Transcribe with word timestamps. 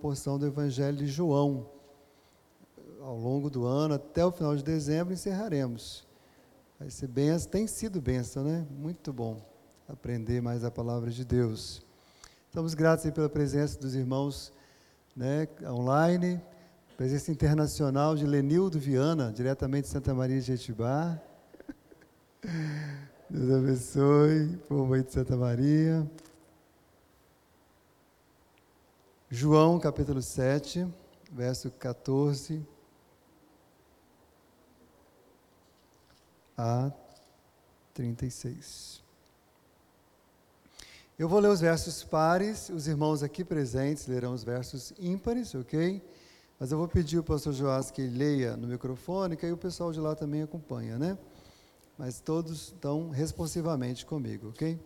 porção 0.00 0.38
do 0.38 0.46
Evangelho 0.46 0.96
de 0.96 1.08
João. 1.08 1.66
Ao 3.00 3.16
longo 3.18 3.50
do 3.50 3.66
ano, 3.66 3.94
até 3.94 4.24
o 4.24 4.30
final 4.30 4.54
de 4.54 4.62
dezembro, 4.62 5.12
encerraremos. 5.12 6.06
Vai 6.78 6.88
ser 6.88 7.08
benção, 7.08 7.50
tem 7.50 7.66
sido 7.66 8.00
benção, 8.00 8.44
né? 8.44 8.64
Muito 8.70 9.12
bom 9.12 9.44
aprender 9.88 10.40
mais 10.40 10.62
a 10.62 10.70
palavra 10.70 11.10
de 11.10 11.24
Deus. 11.24 11.84
Estamos 12.46 12.74
gratos 12.74 13.10
pela 13.10 13.28
presença 13.28 13.76
dos 13.76 13.96
irmãos 13.96 14.52
né, 15.16 15.48
online, 15.64 16.40
presença 16.96 17.32
internacional 17.32 18.14
de 18.14 18.24
Lenildo 18.24 18.78
Viana, 18.78 19.32
diretamente 19.32 19.86
de 19.86 19.88
Santa 19.88 20.14
Maria 20.14 20.38
de 20.38 20.46
Jetibá. 20.46 21.20
Deus 23.28 23.50
abençoe, 23.50 24.56
povo 24.68 24.94
aí 24.94 25.02
de 25.02 25.12
Santa 25.12 25.36
Maria. 25.36 26.08
João 29.30 29.78
capítulo 29.78 30.22
7, 30.22 30.88
verso 31.30 31.70
14 31.72 32.66
a 36.56 36.90
36. 37.92 39.02
Eu 41.18 41.28
vou 41.28 41.40
ler 41.40 41.50
os 41.50 41.60
versos 41.60 42.02
pares, 42.02 42.70
os 42.70 42.88
irmãos 42.88 43.22
aqui 43.22 43.44
presentes 43.44 44.06
lerão 44.06 44.32
os 44.32 44.42
versos 44.42 44.94
ímpares, 44.98 45.54
ok? 45.54 46.02
Mas 46.58 46.72
eu 46.72 46.78
vou 46.78 46.88
pedir 46.88 47.18
ao 47.18 47.22
pastor 47.22 47.52
Joás 47.52 47.90
que 47.90 48.06
leia 48.06 48.56
no 48.56 48.66
microfone, 48.66 49.36
que 49.36 49.44
aí 49.44 49.52
o 49.52 49.58
pessoal 49.58 49.92
de 49.92 50.00
lá 50.00 50.14
também 50.14 50.40
acompanha, 50.40 50.98
né? 50.98 51.18
Mas 51.98 52.18
todos 52.18 52.68
estão 52.68 53.10
responsivamente 53.10 54.06
comigo, 54.06 54.48
ok? 54.48 54.80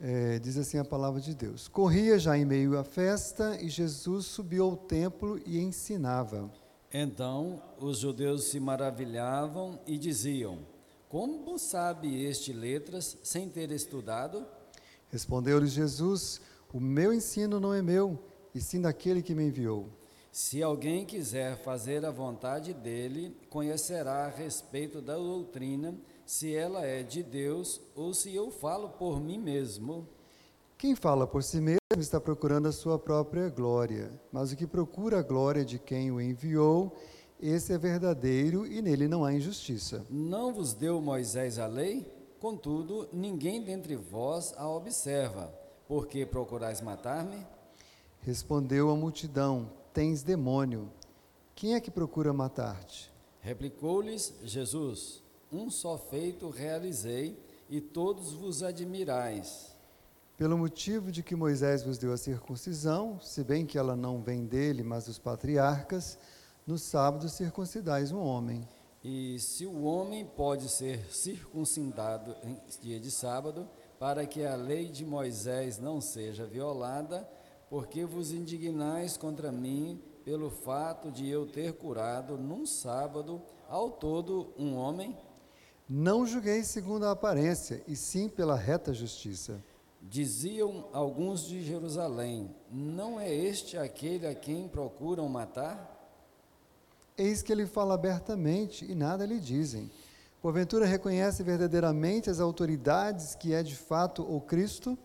É, 0.00 0.38
diz 0.38 0.56
assim 0.56 0.78
a 0.78 0.84
palavra 0.84 1.20
de 1.20 1.34
Deus: 1.34 1.68
Corria 1.68 2.18
já 2.18 2.36
em 2.38 2.44
meio 2.44 2.78
à 2.78 2.84
festa 2.84 3.58
e 3.60 3.68
Jesus 3.68 4.26
subiu 4.26 4.64
ao 4.64 4.76
templo 4.76 5.38
e 5.44 5.58
ensinava. 5.58 6.50
Então 6.92 7.62
os 7.78 7.98
judeus 7.98 8.44
se 8.44 8.58
maravilhavam 8.58 9.78
e 9.86 9.98
diziam: 9.98 10.60
Como 11.08 11.58
sabe 11.58 12.24
este 12.24 12.52
letras 12.52 13.18
sem 13.22 13.48
ter 13.48 13.70
estudado? 13.70 14.46
Respondeu-lhes 15.10 15.72
Jesus: 15.72 16.40
O 16.72 16.80
meu 16.80 17.12
ensino 17.12 17.60
não 17.60 17.74
é 17.74 17.82
meu, 17.82 18.18
e 18.54 18.60
sim 18.60 18.80
daquele 18.80 19.22
que 19.22 19.34
me 19.34 19.44
enviou. 19.44 19.88
Se 20.32 20.62
alguém 20.62 21.04
quiser 21.04 21.56
fazer 21.58 22.06
a 22.06 22.10
vontade 22.10 22.72
dele, 22.72 23.36
conhecerá 23.50 24.26
a 24.26 24.28
respeito 24.28 25.02
da 25.02 25.16
doutrina 25.16 25.94
se 26.30 26.54
ela 26.54 26.86
é 26.86 27.02
de 27.02 27.24
Deus 27.24 27.80
ou 27.92 28.14
se 28.14 28.32
eu 28.32 28.52
falo 28.52 28.90
por 28.90 29.20
mim 29.20 29.36
mesmo. 29.36 30.06
Quem 30.78 30.94
fala 30.94 31.26
por 31.26 31.42
si 31.42 31.60
mesmo 31.60 31.80
está 31.98 32.20
procurando 32.20 32.68
a 32.68 32.72
sua 32.72 32.96
própria 33.00 33.48
glória, 33.48 34.12
mas 34.30 34.52
o 34.52 34.56
que 34.56 34.64
procura 34.64 35.18
a 35.18 35.22
glória 35.22 35.64
de 35.64 35.76
quem 35.76 36.12
o 36.12 36.20
enviou, 36.20 36.96
esse 37.40 37.72
é 37.72 37.78
verdadeiro 37.78 38.64
e 38.64 38.80
nele 38.80 39.08
não 39.08 39.24
há 39.24 39.34
injustiça. 39.34 40.06
Não 40.08 40.54
vos 40.54 40.72
deu 40.72 41.00
Moisés 41.00 41.58
a 41.58 41.66
lei? 41.66 42.08
Contudo, 42.38 43.08
ninguém 43.12 43.64
dentre 43.64 43.96
vós 43.96 44.54
a 44.56 44.68
observa. 44.68 45.52
Por 45.88 46.06
que 46.06 46.24
procurais 46.24 46.80
matar-me? 46.80 47.44
Respondeu 48.20 48.88
a 48.88 48.94
multidão: 48.94 49.68
Tens 49.92 50.22
demônio. 50.22 50.92
Quem 51.56 51.74
é 51.74 51.80
que 51.80 51.90
procura 51.90 52.32
matar-te? 52.32 53.12
Replicou-lhes 53.40 54.32
Jesus: 54.44 55.24
um 55.52 55.70
só 55.70 55.98
feito 55.98 56.48
realizei, 56.48 57.38
e 57.68 57.80
todos 57.80 58.32
vos 58.32 58.62
admirais. 58.62 59.76
Pelo 60.36 60.58
motivo 60.58 61.12
de 61.12 61.22
que 61.22 61.36
Moisés 61.36 61.82
vos 61.82 61.98
deu 61.98 62.12
a 62.12 62.16
circuncisão, 62.16 63.20
se 63.20 63.44
bem 63.44 63.64
que 63.64 63.78
ela 63.78 63.94
não 63.94 64.20
vem 64.20 64.44
dele, 64.44 64.82
mas 64.82 65.04
dos 65.04 65.18
patriarcas, 65.18 66.18
no 66.66 66.78
sábado 66.78 67.28
circuncidais 67.28 68.10
um 68.10 68.20
homem. 68.20 68.66
E 69.04 69.38
se 69.38 69.64
o 69.66 69.84
homem 69.84 70.26
pode 70.26 70.68
ser 70.68 71.12
circuncidado 71.12 72.34
em 72.42 72.58
dia 72.80 72.98
de 72.98 73.10
sábado, 73.10 73.68
para 73.98 74.26
que 74.26 74.44
a 74.44 74.56
lei 74.56 74.88
de 74.88 75.04
Moisés 75.04 75.78
não 75.78 76.00
seja 76.00 76.44
violada, 76.46 77.28
porque 77.68 78.04
vos 78.04 78.32
indignais 78.32 79.16
contra 79.16 79.52
mim 79.52 80.02
pelo 80.24 80.50
fato 80.50 81.10
de 81.10 81.28
eu 81.28 81.46
ter 81.46 81.74
curado 81.74 82.36
num 82.36 82.66
sábado 82.66 83.40
ao 83.68 83.90
todo 83.90 84.52
um 84.58 84.74
homem? 84.74 85.16
Não 85.92 86.24
julguei 86.24 86.62
segundo 86.62 87.04
a 87.04 87.10
aparência, 87.10 87.82
e 87.88 87.96
sim 87.96 88.28
pela 88.28 88.54
reta 88.54 88.94
justiça. 88.94 89.60
Diziam 90.00 90.88
alguns 90.92 91.44
de 91.44 91.64
Jerusalém: 91.64 92.54
Não 92.70 93.18
é 93.18 93.34
este 93.34 93.76
aquele 93.76 94.24
a 94.24 94.32
quem 94.32 94.68
procuram 94.68 95.28
matar? 95.28 95.98
Eis 97.18 97.42
que 97.42 97.50
ele 97.50 97.66
fala 97.66 97.94
abertamente 97.94 98.84
e 98.88 98.94
nada 98.94 99.26
lhe 99.26 99.40
dizem. 99.40 99.90
Porventura 100.40 100.86
reconhece 100.86 101.42
verdadeiramente 101.42 102.30
as 102.30 102.38
autoridades 102.38 103.34
que 103.34 103.52
é 103.52 103.60
de 103.60 103.74
fato 103.74 104.22
o 104.22 104.40
Cristo? 104.40 104.96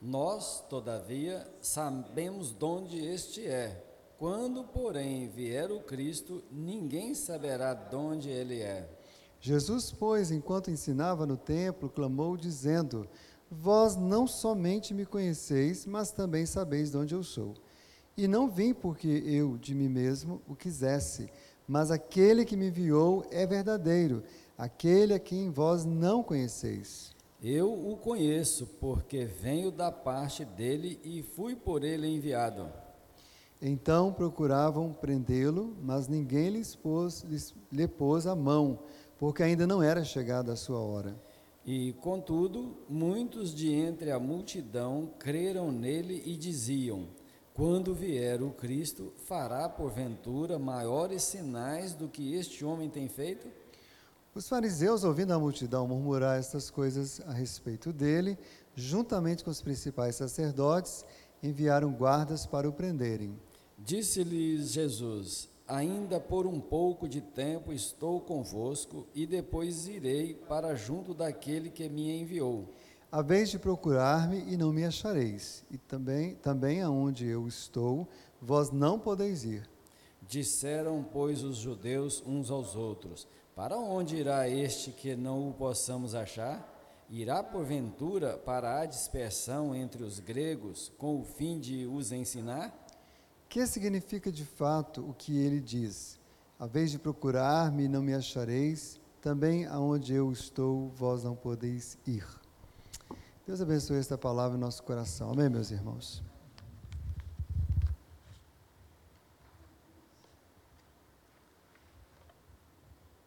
Nós, 0.00 0.64
todavia, 0.70 1.52
sabemos 1.60 2.52
de 2.52 2.64
onde 2.64 3.04
este 3.04 3.44
é. 3.44 3.84
Quando, 4.16 4.62
porém, 4.62 5.26
vier 5.26 5.72
o 5.72 5.80
Cristo, 5.80 6.44
ninguém 6.48 7.12
saberá 7.12 7.74
de 7.74 7.96
onde 7.96 8.28
ele 8.28 8.60
é. 8.60 8.97
Jesus, 9.40 9.92
pois, 9.92 10.30
enquanto 10.30 10.70
ensinava 10.70 11.24
no 11.24 11.36
templo, 11.36 11.88
clamou, 11.88 12.36
dizendo: 12.36 13.08
Vós 13.50 13.96
não 13.96 14.26
somente 14.26 14.92
me 14.92 15.06
conheceis, 15.06 15.86
mas 15.86 16.10
também 16.10 16.44
sabeis 16.44 16.90
de 16.90 16.96
onde 16.96 17.14
eu 17.14 17.22
sou. 17.22 17.54
E 18.16 18.26
não 18.26 18.50
vim 18.50 18.74
porque 18.74 19.06
eu 19.08 19.56
de 19.56 19.74
mim 19.74 19.88
mesmo 19.88 20.42
o 20.48 20.56
quisesse, 20.56 21.30
mas 21.68 21.90
aquele 21.90 22.44
que 22.44 22.56
me 22.56 22.66
enviou 22.66 23.24
é 23.30 23.46
verdadeiro, 23.46 24.24
aquele 24.56 25.14
a 25.14 25.20
quem 25.20 25.50
vós 25.50 25.84
não 25.84 26.22
conheceis. 26.22 27.14
Eu 27.40 27.72
o 27.72 27.96
conheço, 27.96 28.66
porque 28.80 29.24
venho 29.24 29.70
da 29.70 29.92
parte 29.92 30.44
dele 30.44 30.98
e 31.04 31.22
fui 31.22 31.54
por 31.54 31.84
ele 31.84 32.08
enviado. 32.08 32.68
Então 33.62 34.12
procuravam 34.12 34.92
prendê-lo, 34.92 35.76
mas 35.80 36.08
ninguém 36.08 36.50
lhes 36.50 36.74
pôs, 36.74 37.22
lhes, 37.22 37.54
lhe 37.70 37.86
pôs 37.86 38.26
a 38.26 38.34
mão 38.34 38.80
porque 39.18 39.42
ainda 39.42 39.66
não 39.66 39.82
era 39.82 40.04
chegada 40.04 40.52
a 40.52 40.56
sua 40.56 40.78
hora. 40.78 41.14
E, 41.66 41.92
contudo, 42.00 42.78
muitos 42.88 43.54
de 43.54 43.70
entre 43.72 44.10
a 44.10 44.18
multidão 44.18 45.10
creram 45.18 45.70
nele 45.70 46.22
e 46.24 46.36
diziam: 46.36 47.08
Quando 47.52 47.92
vier 47.92 48.42
o 48.42 48.50
Cristo, 48.52 49.12
fará 49.26 49.68
porventura 49.68 50.58
maiores 50.58 51.24
sinais 51.24 51.92
do 51.92 52.08
que 52.08 52.34
este 52.34 52.64
homem 52.64 52.88
tem 52.88 53.08
feito? 53.08 53.48
Os 54.34 54.48
fariseus, 54.48 55.04
ouvindo 55.04 55.32
a 55.32 55.38
multidão 55.38 55.86
murmurar 55.86 56.38
estas 56.38 56.70
coisas 56.70 57.20
a 57.26 57.32
respeito 57.32 57.92
dele, 57.92 58.38
juntamente 58.74 59.42
com 59.42 59.50
os 59.50 59.60
principais 59.60 60.14
sacerdotes, 60.14 61.04
enviaram 61.42 61.92
guardas 61.92 62.46
para 62.46 62.68
o 62.68 62.72
prenderem. 62.72 63.36
Disse-lhes 63.76 64.70
Jesus: 64.70 65.48
Ainda 65.68 66.18
por 66.18 66.46
um 66.46 66.58
pouco 66.58 67.06
de 67.06 67.20
tempo 67.20 67.74
estou 67.74 68.22
convosco, 68.22 69.06
e 69.14 69.26
depois 69.26 69.86
irei 69.86 70.32
para 70.32 70.74
junto 70.74 71.12
daquele 71.12 71.68
que 71.68 71.90
me 71.90 72.18
enviou. 72.18 72.72
vez 73.22 73.50
de 73.50 73.58
procurar-me 73.58 74.50
e 74.50 74.56
não 74.56 74.72
me 74.72 74.82
achareis, 74.86 75.62
e 75.70 75.76
também, 75.76 76.36
também 76.36 76.80
aonde 76.80 77.26
eu 77.26 77.46
estou, 77.46 78.08
vós 78.40 78.70
não 78.70 78.98
podeis 78.98 79.44
ir. 79.44 79.68
Disseram, 80.26 81.04
pois, 81.12 81.42
os 81.42 81.58
judeus 81.58 82.22
uns 82.26 82.50
aos 82.50 82.74
outros: 82.74 83.28
Para 83.54 83.78
onde 83.78 84.16
irá 84.16 84.48
este 84.48 84.90
que 84.90 85.14
não 85.14 85.50
o 85.50 85.52
possamos 85.52 86.14
achar? 86.14 86.66
Irá 87.10 87.42
porventura 87.42 88.38
para 88.38 88.80
a 88.80 88.86
dispersão 88.86 89.74
entre 89.74 90.02
os 90.02 90.18
gregos, 90.18 90.90
com 90.96 91.20
o 91.20 91.24
fim 91.24 91.58
de 91.58 91.86
os 91.86 92.10
ensinar? 92.10 92.87
Que 93.48 93.66
significa 93.66 94.30
de 94.30 94.44
fato 94.44 95.00
o 95.08 95.14
que 95.14 95.36
ele 95.38 95.60
diz? 95.60 96.18
A 96.58 96.66
vez 96.66 96.90
de 96.90 96.98
procurar-me, 96.98 97.88
não 97.88 98.02
me 98.02 98.14
achareis, 98.14 99.00
também 99.22 99.64
aonde 99.66 100.12
eu 100.12 100.30
estou, 100.30 100.88
vós 100.90 101.24
não 101.24 101.34
podeis 101.34 101.96
ir. 102.06 102.26
Deus 103.46 103.60
abençoe 103.60 103.98
esta 103.98 104.18
palavra 104.18 104.58
em 104.58 104.60
nosso 104.60 104.82
coração. 104.82 105.30
Amém, 105.30 105.48
meus 105.48 105.70
irmãos? 105.70 106.22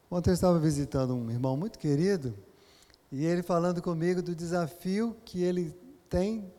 Ontem 0.09 0.29
eu 0.29 0.33
estava 0.33 0.59
visitando 0.59 1.15
um 1.15 1.31
irmão 1.31 1.55
muito 1.55 1.79
querido 1.79 2.37
e 3.11 3.25
ele 3.25 3.41
falando 3.41 3.81
comigo 3.81 4.21
do 4.21 4.35
desafio 4.35 5.15
que 5.23 5.41
ele 5.41 5.73
tem 6.09 6.51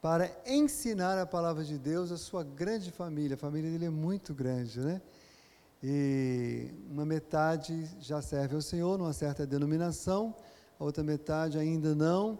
para 0.00 0.30
ensinar 0.46 1.18
a 1.18 1.26
palavra 1.26 1.64
de 1.64 1.76
Deus 1.78 2.12
à 2.12 2.16
sua 2.16 2.44
grande 2.44 2.90
família. 2.92 3.34
A 3.34 3.38
família 3.38 3.70
dele 3.70 3.86
é 3.86 3.90
muito 3.90 4.32
grande, 4.32 4.78
né? 4.80 5.02
E 5.82 6.70
uma 6.90 7.04
metade 7.04 7.88
já 8.00 8.20
serve 8.22 8.54
ao 8.54 8.62
Senhor 8.62 8.98
numa 8.98 9.12
certa 9.12 9.46
denominação, 9.46 10.34
a 10.78 10.84
outra 10.84 11.04
metade 11.04 11.58
ainda 11.58 11.94
não. 11.94 12.38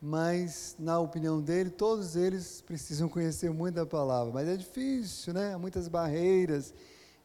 mas 0.00 0.76
na 0.78 0.98
opinião 1.00 1.40
dele, 1.40 1.70
todos 1.70 2.14
eles 2.14 2.60
precisam 2.60 3.08
conhecer 3.08 3.50
muito 3.50 3.74
da 3.74 3.86
palavra, 3.86 4.32
mas 4.32 4.48
é 4.48 4.56
difícil, 4.56 5.34
né? 5.34 5.54
Há 5.54 5.58
muitas 5.58 5.88
barreiras. 5.88 6.72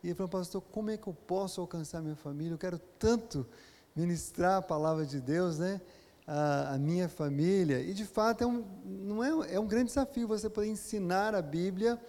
E 0.04 0.08
ele 0.08 0.16
falou, 0.16 0.30
pastor, 0.30 0.62
como 0.72 0.90
é 0.90 0.98
que 0.98 1.08
eu 1.08 1.14
posso 1.14 1.62
alcançar 1.62 2.02
minha 2.02 2.16
família? 2.16 2.54
Eu 2.54 2.58
quero 2.58 2.80
tanto 2.98 3.46
ministrar 3.96 4.58
a 4.58 4.62
palavra 4.62 5.06
de 5.06 5.22
Deus, 5.22 5.60
né? 5.60 5.80
A, 6.26 6.76
a 6.76 6.78
minha 6.78 7.10
família. 7.10 7.82
E 7.82 7.94
de 7.94 8.06
fato 8.06 8.44
é 8.44 8.48
um, 8.48 8.66
não 8.86 9.24
é, 9.24 9.56
é 9.56 9.60
um 9.60 9.68
grande 9.68 9.88
desafio 9.88 10.28
você 10.28 10.50
poder 10.50 10.70
ensinar 10.70 11.36
a 11.36 11.42
Bíblia 11.42 12.00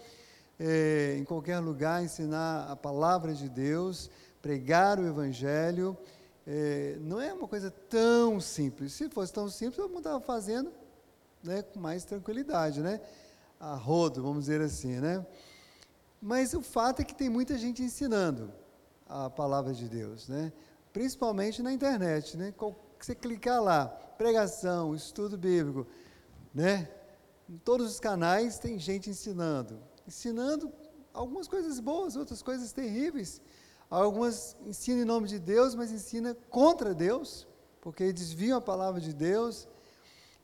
é, 0.59 1.17
em 1.19 1.25
qualquer 1.25 1.59
lugar, 1.59 2.03
ensinar 2.03 2.71
a 2.71 2.77
palavra 2.77 3.35
de 3.35 3.49
Deus, 3.49 4.11
pregar 4.41 5.01
o 5.01 5.07
Evangelho 5.07 5.97
é, 6.47 6.97
não 7.01 7.21
é 7.21 7.33
uma 7.33 7.49
coisa 7.49 7.71
tão 7.71 8.41
simples. 8.41 8.93
Se 8.93 9.09
fosse 9.09 9.33
tão 9.33 9.49
simples, 9.49 9.87
mundo 9.87 9.99
estava 9.99 10.21
fazendo 10.21 10.71
né, 11.43 11.63
com 11.63 11.81
mais 11.81 12.05
tranquilidade, 12.05 12.81
né? 12.81 13.01
A 13.59 13.75
rodo, 13.75 14.23
vamos 14.23 14.41
dizer 14.41 14.61
assim, 14.61 15.01
né? 15.01 15.25
Mas 16.21 16.55
o 16.55 16.61
fato 16.61 17.01
é 17.01 17.05
que 17.05 17.15
tem 17.15 17.29
muita 17.29 17.57
gente 17.57 17.83
ensinando 17.83 18.53
a 19.09 19.31
palavra 19.31 19.73
de 19.73 19.89
Deus, 19.89 20.29
né? 20.29 20.53
Principalmente 20.93 21.63
na 21.63 21.73
internet, 21.73 22.37
né? 22.37 22.53
Você 22.99 23.15
clicar 23.15 23.63
lá, 23.63 23.97
pregação, 24.17 24.95
estudo 24.95 25.37
bíblico, 25.37 25.87
né? 26.55 26.89
Em 27.49 27.59
todos 27.59 27.91
os 27.91 28.01
canais 28.01 28.59
tem 28.59 28.79
gente 28.79 29.11
ensinando, 29.11 29.79
ensinando 30.07 30.73
algumas 31.13 31.47
coisas 31.47 31.79
boas, 31.79 32.17
outras 32.17 32.43
coisas 32.43 32.73
terríveis. 32.73 33.41
Algumas 33.91 34.57
ensinam 34.67 35.03
em 35.03 35.05
nome 35.05 35.29
de 35.29 35.39
Deus, 35.39 35.75
mas 35.75 35.93
ensina 35.93 36.35
contra 36.49 36.95
Deus, 36.95 37.47
porque 37.81 38.13
desviam 38.13 38.59
a 38.59 38.61
palavra 38.61 39.01
de 39.01 39.13
Deus. 39.13 39.69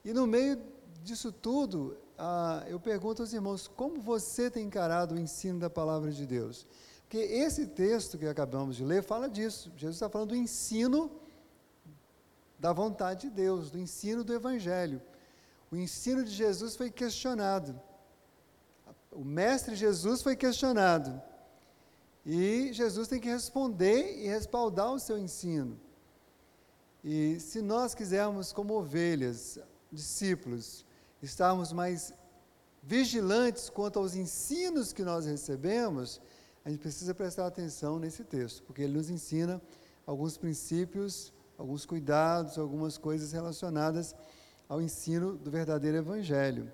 E 0.04 0.12
no 0.12 0.26
meio 0.26 0.60
disso 1.02 1.32
tudo, 1.32 1.96
ah, 2.18 2.64
eu 2.68 2.78
pergunto 2.78 3.22
aos 3.22 3.32
irmãos, 3.32 3.66
como 3.66 4.00
você 4.00 4.50
tem 4.50 4.66
encarado 4.66 5.14
o 5.14 5.18
ensino 5.18 5.58
da 5.58 5.70
palavra 5.70 6.10
de 6.12 6.26
Deus? 6.26 6.66
Porque 7.00 7.18
esse 7.18 7.66
texto 7.66 8.16
que 8.16 8.26
acabamos 8.26 8.76
de 8.76 8.84
ler 8.84 9.02
fala 9.02 9.28
disso. 9.28 9.72
Jesus 9.76 9.96
está 9.96 10.08
falando 10.08 10.28
do 10.28 10.36
ensino 10.36 11.10
da 12.60 12.72
vontade 12.72 13.22
de 13.22 13.30
Deus, 13.30 13.70
do 13.70 13.78
ensino 13.78 14.22
do 14.22 14.34
Evangelho. 14.34 15.00
O 15.70 15.76
ensino 15.76 16.22
de 16.22 16.30
Jesus 16.30 16.76
foi 16.76 16.90
questionado. 16.90 17.80
O 19.10 19.24
Mestre 19.24 19.74
Jesus 19.74 20.20
foi 20.20 20.36
questionado. 20.36 21.20
E 22.24 22.70
Jesus 22.72 23.08
tem 23.08 23.18
que 23.18 23.28
responder 23.28 24.22
e 24.22 24.28
respaldar 24.28 24.92
o 24.92 25.00
seu 25.00 25.18
ensino. 25.18 25.80
E 27.02 27.40
se 27.40 27.62
nós 27.62 27.94
quisermos, 27.94 28.52
como 28.52 28.74
ovelhas, 28.74 29.58
discípulos, 29.90 30.84
estarmos 31.22 31.72
mais 31.72 32.12
vigilantes 32.82 33.70
quanto 33.70 33.98
aos 33.98 34.14
ensinos 34.14 34.92
que 34.92 35.02
nós 35.02 35.24
recebemos, 35.24 36.20
a 36.62 36.68
gente 36.68 36.80
precisa 36.80 37.14
prestar 37.14 37.46
atenção 37.46 37.98
nesse 37.98 38.22
texto, 38.22 38.62
porque 38.64 38.82
ele 38.82 38.92
nos 38.92 39.08
ensina 39.08 39.60
alguns 40.06 40.36
princípios, 40.36 41.32
alguns 41.60 41.84
cuidados, 41.84 42.56
algumas 42.56 42.96
coisas 42.96 43.32
relacionadas 43.32 44.16
ao 44.66 44.80
ensino 44.80 45.36
do 45.36 45.50
verdadeiro 45.50 45.98
Evangelho. 45.98 46.72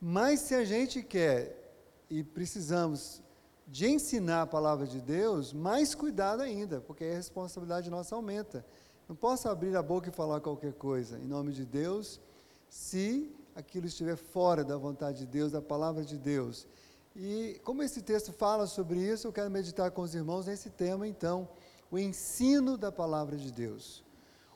Mas 0.00 0.40
se 0.40 0.54
a 0.54 0.64
gente 0.64 1.02
quer 1.02 1.74
e 2.08 2.24
precisamos 2.24 3.22
de 3.66 3.86
ensinar 3.86 4.42
a 4.42 4.46
palavra 4.46 4.86
de 4.86 4.98
Deus, 4.98 5.52
mais 5.52 5.94
cuidado 5.94 6.40
ainda, 6.40 6.80
porque 6.80 7.04
a 7.04 7.14
responsabilidade 7.14 7.90
nossa 7.90 8.14
aumenta. 8.14 8.64
Não 9.06 9.14
posso 9.14 9.46
abrir 9.46 9.76
a 9.76 9.82
boca 9.82 10.08
e 10.08 10.12
falar 10.12 10.40
qualquer 10.40 10.72
coisa 10.72 11.18
em 11.18 11.26
nome 11.26 11.52
de 11.52 11.66
Deus, 11.66 12.18
se 12.66 13.30
aquilo 13.54 13.86
estiver 13.86 14.16
fora 14.16 14.64
da 14.64 14.78
vontade 14.78 15.18
de 15.18 15.26
Deus, 15.26 15.52
da 15.52 15.60
palavra 15.60 16.02
de 16.02 16.16
Deus. 16.16 16.66
E 17.14 17.60
como 17.62 17.82
esse 17.82 18.00
texto 18.00 18.32
fala 18.32 18.66
sobre 18.66 19.00
isso, 19.00 19.26
eu 19.26 19.32
quero 19.32 19.50
meditar 19.50 19.90
com 19.90 20.00
os 20.00 20.14
irmãos 20.14 20.46
nesse 20.46 20.70
tema, 20.70 21.06
então, 21.06 21.46
o 21.90 21.98
ensino 21.98 22.78
da 22.78 22.90
palavra 22.90 23.36
de 23.36 23.52
Deus. 23.52 24.03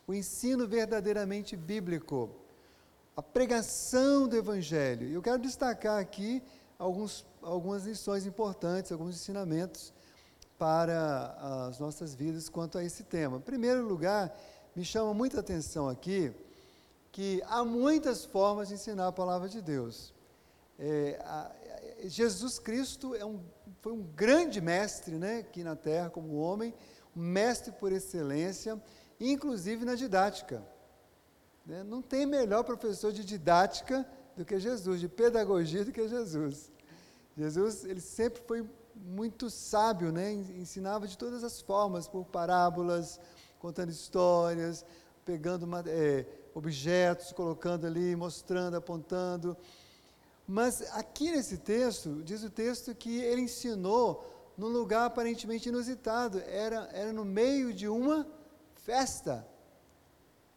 O 0.09 0.15
ensino 0.15 0.67
verdadeiramente 0.67 1.55
bíblico. 1.55 2.31
A 3.15 3.23
pregação 3.23 4.27
do 4.27 4.35
Evangelho. 4.35 5.07
Eu 5.07 5.21
quero 5.21 5.39
destacar 5.39 6.01
aqui 6.01 6.43
alguns, 6.79 7.27
algumas 7.43 7.85
lições 7.85 8.25
importantes, 8.25 8.91
alguns 8.91 9.17
ensinamentos 9.17 9.93
para 10.57 11.67
as 11.69 11.79
nossas 11.79 12.15
vidas 12.15 12.49
quanto 12.49 12.79
a 12.79 12.85
esse 12.85 13.05
tema. 13.05 13.37
Em 13.37 13.43
primeiro 13.43 13.87
lugar, 13.87 14.35
me 14.75 14.83
chama 14.83 15.13
muita 15.13 15.41
atenção 15.41 15.91
aqui 15.91 16.33
que 17.13 17.43
há 17.47 17.63
muitas 17.63 18.25
formas 18.25 18.69
de 18.69 18.75
ensinar 18.75 19.09
a 19.09 19.13
palavra 19.13 19.47
de 19.47 19.61
Deus. 19.61 20.15
É, 20.79 21.21
a, 21.23 21.53
Jesus 22.05 22.59
Cristo 22.59 23.15
é 23.15 23.27
um, 23.27 23.41
foi 23.83 23.93
um 23.93 24.03
grande 24.17 24.59
mestre 24.59 25.17
né, 25.17 25.41
aqui 25.41 25.63
na 25.63 25.77
terra, 25.77 26.09
como 26.09 26.39
homem, 26.39 26.73
um 27.15 27.21
mestre 27.21 27.73
por 27.73 27.93
excelência, 27.93 28.81
inclusive 29.21 29.85
na 29.85 29.95
didática. 29.95 30.63
Né? 31.67 31.83
Não 31.83 32.01
tem 32.01 32.25
melhor 32.27 32.65
professor 32.65 33.13
de 33.13 33.25
didática 33.25 34.07
do 34.37 34.45
que 34.45 34.59
Jesus, 34.59 35.01
de 35.01 35.09
pedagogia 35.09 35.85
do 35.85 35.93
que 35.93 36.09
Jesus. 36.09 36.71
Jesus, 37.37 37.85
ele 37.85 38.01
sempre 38.01 38.43
foi 38.47 38.65
muito 38.95 39.51
sábio, 39.51 40.11
né? 40.11 40.33
ensinava 40.33 41.07
de 41.07 41.17
todas 41.17 41.45
as 41.45 41.61
formas, 41.61 42.09
por 42.09 42.25
parábolas, 42.25 43.21
contando 43.59 43.91
histórias, 43.91 44.85
pegando 45.25 45.69
é, 45.87 46.25
objetos, 46.55 47.33
colocando 47.33 47.87
ali, 47.87 48.17
mostrando, 48.17 48.77
apontando. 48.77 49.57
Mas 50.47 50.83
aqui 50.93 51.31
nesse 51.31 51.59
texto, 51.59 52.23
diz 52.25 52.43
o 52.43 52.51
texto 52.51 52.95
que 52.95 53.21
ele 53.21 53.43
ensinou 53.43 54.25
num 54.57 54.69
lugar 54.69 55.05
aparentemente 55.05 55.69
inusitado, 55.69 56.43
era, 56.47 56.89
era 56.93 57.13
no 57.13 57.25
meio 57.25 57.73
de 57.73 57.87
uma 57.87 58.27
festa. 58.89 59.47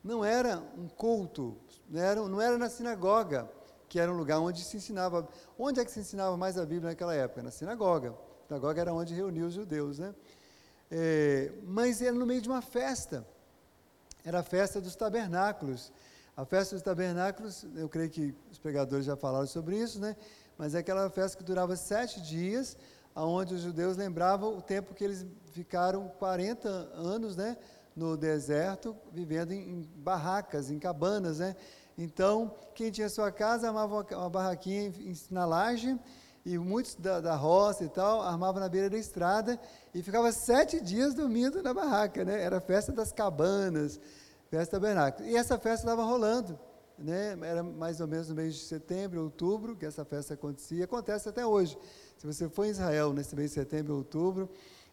Não 0.01 0.24
era 0.24 0.63
um 0.78 0.88
culto, 0.88 1.57
não 1.89 2.01
era, 2.01 2.22
não 2.22 2.42
era 2.42 2.57
na 2.57 2.69
sinagoga 2.69 3.50
que 3.89 4.00
era 4.00 4.10
um 4.10 4.16
lugar 4.16 4.39
onde 4.39 4.63
se 4.63 4.78
ensinava. 4.78 5.28
Onde 5.60 5.81
é 5.81 5.83
que 5.86 5.92
se 5.92 6.00
ensinava 6.00 6.38
mais 6.38 6.57
a 6.57 6.66
Bíblia 6.66 6.92
naquela 6.92 7.13
época? 7.13 7.44
Na 7.44 7.51
sinagoga. 7.51 8.12
A 8.12 8.48
sinagoga 8.48 8.80
era 8.80 8.94
onde 8.94 9.13
reunia 9.13 9.45
os 9.45 9.54
judeus, 9.54 10.00
né? 10.00 10.16
É, 10.89 11.51
mas 11.66 12.01
era 12.01 12.13
no 12.13 12.25
meio 12.25 12.42
de 12.42 12.48
uma 12.48 12.62
festa. 12.62 13.28
Era 14.24 14.39
a 14.39 14.44
festa 14.44 14.80
dos 14.80 14.95
tabernáculos. 14.95 15.92
A 16.38 16.45
festa 16.45 16.74
dos 16.74 16.81
tabernáculos, 16.81 17.66
eu 17.75 17.89
creio 17.89 18.10
que 18.10 18.34
os 18.50 18.57
pregadores 18.57 19.06
já 19.06 19.18
falaram 19.18 19.45
sobre 19.45 19.77
isso, 19.77 20.00
né? 20.00 20.16
Mas 20.57 20.74
é 20.74 20.80
aquela 20.80 21.10
festa 21.10 21.38
que 21.38 21.44
durava 21.44 21.75
sete 21.75 22.22
dias, 22.22 22.77
onde 23.13 23.54
os 23.56 23.62
judeus 23.62 23.98
lembravam 23.98 24.57
o 24.57 24.62
tempo 24.62 24.94
que 24.94 25.03
eles 25.03 25.25
ficaram 25.51 26.08
40 26.17 26.70
anos, 26.70 27.36
né? 27.36 27.58
No 27.95 28.15
deserto, 28.15 28.95
vivendo 29.12 29.51
em, 29.51 29.81
barracas, 29.98 30.71
em 30.71 30.79
cabanas, 30.79 31.39
né? 31.39 31.55
Então, 31.98 32.55
quem 32.74 32.89
tinha 32.89 33.10
sua 33.10 33.31
casa 33.31 33.67
armava 33.67 34.05
uma, 34.10 34.29
barraquinha 34.29 34.93
na 35.29 35.45
laje, 35.45 36.00
e 36.45 36.57
muitos 36.57 36.95
da, 36.95 37.21
da 37.21 37.36
roça 37.36 37.83
e 37.83 37.89
tal 37.89 38.21
armavam 38.21 38.62
na 38.62 38.69
beira 38.69 38.89
da 38.89 38.98
estrada 38.98 39.60
e 39.93 40.01
ficava 40.01 40.31
sete 40.31 40.81
dias 40.81 41.13
dormindo 41.13 41.62
na 41.62 41.74
barraca, 41.74 42.25
né? 42.25 42.41
Era 42.41 42.57
a 42.57 42.62
festa 42.62 42.91
das 42.91 43.12
cabanas, 43.12 44.00
festa 44.50 44.79
tabernáculo. 44.79 45.27
E 45.27 45.36
essa 45.36 45.57
festa 45.60 45.86
estava 45.86 46.03
rolando, 46.03 46.57
né? 46.98 47.38
Era 47.43 47.62
mais 47.62 48.01
ou 48.01 48.07
menos 48.07 48.29
no 48.29 48.36
mês 48.36 48.55
de 48.55 48.62
setembro, 48.62 49.24
outubro, 49.24 49.75
que 49.75 49.86
essa 49.86 50.03
festa 50.03 50.33
acontecia. 50.33 50.86
Acontece 50.86 51.29
até 51.29 51.45
hoje. 51.45 51.77
Se 52.17 52.25
você 52.25 52.50
for 52.50 52.65
em 52.65 52.69
Israel 52.69 53.13
nesse 53.13 53.36
mês 53.36 53.51
de 53.51 53.55
setembro, 53.55 53.95
outubro, 53.95 54.50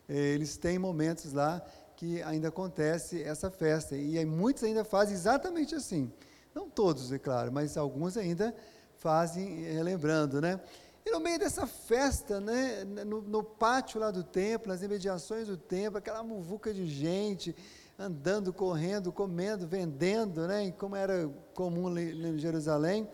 eh, 0.08 0.34
eles 0.34 0.56
têm 0.56 0.78
momentos 0.78 1.32
lá 1.32 1.62
que 1.98 2.22
ainda 2.22 2.46
acontece 2.46 3.20
essa 3.24 3.50
festa. 3.50 3.96
E 3.96 4.24
muitos 4.24 4.62
ainda 4.62 4.84
fazem 4.84 5.14
exatamente 5.14 5.74
assim. 5.74 6.12
Não 6.54 6.70
todos, 6.70 7.10
é 7.10 7.18
claro, 7.18 7.50
mas 7.50 7.76
alguns 7.76 8.16
ainda 8.16 8.54
fazem 8.98 9.64
relembrando, 9.64 10.40
né? 10.40 10.60
E 11.04 11.10
no 11.10 11.18
meio 11.18 11.40
dessa 11.40 11.66
festa, 11.66 12.40
né, 12.40 12.84
no, 12.84 13.20
no, 13.20 13.42
pátio 13.42 13.98
lá 13.98 14.12
do 14.12 14.22
templo, 14.22 14.68
nas 14.68 14.80
imediações 14.80 15.48
do 15.48 15.56
templo, 15.56 15.98
aquela 15.98 16.22
muvuca 16.22 16.72
de 16.72 16.86
gente 16.86 17.54
andando, 17.98 18.52
correndo, 18.52 19.10
comendo, 19.10 19.66
vendendo, 19.66 20.46
né, 20.46 20.70
como 20.70 20.94
era 20.94 21.28
comum 21.52 21.98
em 21.98 22.38
Jerusalém, 22.38 23.08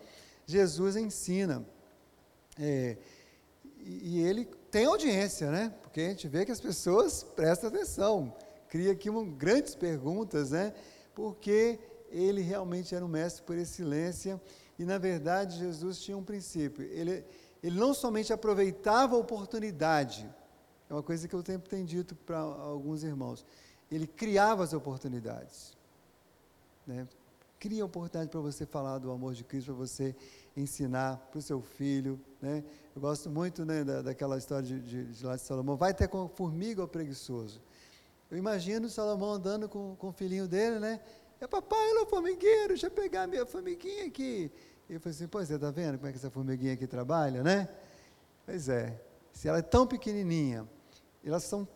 Jesus 0.45 0.95
ensina. 0.95 1.65
É, 2.59 2.97
e, 3.79 4.19
e 4.19 4.21
ele 4.21 4.45
tem 4.69 4.85
audiência, 4.85 5.49
né? 5.49 5.73
Porque 5.81 6.01
a 6.01 6.09
gente 6.09 6.27
vê 6.27 6.45
que 6.45 6.51
as 6.51 6.61
pessoas 6.61 7.23
prestam 7.23 7.69
atenção, 7.69 8.35
cria 8.69 8.91
aqui 8.91 9.09
uma, 9.09 9.25
grandes 9.25 9.75
perguntas, 9.75 10.51
né? 10.51 10.73
Porque 11.13 11.79
ele 12.09 12.41
realmente 12.41 12.93
era 12.93 13.03
um 13.03 13.07
mestre 13.07 13.43
por 13.43 13.57
excelência 13.57 14.41
e, 14.77 14.85
na 14.85 14.97
verdade, 14.97 15.57
Jesus 15.57 15.99
tinha 15.99 16.17
um 16.17 16.23
princípio. 16.23 16.83
Ele, 16.85 17.23
ele 17.63 17.79
não 17.79 17.93
somente 17.93 18.31
aproveitava 18.33 19.15
a 19.15 19.19
oportunidade, 19.19 20.29
é 20.89 20.93
uma 20.93 21.03
coisa 21.03 21.27
que 21.27 21.33
eu 21.33 21.43
sempre 21.43 21.69
tenho 21.69 21.85
dito 21.85 22.15
para 22.15 22.37
alguns 22.37 23.03
irmãos, 23.03 23.45
ele 23.91 24.07
criava 24.07 24.63
as 24.63 24.73
oportunidades. 24.73 25.75
Né? 26.85 27.07
cria 27.65 27.83
oportunidade 27.83 28.29
para 28.29 28.39
você 28.39 28.63
falar 28.63 28.99
do 28.99 29.11
amor 29.11 29.33
de 29.33 29.43
Cristo, 29.43 29.73
para 29.73 29.75
você 29.75 30.15
ensinar 30.55 31.17
para 31.31 31.39
o 31.39 31.41
seu 31.41 31.61
filho. 31.61 32.19
Né? 32.39 32.63
Eu 32.95 33.01
gosto 33.01 33.27
muito 33.27 33.65
né, 33.65 33.83
da, 33.83 34.03
daquela 34.03 34.37
história 34.37 34.67
de, 34.67 34.79
de, 34.79 35.05
de, 35.05 35.25
lá 35.25 35.35
de 35.35 35.41
Salomão. 35.41 35.75
Vai 35.75 35.91
ter 35.91 36.07
com 36.07 36.27
formiga 36.27 36.83
ou 36.83 36.87
preguiçoso? 36.87 37.59
Eu 38.29 38.37
imagino 38.37 38.89
Salomão 38.89 39.33
andando 39.33 39.69
com, 39.69 39.95
com 39.95 40.09
o 40.09 40.11
filhinho 40.11 40.47
dele, 40.47 40.79
né? 40.79 40.99
É 41.39 41.47
papai, 41.47 41.91
olha 41.91 42.03
o 42.03 42.05
formigueiro, 42.07 42.69
deixa 42.69 42.87
eu 42.87 42.91
pegar 42.91 43.23
a 43.23 43.27
minha 43.27 43.45
formiguinha 43.45 44.05
aqui. 44.05 44.51
E 44.89 44.93
eu 44.93 44.99
falei 44.99 45.15
assim, 45.15 45.27
pois 45.27 45.47
você 45.47 45.55
está 45.55 45.69
vendo 45.71 45.97
como 45.97 46.07
é 46.07 46.11
que 46.11 46.17
essa 46.17 46.29
formiguinha 46.29 46.73
aqui 46.73 46.87
trabalha, 46.87 47.43
né? 47.43 47.67
Pois 48.45 48.69
é, 48.69 48.99
se 49.33 49.47
ela 49.47 49.59
é 49.59 49.61
tão 49.61 49.85
pequenininha, 49.85 50.67
elas 51.23 51.43
são 51.43 51.67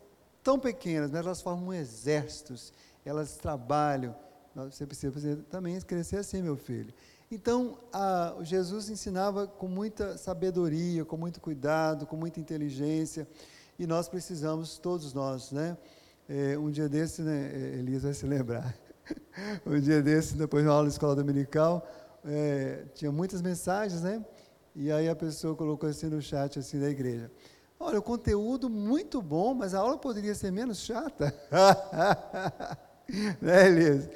tão 0.44 0.60
pequenas, 0.60 1.12
mas 1.12 1.25
elas 1.25 1.41
formam 1.41 1.74
exércitos, 1.74 2.74
elas 3.06 3.38
trabalham. 3.38 4.15
Você 4.56 4.86
precisa 4.86 5.38
também 5.50 5.79
crescer 5.82 6.18
assim, 6.18 6.41
meu 6.41 6.56
filho. 6.56 6.94
Então, 7.32 7.77
a, 7.94 8.36
Jesus 8.41 8.89
ensinava 8.89 9.46
com 9.46 9.68
muita 9.68 10.18
sabedoria, 10.18 11.06
com 11.06 11.15
muito 11.15 11.39
cuidado, 11.39 12.08
com 12.08 12.15
muita 12.15 12.39
inteligência, 12.39 13.27
e 13.77 13.86
nós 13.86 14.10
precisamos, 14.10 14.77
todos 14.77 15.13
nós, 15.13 15.51
né? 15.51 15.77
É, 16.31 16.55
um 16.59 16.69
dia 16.69 16.88
desse, 16.88 17.24
né, 17.24 17.51
Elias 17.79 18.03
vai 18.03 18.13
se 18.13 18.24
lembrar, 18.24 18.75
um 19.65 19.79
dia 19.79 20.00
desse, 20.00 20.36
depois 20.36 20.63
de 20.63 20.69
uma 20.69 20.75
aula 20.75 20.88
de 20.88 20.93
escola 20.93 21.15
dominical, 21.15 21.89
é, 22.24 22.83
tinha 22.93 23.12
muitas 23.12 23.41
mensagens, 23.41 24.03
né? 24.03 24.24
E 24.75 24.91
aí 24.91 25.09
a 25.09 25.15
pessoa 25.15 25.55
colocou 25.55 25.89
assim 25.89 26.05
no 26.05 26.21
chat 26.21 26.59
assim 26.59 26.79
da 26.79 26.88
igreja. 26.88 27.31
Olha, 27.79 27.98
o 27.98 28.03
conteúdo 28.03 28.69
muito 28.69 29.24
bom, 29.24 29.55
mas 29.55 29.74
a 29.74 29.79
aula 29.79 29.98
poderia 29.98 30.36
ser 30.36 30.51
menos 30.51 30.81
chata. 30.81 31.33
né, 33.41 33.67
Elias? 33.67 34.07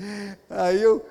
Aí 0.48 0.80
eu, 0.80 1.04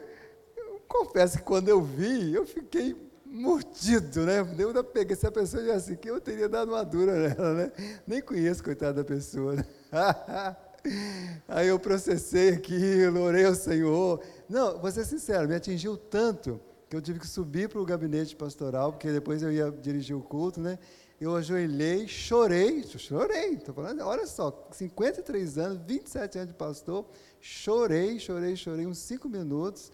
eu, 0.56 0.80
confesso 0.86 1.38
que 1.38 1.42
quando 1.42 1.68
eu 1.68 1.82
vi, 1.82 2.32
eu 2.32 2.46
fiquei 2.46 2.94
mordido, 3.26 4.20
né? 4.20 4.44
Deu 4.44 4.72
da 4.72 4.84
pegar. 4.84 5.16
Se 5.16 5.26
a 5.26 5.32
pessoa 5.32 5.64
já 5.64 5.74
assim, 5.74 5.96
que 5.96 6.08
eu 6.08 6.20
teria 6.20 6.48
dado 6.48 6.68
uma 6.68 6.84
dura 6.84 7.28
nela, 7.28 7.54
né? 7.54 7.72
Nem 8.06 8.22
conheço, 8.22 8.62
coitada 8.62 9.02
da 9.02 9.04
pessoa. 9.04 9.56
Aí 11.48 11.68
eu 11.68 11.78
processei 11.78 12.50
aquilo, 12.50 13.20
orei 13.20 13.44
ao 13.44 13.54
Senhor. 13.54 14.22
Não, 14.48 14.78
vou 14.78 14.90
ser 14.90 15.04
sincero, 15.04 15.48
me 15.48 15.54
atingiu 15.54 15.96
tanto 15.96 16.60
que 16.88 16.96
eu 16.96 17.00
tive 17.00 17.18
que 17.18 17.26
subir 17.26 17.68
para 17.68 17.80
o 17.80 17.86
gabinete 17.86 18.36
pastoral, 18.36 18.92
porque 18.92 19.10
depois 19.10 19.42
eu 19.42 19.52
ia 19.52 19.70
dirigir 19.70 20.14
o 20.14 20.20
culto, 20.20 20.60
né? 20.60 20.78
Eu 21.20 21.36
ajoelhei, 21.36 22.08
chorei, 22.08 22.82
chorei, 22.82 23.54
estou 23.54 23.74
falando, 23.74 24.00
olha 24.02 24.26
só, 24.26 24.68
53 24.72 25.56
anos, 25.56 25.80
27 25.86 26.38
anos 26.38 26.48
de 26.50 26.54
pastor, 26.54 27.06
chorei, 27.40 28.18
chorei, 28.18 28.56
chorei 28.56 28.86
uns 28.86 28.98
cinco 28.98 29.28
minutos 29.28 29.92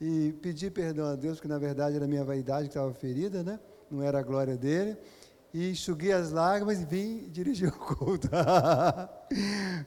e 0.00 0.32
pedi 0.40 0.70
perdão 0.70 1.06
a 1.06 1.16
Deus, 1.16 1.38
porque 1.38 1.48
na 1.48 1.58
verdade 1.58 1.96
era 1.96 2.06
minha 2.06 2.24
vaidade 2.24 2.68
que 2.68 2.70
estava 2.70 2.94
ferida, 2.94 3.42
né? 3.42 3.58
Não 3.90 4.02
era 4.02 4.20
a 4.20 4.22
glória 4.22 4.56
dele. 4.56 4.96
E 5.58 5.72
enxuguei 5.72 6.12
as 6.12 6.30
lágrimas 6.30 6.80
e 6.80 6.84
vim 6.84 7.28
dirigir 7.30 7.66
o 7.74 7.96
culto. 7.96 8.28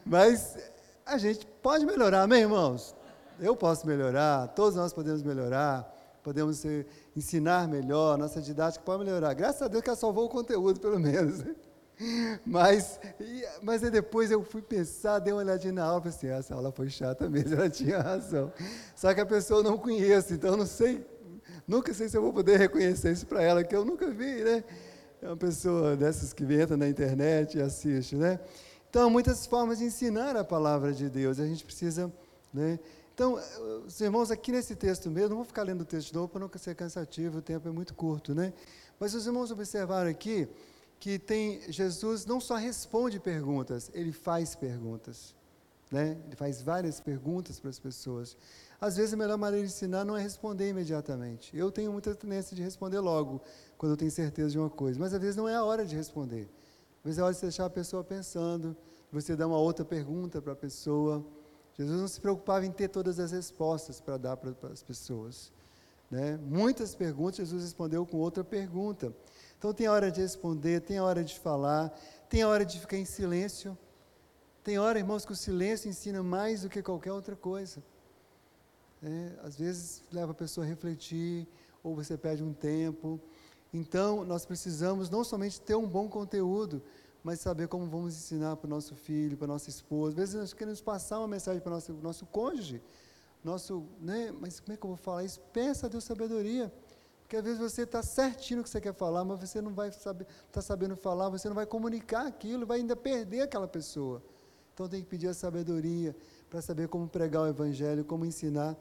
Mas 0.05 0.57
a 1.05 1.17
gente 1.17 1.45
pode 1.45 1.85
melhorar, 1.85 2.23
amém, 2.23 2.41
irmãos? 2.41 2.93
Eu 3.39 3.55
posso 3.55 3.87
melhorar, 3.87 4.49
todos 4.49 4.75
nós 4.75 4.91
podemos 4.91 5.23
melhorar 5.23 5.89
podemos 6.21 6.57
ser, 6.57 6.85
ensinar 7.15 7.67
melhor, 7.67 8.15
nossa 8.15 8.39
didática 8.39 8.83
pode 8.85 9.03
melhorar. 9.03 9.33
Graças 9.33 9.63
a 9.63 9.67
Deus 9.67 9.81
que 9.81 9.89
ela 9.89 9.97
salvou 9.97 10.25
o 10.25 10.29
conteúdo, 10.29 10.79
pelo 10.79 10.99
menos. 10.99 11.43
Mas, 12.43 12.99
mas 13.61 13.81
depois 13.81 14.31
eu 14.31 14.43
fui 14.43 14.59
pensar, 14.59 15.19
dei 15.19 15.31
uma 15.31 15.43
olhadinha 15.43 15.71
na 15.71 15.83
aula, 15.83 16.01
pensei, 16.01 16.31
essa 16.31 16.55
aula 16.55 16.71
foi 16.71 16.89
chata 16.89 17.29
mesmo, 17.29 17.53
ela 17.61 17.69
tinha 17.69 17.99
razão. 17.99 18.51
Só 18.95 19.13
que 19.13 19.21
a 19.21 19.25
pessoa 19.25 19.59
eu 19.59 19.63
não 19.63 19.77
conheço, 19.77 20.33
então 20.33 20.51
eu 20.51 20.57
não 20.57 20.65
sei, 20.65 21.05
nunca 21.67 21.93
sei 21.93 22.09
se 22.09 22.17
eu 22.17 22.21
vou 22.23 22.33
poder 22.33 22.57
reconhecer 22.57 23.11
isso 23.11 23.27
para 23.27 23.43
ela, 23.43 23.63
que 23.63 23.75
eu 23.75 23.85
nunca 23.85 24.09
vi, 24.09 24.43
né? 24.43 24.63
É 25.21 25.27
uma 25.27 25.37
pessoa 25.37 25.95
dessas 25.95 26.33
que 26.33 26.43
entra 26.43 26.75
na 26.75 26.89
internet 26.89 27.55
e 27.55 27.61
assiste, 27.61 28.15
né? 28.15 28.39
Então, 28.89 29.07
muitas 29.07 29.45
formas 29.45 29.77
de 29.77 29.85
ensinar 29.85 30.35
a 30.35 30.43
palavra 30.43 30.91
de 30.91 31.09
Deus, 31.11 31.39
a 31.39 31.45
gente 31.45 31.63
precisa, 31.63 32.11
né? 32.51 32.79
Então, 33.13 33.39
os 33.85 34.01
irmãos, 34.01 34.31
aqui 34.31 34.51
nesse 34.51 34.75
texto 34.75 35.11
mesmo, 35.11 35.29
não 35.29 35.35
vou 35.37 35.45
ficar 35.45 35.61
lendo 35.61 35.81
o 35.81 35.85
texto 35.85 36.11
novo 36.11 36.27
para 36.27 36.39
não 36.39 36.49
ser 36.57 36.73
cansativo, 36.73 37.37
o 37.37 37.41
tempo 37.41 37.67
é 37.67 37.71
muito 37.71 37.93
curto, 37.93 38.33
né? 38.33 38.51
Mas 38.99 39.13
os 39.13 39.27
irmãos 39.27 39.51
observaram 39.51 40.09
aqui 40.09 40.49
que 40.99 41.19
tem 41.19 41.61
Jesus 41.71 42.25
não 42.25 42.41
só 42.41 42.55
responde 42.55 43.19
perguntas, 43.19 43.91
ele 43.93 44.11
faz 44.11 44.55
perguntas. 44.55 45.35
Né? 45.91 46.17
Ele 46.25 46.35
faz 46.35 46.61
várias 46.61 46.99
perguntas 46.99 47.59
para 47.59 47.69
as 47.69 47.77
pessoas. 47.77 48.37
Às 48.81 48.97
vezes 48.97 49.13
a 49.13 49.17
melhor 49.17 49.37
maneira 49.37 49.63
de 49.63 49.71
ensinar 49.71 50.03
não 50.03 50.17
é 50.17 50.23
responder 50.23 50.67
imediatamente. 50.67 51.55
Eu 51.55 51.71
tenho 51.71 51.91
muita 51.91 52.15
tendência 52.15 52.55
de 52.55 52.63
responder 52.63 52.99
logo, 52.99 53.39
quando 53.77 53.91
eu 53.91 53.97
tenho 53.97 54.09
certeza 54.09 54.49
de 54.49 54.57
uma 54.57 54.71
coisa, 54.71 54.99
mas 54.99 55.13
às 55.13 55.21
vezes 55.21 55.35
não 55.35 55.47
é 55.47 55.53
a 55.53 55.63
hora 55.63 55.85
de 55.85 55.95
responder. 55.95 56.49
Às 56.97 57.03
vezes 57.03 57.19
é 57.19 57.21
a 57.21 57.25
hora 57.25 57.33
de 57.35 57.41
deixar 57.41 57.65
a 57.65 57.69
pessoa 57.69 58.03
pensando, 58.03 58.75
você 59.11 59.35
dar 59.35 59.45
uma 59.45 59.59
outra 59.59 59.85
pergunta 59.85 60.41
para 60.41 60.53
a 60.53 60.55
pessoa. 60.55 61.23
Jesus 61.77 62.01
não 62.01 62.07
se 62.07 62.19
preocupava 62.19 62.65
em 62.65 62.71
ter 62.71 62.87
todas 62.87 63.19
as 63.19 63.31
respostas 63.31 64.01
para 64.01 64.17
dar 64.17 64.35
para, 64.35 64.51
para 64.53 64.71
as 64.71 64.81
pessoas. 64.81 65.51
Né? 66.09 66.39
Muitas 66.41 66.95
perguntas, 66.95 67.37
Jesus 67.37 67.61
respondeu 67.61 68.03
com 68.03 68.17
outra 68.17 68.43
pergunta. 68.43 69.13
Então 69.59 69.71
tem 69.75 69.85
a 69.85 69.91
hora 69.91 70.09
de 70.09 70.21
responder, 70.21 70.81
tem 70.81 70.97
a 70.97 71.03
hora 71.03 71.23
de 71.23 71.37
falar, 71.37 71.95
tem 72.27 72.41
a 72.41 72.47
hora 72.47 72.65
de 72.65 72.79
ficar 72.79 72.97
em 72.97 73.05
silêncio. 73.05 73.77
Tem 74.63 74.79
hora, 74.79 74.97
irmãos, 74.97 75.23
que 75.23 75.31
o 75.31 75.35
silêncio 75.35 75.87
ensina 75.87 76.23
mais 76.23 76.63
do 76.63 76.69
que 76.69 76.81
qualquer 76.81 77.11
outra 77.11 77.35
coisa. 77.35 77.83
É, 79.03 79.39
às 79.43 79.55
vezes 79.55 80.03
leva 80.11 80.31
a 80.31 80.35
pessoa 80.35 80.65
a 80.65 80.69
refletir, 80.69 81.47
ou 81.83 81.95
você 81.95 82.17
perde 82.17 82.43
um 82.43 82.53
tempo. 82.53 83.19
Então, 83.73 84.23
nós 84.25 84.45
precisamos 84.45 85.09
não 85.09 85.23
somente 85.23 85.59
ter 85.59 85.75
um 85.75 85.87
bom 85.87 86.07
conteúdo, 86.07 86.81
mas 87.23 87.39
saber 87.39 87.67
como 87.67 87.85
vamos 87.87 88.15
ensinar 88.15 88.55
para 88.57 88.67
o 88.67 88.69
nosso 88.69 88.95
filho, 88.95 89.37
para 89.37 89.45
a 89.45 89.47
nossa 89.47 89.69
esposa. 89.69 90.09
Às 90.09 90.15
vezes 90.15 90.35
nós 90.35 90.53
queremos 90.53 90.81
passar 90.81 91.19
uma 91.19 91.27
mensagem 91.27 91.61
para 91.61 91.71
o 91.71 91.73
nosso, 91.75 91.93
nosso 91.93 92.25
cônjuge, 92.25 92.81
nosso, 93.43 93.83
né? 93.99 94.31
mas 94.39 94.59
como 94.59 94.73
é 94.73 94.77
que 94.77 94.85
eu 94.85 94.89
vou 94.89 94.97
falar 94.97 95.23
isso? 95.23 95.39
Peça 95.53 95.87
a 95.87 95.89
Deus 95.89 96.03
sabedoria. 96.03 96.71
Porque 97.21 97.37
às 97.37 97.43
vezes 97.43 97.59
você 97.59 97.83
está 97.83 98.03
certinho 98.03 98.57
no 98.57 98.63
que 98.63 98.69
você 98.69 98.81
quer 98.81 98.93
falar, 98.93 99.23
mas 99.23 99.39
você 99.39 99.61
não 99.61 99.73
vai 99.73 99.91
saber, 99.91 100.27
está 100.47 100.61
sabendo 100.61 100.97
falar, 100.97 101.29
você 101.29 101.47
não 101.47 101.55
vai 101.55 101.65
comunicar 101.65 102.27
aquilo, 102.27 102.65
vai 102.65 102.79
ainda 102.79 102.95
perder 102.95 103.41
aquela 103.41 103.67
pessoa. 103.67 104.21
Então 104.73 104.89
tem 104.89 105.01
que 105.01 105.07
pedir 105.07 105.27
a 105.27 105.33
sabedoria 105.33 106.15
para 106.49 106.61
saber 106.61 106.89
como 106.89 107.07
pregar 107.07 107.43
o 107.43 107.47
Evangelho, 107.47 108.03
como 108.03 108.25
ensinar 108.25 108.77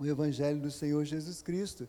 o 0.00 0.06
Evangelho 0.06 0.60
do 0.60 0.70
Senhor 0.70 1.04
Jesus 1.04 1.42
Cristo. 1.42 1.86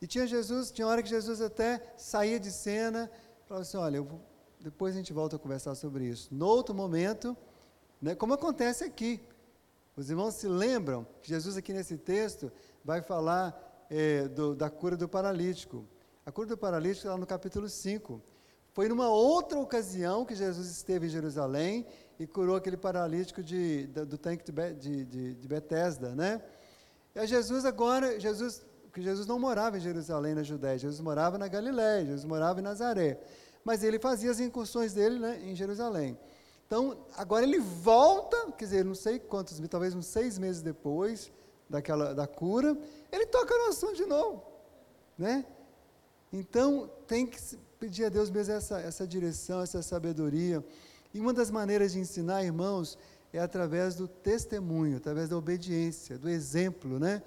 E 0.00 0.06
tinha 0.06 0.26
Jesus, 0.26 0.70
tinha 0.70 0.86
hora 0.86 1.02
que 1.02 1.08
Jesus 1.08 1.40
até 1.40 1.82
saía 1.96 2.38
de 2.38 2.52
cena, 2.52 3.10
falava 3.46 3.62
assim, 3.62 3.76
olha, 3.76 4.02
vou 4.02 4.20
depois 4.60 4.94
a 4.94 4.96
gente 4.96 5.12
volta 5.12 5.36
a 5.36 5.38
conversar 5.38 5.74
sobre 5.74 6.06
isso. 6.06 6.34
No 6.34 6.46
outro 6.46 6.74
momento, 6.74 7.36
né, 8.00 8.14
como 8.14 8.32
acontece 8.32 8.82
aqui, 8.82 9.20
os 9.94 10.08
irmãos 10.08 10.36
se 10.36 10.48
lembram 10.48 11.06
que 11.22 11.28
Jesus, 11.28 11.58
aqui 11.58 11.70
nesse 11.70 11.98
texto, 11.98 12.50
vai 12.82 13.02
falar 13.02 13.86
é, 13.90 14.26
do, 14.28 14.54
da 14.54 14.70
cura 14.70 14.96
do 14.96 15.06
paralítico. 15.06 15.86
A 16.24 16.32
cura 16.32 16.48
do 16.48 16.56
paralítico 16.56 17.06
está 17.06 17.18
no 17.18 17.26
capítulo 17.26 17.68
5. 17.68 18.22
Foi 18.72 18.88
numa 18.88 19.08
outra 19.10 19.58
ocasião 19.58 20.24
que 20.24 20.34
Jesus 20.34 20.66
esteve 20.68 21.06
em 21.08 21.10
Jerusalém 21.10 21.86
e 22.18 22.26
curou 22.26 22.56
aquele 22.56 22.78
paralítico 22.78 23.42
de, 23.42 23.86
de, 23.88 24.04
do 24.06 24.16
tanque 24.16 24.50
de, 24.50 25.04
de, 25.04 25.34
de 25.34 25.48
Betesda, 25.48 26.14
né? 26.14 26.42
E 27.14 27.26
Jesus 27.26 27.64
agora, 27.64 28.18
Jesus, 28.18 28.64
que 28.92 29.02
Jesus 29.02 29.26
não 29.26 29.38
morava 29.38 29.76
em 29.76 29.80
Jerusalém, 29.80 30.34
na 30.34 30.42
Judéia, 30.42 30.78
Jesus 30.78 31.00
morava 31.00 31.38
na 31.38 31.48
Galiléia, 31.48 32.06
Jesus 32.06 32.24
morava 32.24 32.60
em 32.60 32.62
Nazaré 32.62 33.20
mas 33.64 33.82
ele 33.82 33.98
fazia 33.98 34.30
as 34.30 34.38
incursões 34.38 34.92
dele 34.92 35.18
né, 35.18 35.40
em 35.42 35.56
Jerusalém. 35.56 36.18
Então, 36.66 37.04
agora 37.16 37.44
ele 37.44 37.58
volta, 37.58 38.52
quer 38.52 38.64
dizer, 38.64 38.84
não 38.84 38.94
sei 38.94 39.18
quantos, 39.18 39.58
talvez 39.68 39.94
uns 39.94 40.06
seis 40.06 40.38
meses 40.38 40.60
depois 40.60 41.32
daquela, 41.68 42.14
da 42.14 42.26
cura, 42.26 42.76
ele 43.10 43.26
toca 43.26 43.56
no 43.56 43.68
assunto 43.68 43.96
de 43.96 44.04
novo. 44.04 44.42
Né? 45.16 45.46
Então, 46.32 46.90
tem 47.06 47.26
que 47.26 47.38
pedir 47.78 48.04
a 48.04 48.08
Deus 48.08 48.28
mesmo 48.28 48.52
essa, 48.52 48.80
essa 48.80 49.06
direção, 49.06 49.62
essa 49.62 49.80
sabedoria. 49.82 50.64
E 51.12 51.20
uma 51.20 51.32
das 51.32 51.50
maneiras 51.50 51.92
de 51.92 52.00
ensinar, 52.00 52.44
irmãos, 52.44 52.98
é 53.36 53.40
através 53.40 53.96
do 53.96 54.06
testemunho, 54.06 54.96
através 54.96 55.28
da 55.28 55.36
obediência, 55.36 56.16
do 56.16 56.28
exemplo, 56.28 57.00
né? 57.00 57.20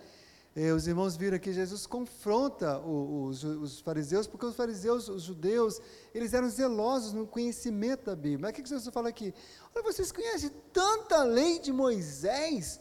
Eh, 0.56 0.72
os 0.72 0.88
irmãos 0.88 1.18
viram 1.18 1.38
que 1.38 1.52
Jesus 1.52 1.86
confronta 1.86 2.80
os, 2.80 3.44
os, 3.44 3.82
fariseus, 3.82 4.26
porque 4.26 4.46
os 4.46 4.56
fariseus, 4.56 5.10
os 5.10 5.24
judeus, 5.24 5.82
eles 6.16 6.34
eram 6.34 6.50
zelosos 6.50 7.12
no 7.12 7.28
conhecimento 7.28 8.06
da 8.06 8.16
Bíblia. 8.16 8.40
Mas 8.40 8.52
o 8.52 8.54
que 8.54 8.70
Jesus 8.70 8.92
fala 8.94 9.10
aqui? 9.10 9.34
Olha, 9.76 9.84
vocês 9.84 10.10
conhecem 10.12 10.50
tanta 10.72 11.24
lei 11.24 11.60
de 11.60 11.74
Moisés, 11.74 12.80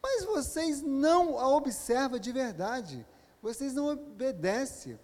mas 0.00 0.24
vocês 0.24 0.80
não 0.80 1.36
a 1.36 1.48
observam 1.48 2.18
de 2.18 2.30
verdade. 2.30 3.04
Vocês 3.42 3.74
não 3.74 3.88
obedecem. 3.88 4.98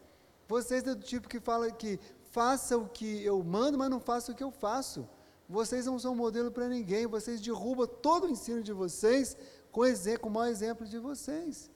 Vocês 0.46 0.84
é 0.84 0.94
do 0.94 1.02
tipo 1.02 1.28
que 1.28 1.40
fala 1.40 1.72
que 1.72 1.98
faça 2.30 2.78
o 2.78 2.88
que 2.88 3.24
eu 3.24 3.42
mando, 3.42 3.76
mas 3.76 3.90
não 3.90 3.98
faça 3.98 4.30
o 4.30 4.34
que 4.34 4.44
eu 4.44 4.52
faço. 4.52 5.08
Vocês 5.54 5.86
não 5.86 6.00
são 6.00 6.16
modelo 6.16 6.50
para 6.50 6.68
ninguém. 6.68 7.06
Vocês 7.06 7.40
derrubam 7.40 7.86
todo 7.86 8.24
o 8.26 8.30
ensino 8.30 8.60
de 8.60 8.72
vocês 8.72 9.36
com, 9.70 9.82
com 10.20 10.28
o 10.28 10.32
mau 10.32 10.46
exemplo 10.46 10.84
de 10.84 10.98
vocês. 10.98 11.70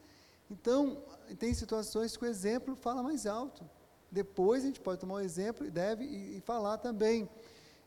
Então, 0.50 1.00
tem 1.38 1.54
situações 1.54 2.16
que 2.16 2.25
o 2.25 2.26
exemplo 2.26 2.75
fala 2.75 3.04
mais 3.04 3.25
alto. 3.25 3.62
Depois 4.11 4.64
a 4.64 4.66
gente 4.66 4.80
pode 4.80 5.00
tomar 5.00 5.14
o 5.14 5.16
um 5.18 5.20
exemplo 5.20 5.64
e 5.64 5.70
deve 5.70 6.02
e, 6.04 6.38
e 6.38 6.40
falar 6.40 6.78
também. 6.78 7.28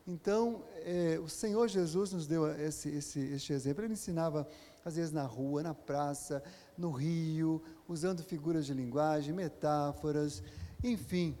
Então, 0.06 0.64
é, 0.76 1.20
o 1.22 1.28
Senhor 1.28 1.68
Jesus 1.68 2.10
nos 2.10 2.26
deu 2.26 2.46
esse, 2.58 2.88
esse, 2.88 3.20
este 3.20 3.52
exemplo. 3.52 3.84
Ele 3.84 3.92
ensinava, 3.92 4.48
às 4.82 4.96
vezes, 4.96 5.12
na 5.12 5.24
rua, 5.24 5.62
na 5.62 5.74
praça, 5.74 6.42
no 6.78 6.90
rio, 6.90 7.62
usando 7.86 8.22
figuras 8.22 8.64
de 8.64 8.72
linguagem, 8.72 9.34
metáforas, 9.34 10.42
enfim, 10.82 11.36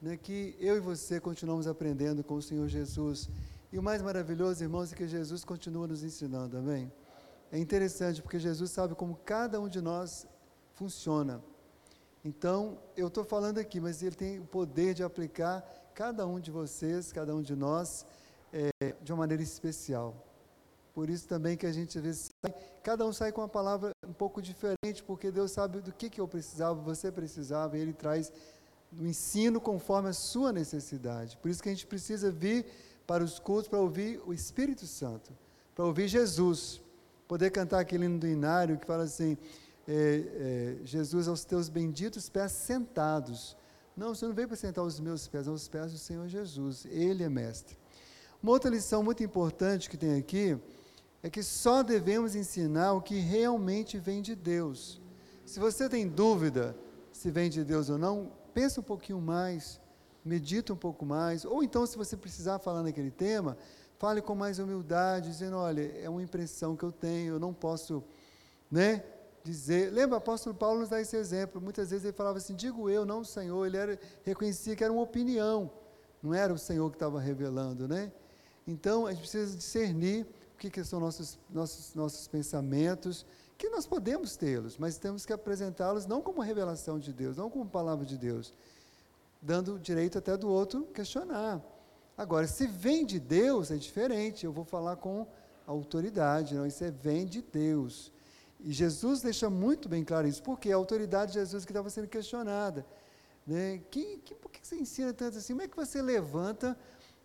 né, 0.00 0.16
que 0.16 0.56
eu 0.60 0.76
e 0.76 0.80
você 0.80 1.18
continuamos 1.18 1.66
aprendendo 1.66 2.22
com 2.22 2.34
o 2.34 2.42
Senhor 2.42 2.68
Jesus. 2.68 3.28
E 3.72 3.78
o 3.78 3.82
mais 3.82 4.00
maravilhoso, 4.00 4.62
irmãos, 4.62 4.92
é 4.92 4.96
que 4.96 5.08
Jesus 5.08 5.44
continua 5.44 5.88
nos 5.88 6.04
ensinando, 6.04 6.56
amém? 6.56 6.92
É 7.50 7.58
interessante, 7.58 8.22
porque 8.22 8.38
Jesus 8.38 8.70
sabe 8.70 8.94
como 8.94 9.16
cada 9.24 9.60
um 9.60 9.68
de 9.68 9.80
nós 9.80 10.26
funciona. 10.74 11.42
Então, 12.24 12.78
eu 12.96 13.08
estou 13.08 13.24
falando 13.24 13.58
aqui, 13.58 13.80
mas 13.80 14.02
ele 14.02 14.14
tem 14.14 14.38
o 14.38 14.44
poder 14.44 14.94
de 14.94 15.02
aplicar 15.02 15.64
cada 15.94 16.26
um 16.26 16.38
de 16.38 16.50
vocês, 16.50 17.12
cada 17.12 17.34
um 17.34 17.42
de 17.42 17.56
nós, 17.56 18.06
é, 18.52 18.70
de 19.02 19.12
uma 19.12 19.18
maneira 19.18 19.42
especial. 19.42 20.14
Por 20.94 21.10
isso 21.10 21.26
também 21.26 21.56
que 21.56 21.66
a 21.66 21.72
gente 21.72 21.98
às 21.98 22.04
vezes 22.04 22.30
sai, 22.40 22.54
cada 22.82 23.04
um 23.04 23.12
sai 23.12 23.32
com 23.32 23.40
uma 23.40 23.48
palavra 23.48 23.90
um 24.06 24.12
pouco 24.12 24.40
diferente, 24.40 25.02
porque 25.04 25.30
Deus 25.30 25.50
sabe 25.50 25.80
do 25.80 25.92
que, 25.92 26.08
que 26.08 26.20
eu 26.20 26.28
precisava, 26.28 26.80
você 26.80 27.10
precisava, 27.10 27.76
e 27.76 27.80
Ele 27.80 27.92
traz 27.92 28.32
o 28.98 29.04
ensino 29.04 29.60
conforme 29.60 30.08
a 30.08 30.12
sua 30.12 30.52
necessidade. 30.52 31.36
Por 31.36 31.50
isso 31.50 31.62
que 31.62 31.68
a 31.68 31.72
gente 31.72 31.86
precisa 31.86 32.30
vir 32.30 32.64
para 33.06 33.22
os 33.22 33.38
cultos 33.38 33.68
para 33.68 33.78
ouvir 33.78 34.20
o 34.26 34.32
Espírito 34.32 34.86
Santo, 34.86 35.32
para 35.74 35.84
ouvir 35.84 36.08
Jesus. 36.08 36.82
Poder 37.28 37.50
cantar 37.50 37.80
aquele 37.80 38.06
hino 38.06 38.18
do 38.18 38.26
inário 38.26 38.78
que 38.78 38.86
fala 38.86 39.04
assim: 39.04 39.36
é, 39.86 40.76
é, 40.80 40.86
Jesus 40.86 41.28
aos 41.28 41.44
teus 41.44 41.68
benditos 41.68 42.28
pés 42.28 42.52
sentados. 42.52 43.56
Não, 43.96 44.14
você 44.14 44.26
não 44.26 44.34
veio 44.34 44.48
para 44.48 44.56
sentar 44.56 44.84
os 44.84 45.00
meus 45.00 45.26
pés, 45.26 45.48
aos 45.48 45.68
pés 45.68 45.92
do 45.92 45.98
Senhor 45.98 46.28
Jesus. 46.28 46.84
Ele 46.86 47.22
é 47.22 47.28
mestre. 47.28 47.76
Uma 48.42 48.52
outra 48.52 48.70
lição 48.70 49.02
muito 49.02 49.22
importante 49.22 49.88
que 49.88 49.96
tem 49.96 50.18
aqui 50.18 50.58
é 51.22 51.30
que 51.30 51.42
só 51.42 51.82
devemos 51.82 52.34
ensinar 52.36 52.92
o 52.92 53.00
que 53.00 53.18
realmente 53.18 53.98
vem 53.98 54.20
de 54.20 54.34
Deus. 54.34 55.00
Se 55.44 55.58
você 55.58 55.88
tem 55.88 56.06
dúvida 56.06 56.76
se 57.12 57.30
vem 57.30 57.48
de 57.48 57.64
Deus 57.64 57.88
ou 57.88 57.96
não, 57.96 58.30
pensa 58.52 58.80
um 58.80 58.84
pouquinho 58.84 59.20
mais, 59.20 59.80
medita 60.26 60.72
um 60.72 60.76
pouco 60.76 61.06
mais, 61.06 61.44
ou 61.44 61.62
então, 61.62 61.86
se 61.86 61.96
você 61.96 62.16
precisar 62.16 62.58
falar 62.58 62.82
naquele 62.82 63.10
tema, 63.10 63.56
fale 63.98 64.20
com 64.20 64.34
mais 64.34 64.58
humildade, 64.58 65.30
dizendo: 65.30 65.56
olha, 65.56 65.82
é 65.98 66.10
uma 66.10 66.22
impressão 66.22 66.76
que 66.76 66.82
eu 66.82 66.92
tenho, 66.92 67.34
eu 67.34 67.40
não 67.40 67.54
posso, 67.54 68.02
né? 68.70 69.02
dizer. 69.46 69.92
Lembra, 69.92 70.16
o 70.16 70.18
apóstolo 70.18 70.54
Paulo 70.54 70.80
nos 70.80 70.88
dá 70.88 71.00
esse 71.00 71.16
exemplo. 71.16 71.60
Muitas 71.60 71.90
vezes 71.90 72.04
ele 72.04 72.12
falava 72.12 72.38
assim: 72.38 72.54
digo 72.54 72.90
eu, 72.90 73.06
não 73.06 73.20
o 73.20 73.24
Senhor. 73.24 73.64
Ele 73.64 73.76
era, 73.76 73.98
reconhecia 74.24 74.74
que 74.74 74.82
era 74.82 74.92
uma 74.92 75.02
opinião, 75.02 75.70
não 76.22 76.34
era 76.34 76.52
o 76.52 76.58
Senhor 76.58 76.90
que 76.90 76.96
estava 76.96 77.20
revelando, 77.20 77.86
né? 77.86 78.12
Então 78.66 79.06
a 79.06 79.12
gente 79.12 79.20
precisa 79.20 79.56
discernir 79.56 80.26
o 80.54 80.58
que, 80.58 80.68
que 80.68 80.82
são 80.82 80.98
nossos, 80.98 81.38
nossos, 81.48 81.94
nossos 81.94 82.26
pensamentos, 82.26 83.24
que 83.56 83.68
nós 83.68 83.86
podemos 83.86 84.36
tê-los, 84.36 84.76
mas 84.76 84.98
temos 84.98 85.24
que 85.24 85.32
apresentá-los 85.32 86.06
não 86.06 86.20
como 86.20 86.40
revelação 86.40 86.98
de 86.98 87.12
Deus, 87.12 87.36
não 87.36 87.48
como 87.48 87.66
palavra 87.66 88.04
de 88.04 88.18
Deus, 88.18 88.52
dando 89.40 89.78
direito 89.78 90.18
até 90.18 90.36
do 90.36 90.48
outro 90.48 90.86
questionar. 90.86 91.62
Agora, 92.16 92.46
se 92.46 92.66
vem 92.66 93.04
de 93.04 93.20
Deus, 93.20 93.70
é 93.70 93.76
diferente, 93.76 94.46
eu 94.46 94.52
vou 94.52 94.64
falar 94.64 94.96
com 94.96 95.26
autoridade, 95.66 96.54
não, 96.54 96.66
isso 96.66 96.82
é 96.82 96.90
vem 96.90 97.26
de 97.26 97.42
Deus. 97.42 98.12
E 98.60 98.72
Jesus 98.72 99.20
deixa 99.20 99.50
muito 99.50 99.88
bem 99.88 100.02
claro 100.02 100.26
isso, 100.26 100.42
porque 100.42 100.72
a 100.72 100.76
autoridade 100.76 101.32
de 101.32 101.38
Jesus 101.38 101.64
que 101.64 101.72
estava 101.72 101.90
sendo 101.90 102.08
questionada. 102.08 102.86
Né? 103.46 103.80
Que, 103.90 104.18
que, 104.18 104.34
por 104.34 104.50
que 104.50 104.66
você 104.66 104.76
ensina 104.76 105.12
tanto 105.12 105.38
assim? 105.38 105.52
Como 105.52 105.62
é 105.62 105.68
que 105.68 105.76
você 105.76 106.00
levanta 106.00 106.76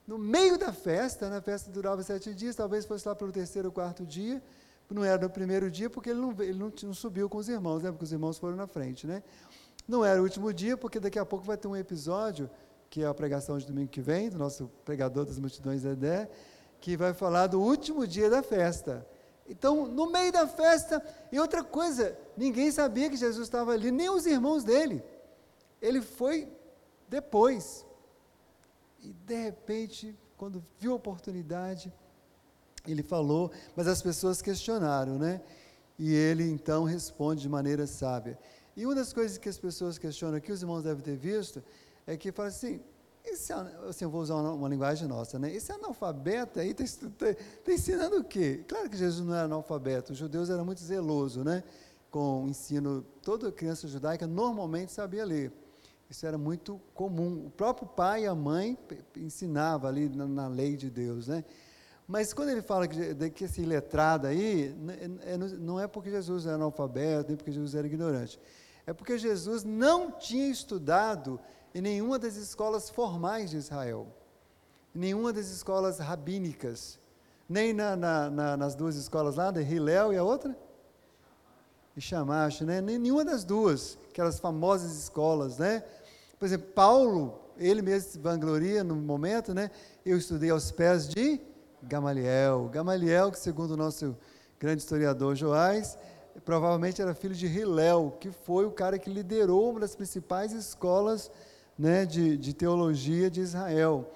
no 0.05 0.17
meio 0.17 0.57
da 0.57 0.73
festa? 0.73 1.29
Né? 1.29 1.37
A 1.37 1.41
festa 1.41 1.71
durava 1.71 2.03
sete 2.03 2.33
dias, 2.33 2.55
talvez 2.55 2.85
fosse 2.85 3.07
lá 3.07 3.15
pelo 3.15 3.31
terceiro 3.31 3.69
ou 3.69 3.73
quarto 3.73 4.05
dia. 4.05 4.43
Não 4.89 5.05
era 5.05 5.21
no 5.21 5.29
primeiro 5.29 5.71
dia, 5.71 5.89
porque 5.89 6.09
ele 6.09 6.19
não, 6.19 6.31
ele 6.41 6.59
não, 6.59 6.71
não 6.83 6.93
subiu 6.93 7.29
com 7.29 7.37
os 7.37 7.47
irmãos, 7.47 7.81
né? 7.81 7.89
porque 7.91 8.03
os 8.03 8.11
irmãos 8.11 8.37
foram 8.37 8.57
na 8.57 8.67
frente. 8.67 9.07
Né? 9.07 9.24
Não 9.91 10.05
era 10.05 10.21
o 10.21 10.23
último 10.23 10.53
dia, 10.53 10.77
porque 10.77 11.01
daqui 11.01 11.19
a 11.19 11.25
pouco 11.25 11.43
vai 11.43 11.57
ter 11.57 11.67
um 11.67 11.75
episódio, 11.75 12.49
que 12.89 13.03
é 13.03 13.05
a 13.05 13.13
pregação 13.13 13.57
de 13.57 13.65
domingo 13.65 13.89
que 13.89 13.99
vem, 13.99 14.29
do 14.29 14.37
nosso 14.37 14.71
pregador 14.85 15.25
das 15.25 15.37
multidões, 15.37 15.83
Edé, 15.83 16.29
que 16.79 16.95
vai 16.95 17.13
falar 17.13 17.47
do 17.47 17.59
último 17.59 18.07
dia 18.07 18.29
da 18.29 18.41
festa. 18.41 19.05
Então, 19.45 19.85
no 19.85 20.09
meio 20.09 20.31
da 20.31 20.47
festa, 20.47 21.05
e 21.29 21.37
outra 21.37 21.61
coisa, 21.61 22.17
ninguém 22.37 22.71
sabia 22.71 23.09
que 23.09 23.17
Jesus 23.17 23.45
estava 23.45 23.73
ali, 23.73 23.91
nem 23.91 24.09
os 24.09 24.25
irmãos 24.25 24.63
dele. 24.63 25.03
Ele 25.81 26.01
foi 26.01 26.47
depois. 27.09 27.85
E 29.01 29.11
de 29.11 29.35
repente, 29.35 30.17
quando 30.37 30.63
viu 30.79 30.93
a 30.93 30.95
oportunidade, 30.95 31.91
ele 32.87 33.03
falou, 33.03 33.51
mas 33.75 33.87
as 33.87 34.01
pessoas 34.01 34.41
questionaram, 34.41 35.19
né? 35.19 35.41
E 35.99 36.15
ele 36.15 36.49
então 36.49 36.85
responde 36.85 37.41
de 37.41 37.49
maneira 37.49 37.85
sábia. 37.85 38.39
E 38.81 38.85
uma 38.87 38.96
das 38.96 39.13
coisas 39.13 39.37
que 39.37 39.48
as 39.48 39.59
pessoas 39.59 40.00
questionam 40.00 40.37
aqui, 40.37 40.51
os 40.51 40.63
irmãos 40.63 40.81
devem 40.81 41.03
ter 41.03 41.15
visto, 41.15 41.63
é 42.07 42.17
que 42.17 42.31
fala 42.31 42.48
assim: 42.48 42.81
esse, 43.24 43.53
assim, 43.53 44.05
eu 44.05 44.09
vou 44.09 44.22
usar 44.22 44.33
uma, 44.33 44.53
uma, 44.53 44.67
linguagem 44.67 45.07
nossa, 45.07 45.37
né? 45.37 45.53
Esse 45.53 45.72
analfabeto 45.72 46.59
aí 46.59 46.72
está 46.72 47.07
tá, 47.09 47.27
tá 47.63 47.72
ensinando 47.72 48.17
o 48.17 48.24
quê? 48.24 48.65
Claro 48.67 48.89
que 48.89 48.98
Jesus 48.98 49.24
não 49.24 49.35
era 49.35 49.46
analfabeto, 49.46 50.13
os 50.13 50.17
judeus 50.17 50.50
eram 50.50 50.65
muito 50.65 50.81
zelosos, 50.81 51.46
né? 51.46 51.63
Com 52.09 52.46
o 52.46 52.50
ensino, 52.50 53.05
toda 53.22 53.51
criança 53.51 53.87
judaica 53.87 54.25
normalmente 54.25 54.91
sabia 54.91 55.24
ler. 55.25 55.51
Isso 56.09 56.25
era 56.25 56.39
muito 56.39 56.81
comum. 56.96 57.46
O 57.46 57.51
próprio 57.51 57.87
pai 57.87 58.24
e 58.24 58.25
a 58.25 58.33
mãe 58.33 58.75
ensinava 59.15 59.89
ali 59.89 60.09
na, 60.09 60.25
na 60.25 60.48
lei 60.48 60.75
de 60.75 60.89
Deus, 60.89 61.27
né? 61.27 61.46
Mas 62.07 62.33
quando 62.33 62.50
ele 62.50 62.63
fala 62.63 62.87
que, 62.87 63.29
que 63.29 63.44
esse 63.44 63.61
letrado 63.61 64.25
aí, 64.25 64.75
é, 65.22 65.37
não 65.37 65.79
é 65.79 65.87
porque 65.87 66.09
Jesus 66.09 66.48
era 66.48 66.55
analfabeto, 66.55 67.27
nem 67.27 67.37
porque 67.37 67.51
Jesus 67.51 67.75
era 67.75 67.85
ignorante. 67.85 68.39
É 68.85 68.94
porque 68.94 69.17
Jesus 69.17 69.63
não 69.63 70.11
tinha 70.11 70.50
estudado 70.50 71.39
em 71.74 71.81
nenhuma 71.81 72.20
das 72.20 72.35
escolas 72.35 72.89
formais 72.89 73.51
de 73.51 73.57
Israel, 73.57 74.07
em 74.96 75.00
nenhuma 75.00 75.31
das 75.31 75.48
escolas 75.48 76.00
rabínicas, 76.00 77.00
nem 77.48 77.74
na, 77.74 77.96
na, 77.96 78.29
na, 78.29 78.57
nas 78.57 78.75
duas 78.75 78.96
escolas 78.96 79.35
lá, 79.35 79.51
de 79.51 79.61
Hillel 79.61 80.13
e 80.13 80.17
a 80.17 80.24
outra? 80.24 80.57
E 81.96 82.01
Shamash, 82.01 82.61
né? 82.61 82.81
Nem, 82.81 82.98
nenhuma 82.98 83.25
das 83.25 83.44
duas, 83.44 83.98
aquelas 84.09 84.39
famosas 84.39 84.94
escolas, 84.98 85.57
né? 85.57 85.83
Por 86.39 86.46
exemplo, 86.46 86.67
Paulo, 86.74 87.39
ele 87.57 87.81
mesmo 87.81 88.11
se 88.11 88.17
vangloria 88.17 88.83
no 88.83 88.96
momento, 88.96 89.53
né? 89.53 89.70
Eu 90.05 90.17
estudei 90.17 90.50
aos 90.50 90.72
pés 90.72 91.07
de 91.07 91.39
Gamaliel. 91.83 92.70
Gamaliel, 92.72 93.31
que 93.31 93.39
segundo 93.39 93.72
o 93.72 93.77
nosso 93.77 94.17
grande 94.59 94.81
historiador 94.81 95.35
Joás, 95.35 95.98
provavelmente 96.44 97.01
era 97.01 97.13
filho 97.13 97.35
de 97.35 97.46
Hillel, 97.46 98.17
que 98.20 98.31
foi 98.31 98.65
o 98.65 98.72
cara 98.72 98.98
que 98.98 99.09
liderou 99.09 99.72
uma 99.72 99.79
das 99.79 99.96
principais 99.96 100.51
escolas 100.51 101.29
né, 101.77 102.05
de, 102.05 102.37
de 102.37 102.53
teologia 102.53 103.29
de 103.29 103.41
Israel. 103.41 104.11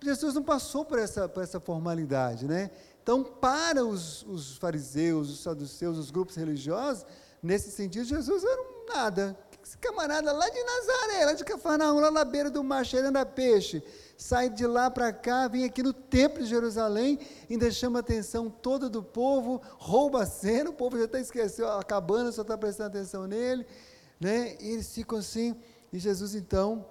Jesus 0.00 0.34
não 0.34 0.42
passou 0.42 0.84
por 0.84 0.98
essa, 0.98 1.28
por 1.28 1.42
essa 1.42 1.58
formalidade. 1.58 2.46
Né? 2.46 2.70
Então, 3.02 3.24
para 3.24 3.84
os, 3.84 4.22
os 4.24 4.56
fariseus, 4.56 5.30
os 5.30 5.40
saduceus, 5.40 5.98
os 5.98 6.10
grupos 6.10 6.36
religiosos, 6.36 7.06
nesse 7.42 7.70
sentido, 7.70 8.04
Jesus 8.04 8.44
era 8.44 8.60
um 8.60 8.94
nada. 8.94 9.36
Esse 9.64 9.76
camarada 9.78 10.32
lá 10.32 10.48
de 10.48 10.62
Nazaré, 10.62 11.24
lá 11.26 11.32
de 11.32 11.44
Cafarnaum, 11.44 12.00
lá 12.00 12.10
na 12.10 12.24
beira 12.24 12.50
do 12.50 12.64
mar, 12.64 12.86
cheirando 12.86 13.16
a 13.16 13.26
peixe, 13.26 13.82
sai 14.18 14.50
de 14.50 14.66
lá 14.66 14.90
para 14.90 15.12
cá, 15.12 15.46
vem 15.46 15.64
aqui 15.64 15.80
no 15.80 15.92
templo 15.92 16.42
de 16.42 16.48
Jerusalém, 16.48 17.20
ainda 17.48 17.70
chama 17.70 18.00
a 18.00 18.00
atenção 18.00 18.50
toda 18.50 18.90
do 18.90 19.00
povo, 19.00 19.62
rouba 19.78 20.24
a 20.24 20.26
cena, 20.26 20.70
o 20.70 20.72
povo 20.72 20.98
já 20.98 21.04
está 21.04 21.20
esquecendo, 21.20 21.68
acabando, 21.68 22.32
só 22.32 22.42
está 22.42 22.58
prestando 22.58 22.88
atenção 22.88 23.28
nele, 23.28 23.64
né? 24.18 24.56
E 24.60 24.70
eles 24.70 24.92
ficam 24.92 25.18
assim, 25.18 25.54
e 25.92 26.00
Jesus 26.00 26.34
então 26.34 26.84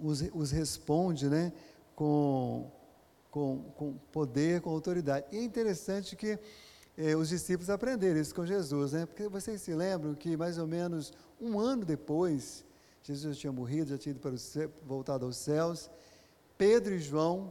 os, 0.00 0.22
os 0.32 0.50
responde 0.50 1.28
né, 1.28 1.52
com, 1.94 2.72
com, 3.30 3.62
com 3.76 3.92
poder, 4.10 4.62
com 4.62 4.70
autoridade. 4.70 5.26
E 5.30 5.36
é 5.36 5.42
interessante 5.42 6.16
que 6.16 6.38
eh, 6.96 7.14
os 7.14 7.28
discípulos 7.28 7.68
aprenderam 7.68 8.18
isso 8.18 8.34
com 8.34 8.46
Jesus, 8.46 8.92
né? 8.92 9.04
Porque 9.04 9.28
vocês 9.28 9.60
se 9.60 9.74
lembram 9.74 10.14
que 10.14 10.38
mais 10.38 10.56
ou 10.56 10.66
menos 10.66 11.12
um 11.38 11.60
ano 11.60 11.84
depois, 11.84 12.64
Jesus 13.02 13.36
já 13.36 13.40
tinha 13.42 13.52
morrido, 13.52 13.90
já 13.90 13.98
tinha 13.98 14.12
ido 14.12 14.20
para 14.20 14.32
o 14.32 14.38
céu, 14.38 14.70
voltado 14.86 15.26
aos 15.26 15.36
céus. 15.36 15.90
Pedro 16.60 16.92
e 16.92 16.98
João, 16.98 17.50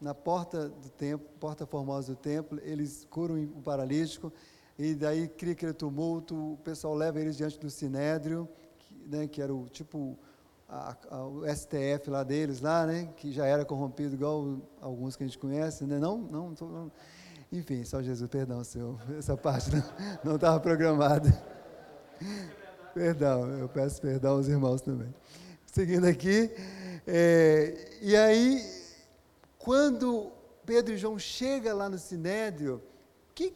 na 0.00 0.14
porta 0.14 0.68
do 0.68 0.88
templo, 0.88 1.26
porta 1.40 1.66
formosa 1.66 2.14
do 2.14 2.16
templo, 2.16 2.60
eles 2.62 3.04
curam 3.10 3.34
o 3.42 3.60
paralítico, 3.60 4.32
e 4.78 4.94
daí 4.94 5.26
cria 5.26 5.54
aquele 5.54 5.72
tumulto, 5.72 6.52
o 6.52 6.56
pessoal 6.58 6.94
leva 6.94 7.18
eles 7.18 7.36
diante 7.36 7.58
do 7.58 7.68
sinédrio, 7.68 8.48
né, 9.08 9.26
que 9.26 9.42
era 9.42 9.52
o 9.52 9.68
tipo 9.68 10.16
a, 10.68 10.96
a, 11.10 11.26
o 11.26 11.42
STF 11.52 12.08
lá 12.08 12.22
deles, 12.22 12.60
lá, 12.60 12.86
né, 12.86 13.12
que 13.16 13.32
já 13.32 13.44
era 13.44 13.64
corrompido 13.64 14.14
igual 14.14 14.60
alguns 14.80 15.16
que 15.16 15.24
a 15.24 15.26
gente 15.26 15.36
conhece, 15.36 15.84
né? 15.84 15.98
não, 15.98 16.18
não, 16.18 16.54
não. 16.60 16.92
enfim, 17.50 17.82
só 17.82 18.00
Jesus, 18.00 18.30
perdão, 18.30 18.62
Senhor, 18.62 19.00
essa 19.18 19.36
parte 19.36 19.70
não 20.22 20.36
estava 20.36 20.60
programada. 20.60 21.28
perdão, 22.94 23.48
eu 23.48 23.68
peço 23.68 24.00
perdão 24.00 24.36
aos 24.36 24.46
irmãos 24.46 24.80
também. 24.80 25.12
Seguindo 25.74 26.06
aqui, 26.06 26.52
é, 27.04 27.98
e 28.00 28.14
aí, 28.14 28.64
quando 29.58 30.30
Pedro 30.64 30.94
e 30.94 30.96
João 30.96 31.18
chegam 31.18 31.76
lá 31.76 31.88
no 31.88 31.98
Sinédrio, 31.98 32.80
o 33.28 33.34
que, 33.34 33.50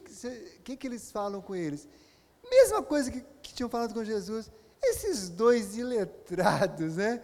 que, 0.64 0.76
que 0.76 0.86
eles 0.88 1.12
falam 1.12 1.40
com 1.40 1.54
eles? 1.54 1.86
Mesma 2.50 2.82
coisa 2.82 3.08
que, 3.08 3.24
que 3.40 3.54
tinham 3.54 3.70
falado 3.70 3.94
com 3.94 4.02
Jesus. 4.02 4.50
Esses 4.82 5.28
dois 5.28 5.76
iletrados, 5.76 6.96
né? 6.96 7.22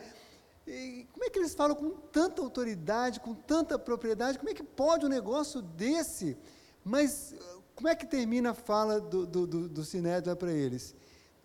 E 0.65 1.09
como 1.13 1.25
é 1.25 1.29
que 1.29 1.41
eles 1.41 1.57
falam 1.57 1.75
com 1.75 1.91
tanta 1.91 2.41
autoridade, 2.41 3.19
com 3.19 3.35
tanta 3.35 3.77
propriedade? 3.77 4.39
Como 4.39 4.51
é 4.51 4.55
que 4.55 4.63
pode 4.63 5.05
um 5.05 5.09
negócio 5.09 5.61
desse? 5.61 6.37
Mas 6.85 7.35
como 7.75 7.89
é 7.89 7.97
que 7.97 8.07
termina 8.07 8.53
a 8.53 8.55
fala 8.55 9.01
do, 9.01 9.27
do, 9.27 9.45
do, 9.45 9.69
do 9.69 10.37
para 10.39 10.53
eles? 10.53 10.95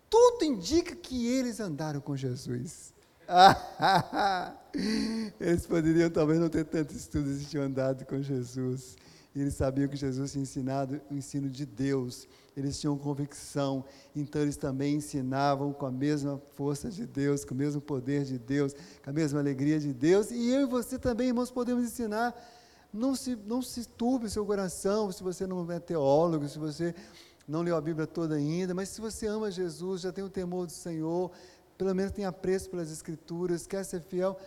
Tudo 0.08 0.44
indica 0.44 0.94
que 0.94 1.26
eles 1.26 1.58
andaram 1.58 2.00
com 2.00 2.16
Jesus. 2.16 2.94
eles 5.40 5.66
poderiam 5.66 6.10
talvez 6.10 6.40
não 6.40 6.48
ter 6.48 6.64
tanto 6.64 6.94
estudo 6.94 7.32
se 7.34 7.46
tinham 7.46 7.64
andado 7.64 8.04
com 8.04 8.20
Jesus. 8.20 8.96
E 9.34 9.40
eles 9.40 9.54
sabiam 9.54 9.88
que 9.88 9.96
Jesus 9.96 10.32
tinha 10.32 10.42
ensinado 10.42 11.00
o 11.10 11.14
ensino 11.14 11.48
de 11.48 11.64
Deus. 11.64 12.26
Eles 12.56 12.80
tinham 12.80 12.98
convicção, 12.98 13.84
então 14.14 14.42
eles 14.42 14.56
também 14.56 14.96
ensinavam 14.96 15.72
com 15.72 15.86
a 15.86 15.90
mesma 15.90 16.40
força 16.56 16.90
de 16.90 17.06
Deus, 17.06 17.44
com 17.44 17.54
o 17.54 17.56
mesmo 17.56 17.80
poder 17.80 18.24
de 18.24 18.38
Deus, 18.38 18.74
com 19.02 19.10
a 19.10 19.12
mesma 19.12 19.38
alegria 19.38 19.78
de 19.78 19.94
Deus. 19.94 20.32
E 20.32 20.50
eu 20.50 20.62
e 20.62 20.66
você 20.66 20.98
também, 20.98 21.28
irmãos, 21.28 21.50
podemos 21.50 21.84
ensinar. 21.84 22.34
Não 22.92 23.14
se, 23.14 23.38
não 23.46 23.62
se 23.62 23.86
turbe 23.86 24.26
o 24.26 24.30
seu 24.30 24.44
coração 24.44 25.12
se 25.12 25.22
você 25.22 25.46
não 25.46 25.70
é 25.70 25.78
teólogo, 25.78 26.48
se 26.48 26.58
você 26.58 26.92
não 27.46 27.62
leu 27.62 27.76
a 27.76 27.80
Bíblia 27.80 28.06
toda 28.06 28.34
ainda, 28.34 28.74
mas 28.74 28.88
se 28.88 29.00
você 29.00 29.28
ama 29.28 29.48
Jesus, 29.48 30.00
já 30.00 30.12
tem 30.12 30.24
o 30.24 30.28
temor 30.28 30.66
do 30.66 30.72
Senhor, 30.72 31.30
pelo 31.80 31.94
menos 31.94 32.12
tem 32.12 32.24
apreço 32.24 32.70
pelas 32.70 32.90
Escrituras, 32.90 33.66
quer 33.66 33.84
ser 33.84 34.00
fiel, 34.02 34.38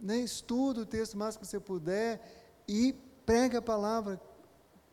né, 0.00 0.18
estuda 0.18 0.82
o 0.82 0.86
texto 0.86 1.16
máximo 1.16 1.42
que 1.42 1.48
você 1.48 1.60
puder 1.60 2.20
e 2.68 2.94
Prega 3.26 3.58
a 3.58 3.62
palavra, 3.62 4.20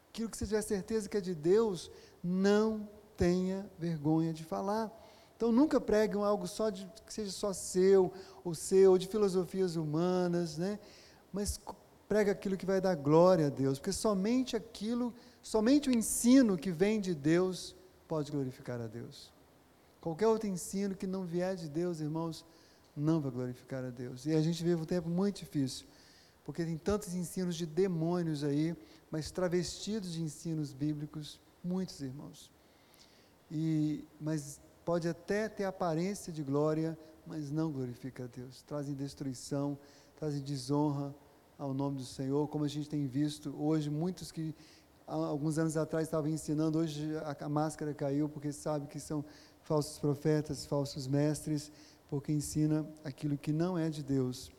aquilo 0.09 0.27
que 0.27 0.35
você 0.35 0.45
tiver 0.45 0.63
certeza 0.63 1.07
que 1.07 1.15
é 1.15 1.21
de 1.21 1.35
Deus, 1.35 1.91
não 2.23 2.89
tenha 3.15 3.69
vergonha 3.77 4.33
de 4.33 4.43
falar. 4.43 4.91
Então 5.37 5.51
nunca 5.51 5.79
pregue 5.79 6.17
algo 6.17 6.47
só 6.47 6.71
de, 6.71 6.89
que 7.05 7.13
seja 7.13 7.31
só 7.31 7.53
seu, 7.53 8.11
ou 8.43 8.55
seu, 8.55 8.91
ou 8.91 8.97
de 8.97 9.07
filosofias 9.07 9.75
humanas, 9.75 10.57
né? 10.57 10.79
Mas 11.31 11.61
prega 12.07 12.31
aquilo 12.31 12.57
que 12.57 12.65
vai 12.65 12.81
dar 12.81 12.95
glória 12.95 13.47
a 13.47 13.49
Deus, 13.49 13.77
porque 13.77 13.91
somente 13.91 14.55
aquilo, 14.55 15.13
somente 15.43 15.89
o 15.89 15.93
ensino 15.93 16.57
que 16.57 16.71
vem 16.71 16.99
de 16.99 17.13
Deus 17.13 17.75
pode 18.07 18.31
glorificar 18.31 18.81
a 18.81 18.87
Deus. 18.87 19.32
Qualquer 20.03 20.27
outro 20.27 20.49
ensino 20.49 20.93
que 20.95 21.07
não 21.07 21.23
vier 21.23 21.55
de 21.55 21.69
Deus, 21.69 22.01
irmãos, 22.01 22.45
não 22.95 23.21
vai 23.21 23.31
glorificar 23.31 23.83
a 23.85 23.89
Deus. 23.89 24.25
E 24.25 24.35
a 24.35 24.41
gente 24.41 24.61
vive 24.61 24.81
um 24.81 24.85
tempo 24.85 25.07
muito 25.09 25.39
difícil 25.39 25.87
porque 26.43 26.65
tem 26.65 26.77
tantos 26.77 27.13
ensinos 27.15 27.55
de 27.55 27.65
demônios 27.65 28.43
aí, 28.43 28.75
mas 29.09 29.31
travestidos 29.31 30.13
de 30.13 30.21
ensinos 30.21 30.73
bíblicos, 30.73 31.39
muitos 31.63 32.01
irmãos. 32.01 32.51
E, 33.49 34.03
mas 34.19 34.59
pode 34.83 35.07
até 35.07 35.47
ter 35.47 35.63
aparência 35.63 36.33
de 36.33 36.43
glória, 36.43 36.97
mas 37.25 37.49
não 37.49 37.71
glorifica 37.71 38.25
a 38.25 38.27
Deus. 38.27 38.61
Trazem 38.63 38.93
destruição, 38.93 39.77
trazem 40.17 40.41
desonra 40.41 41.15
ao 41.57 41.73
nome 41.73 41.97
do 41.97 42.05
Senhor, 42.05 42.47
como 42.49 42.65
a 42.65 42.67
gente 42.67 42.89
tem 42.89 43.07
visto 43.07 43.55
hoje, 43.57 43.89
muitos 43.89 44.31
que 44.31 44.53
alguns 45.07 45.57
anos 45.57 45.77
atrás 45.77 46.07
estavam 46.07 46.29
ensinando, 46.29 46.79
hoje 46.79 47.09
a 47.39 47.47
máscara 47.47 47.93
caiu, 47.93 48.27
porque 48.27 48.51
sabe 48.51 48.87
que 48.87 48.99
são 48.99 49.23
falsos 49.63 49.97
profetas, 49.97 50.65
falsos 50.65 51.07
mestres, 51.07 51.71
porque 52.09 52.31
ensina 52.31 52.87
aquilo 53.03 53.37
que 53.37 53.51
não 53.51 53.77
é 53.77 53.89
de 53.89 54.03
Deus. 54.03 54.51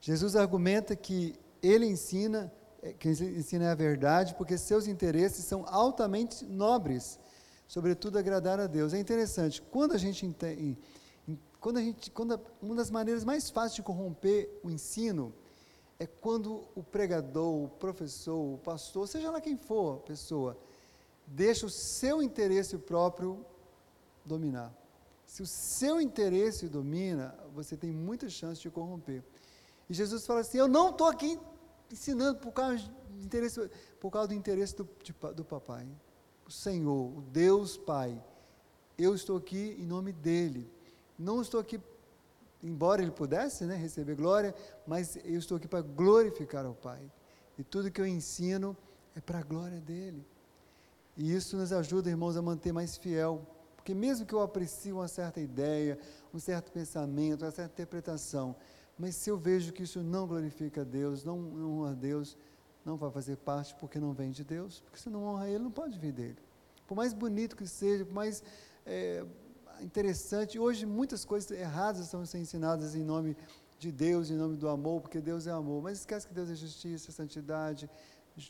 Jesus 0.00 0.36
argumenta 0.36 0.94
que 0.96 1.34
ele 1.62 1.86
ensina, 1.86 2.52
é, 2.82 2.92
que 2.92 3.08
ensina 3.08 3.72
a 3.72 3.74
verdade, 3.74 4.34
porque 4.34 4.56
seus 4.56 4.86
interesses 4.86 5.44
são 5.44 5.64
altamente 5.66 6.44
nobres, 6.44 7.18
sobretudo 7.66 8.18
agradar 8.18 8.60
a 8.60 8.66
Deus. 8.66 8.92
É 8.92 8.98
interessante, 8.98 9.62
quando 9.62 9.92
a 9.92 9.98
gente 9.98 10.24
entende, 10.24 10.78
quando 11.60 11.78
a 11.78 11.80
gente, 11.80 12.10
quando 12.10 12.38
uma 12.60 12.74
das 12.74 12.90
maneiras 12.90 13.24
mais 13.24 13.48
fáceis 13.48 13.76
de 13.76 13.82
corromper 13.82 14.60
o 14.62 14.70
ensino 14.70 15.32
é 15.98 16.06
quando 16.06 16.62
o 16.74 16.82
pregador, 16.82 17.64
o 17.64 17.68
professor, 17.68 18.54
o 18.54 18.58
pastor, 18.58 19.08
seja 19.08 19.30
lá 19.30 19.40
quem 19.40 19.56
for 19.56 19.96
a 19.96 20.00
pessoa, 20.00 20.58
deixa 21.26 21.64
o 21.64 21.70
seu 21.70 22.22
interesse 22.22 22.76
próprio 22.76 23.44
dominar. 24.24 24.72
Se 25.26 25.42
o 25.42 25.46
seu 25.46 26.00
interesse 26.00 26.68
domina, 26.68 27.34
você 27.54 27.76
tem 27.76 27.90
muita 27.90 28.28
chance 28.28 28.60
de 28.60 28.70
corromper. 28.70 29.22
E 29.88 29.94
Jesus 29.94 30.26
fala 30.26 30.40
assim: 30.40 30.58
Eu 30.58 30.68
não 30.68 30.90
estou 30.90 31.06
aqui 31.06 31.38
ensinando 31.90 32.38
por 32.38 32.52
causa, 32.52 32.78
de 32.78 33.24
interesse, 33.24 33.70
por 34.00 34.10
causa 34.10 34.28
do 34.28 34.34
interesse 34.34 34.76
do, 34.76 34.88
de, 35.02 35.14
do 35.34 35.44
papai. 35.44 35.86
O 36.46 36.50
Senhor, 36.50 37.18
o 37.18 37.22
Deus 37.22 37.76
Pai. 37.76 38.22
Eu 38.96 39.14
estou 39.14 39.36
aqui 39.36 39.76
em 39.78 39.86
nome 39.86 40.12
dele. 40.12 40.70
Não 41.18 41.40
estou 41.40 41.60
aqui, 41.60 41.80
embora 42.62 43.02
ele 43.02 43.10
pudesse 43.10 43.64
né, 43.64 43.76
receber 43.76 44.14
glória, 44.14 44.54
mas 44.86 45.16
eu 45.24 45.38
estou 45.38 45.56
aqui 45.56 45.66
para 45.66 45.80
glorificar 45.80 46.64
ao 46.64 46.74
Pai. 46.74 47.00
E 47.58 47.64
tudo 47.64 47.90
que 47.90 48.00
eu 48.00 48.06
ensino 48.06 48.76
é 49.14 49.20
para 49.20 49.38
a 49.38 49.42
glória 49.42 49.80
dele. 49.80 50.24
E 51.16 51.32
isso 51.34 51.56
nos 51.56 51.72
ajuda, 51.72 52.10
irmãos, 52.10 52.36
a 52.36 52.42
manter 52.42 52.72
mais 52.72 52.96
fiel. 52.96 53.46
Porque 53.84 53.94
mesmo 53.94 54.24
que 54.24 54.32
eu 54.32 54.40
aprecie 54.40 54.94
uma 54.94 55.06
certa 55.06 55.42
ideia, 55.42 55.98
um 56.32 56.38
certo 56.38 56.72
pensamento, 56.72 57.44
uma 57.44 57.50
certa 57.50 57.70
interpretação, 57.70 58.56
mas 58.98 59.14
se 59.14 59.28
eu 59.28 59.36
vejo 59.36 59.74
que 59.74 59.82
isso 59.82 60.02
não 60.02 60.26
glorifica 60.26 60.80
a 60.80 60.84
Deus, 60.84 61.22
não 61.22 61.36
honra 61.62 61.90
a 61.90 61.94
Deus, 61.94 62.34
não 62.82 62.96
vai 62.96 63.10
fazer 63.10 63.36
parte 63.36 63.74
porque 63.74 64.00
não 64.00 64.14
vem 64.14 64.30
de 64.30 64.42
Deus. 64.42 64.80
Porque 64.80 64.98
se 64.98 65.10
não 65.10 65.24
honra 65.26 65.50
Ele, 65.50 65.64
não 65.64 65.70
pode 65.70 65.98
vir 65.98 66.12
dele. 66.12 66.38
Por 66.86 66.94
mais 66.94 67.12
bonito 67.12 67.54
que 67.54 67.66
seja, 67.66 68.06
por 68.06 68.14
mais 68.14 68.42
é, 68.86 69.22
interessante, 69.82 70.58
hoje 70.58 70.86
muitas 70.86 71.22
coisas 71.22 71.50
erradas 71.50 72.06
estão 72.06 72.24
sendo 72.24 72.40
ensinadas 72.40 72.94
em 72.94 73.04
nome 73.04 73.36
de 73.78 73.92
Deus, 73.92 74.30
em 74.30 74.36
nome 74.36 74.56
do 74.56 74.66
amor, 74.66 75.02
porque 75.02 75.20
Deus 75.20 75.46
é 75.46 75.50
amor. 75.50 75.82
Mas 75.82 75.98
esquece 75.98 76.26
que 76.26 76.32
Deus 76.32 76.48
é 76.48 76.54
justiça, 76.54 77.12
santidade, 77.12 77.90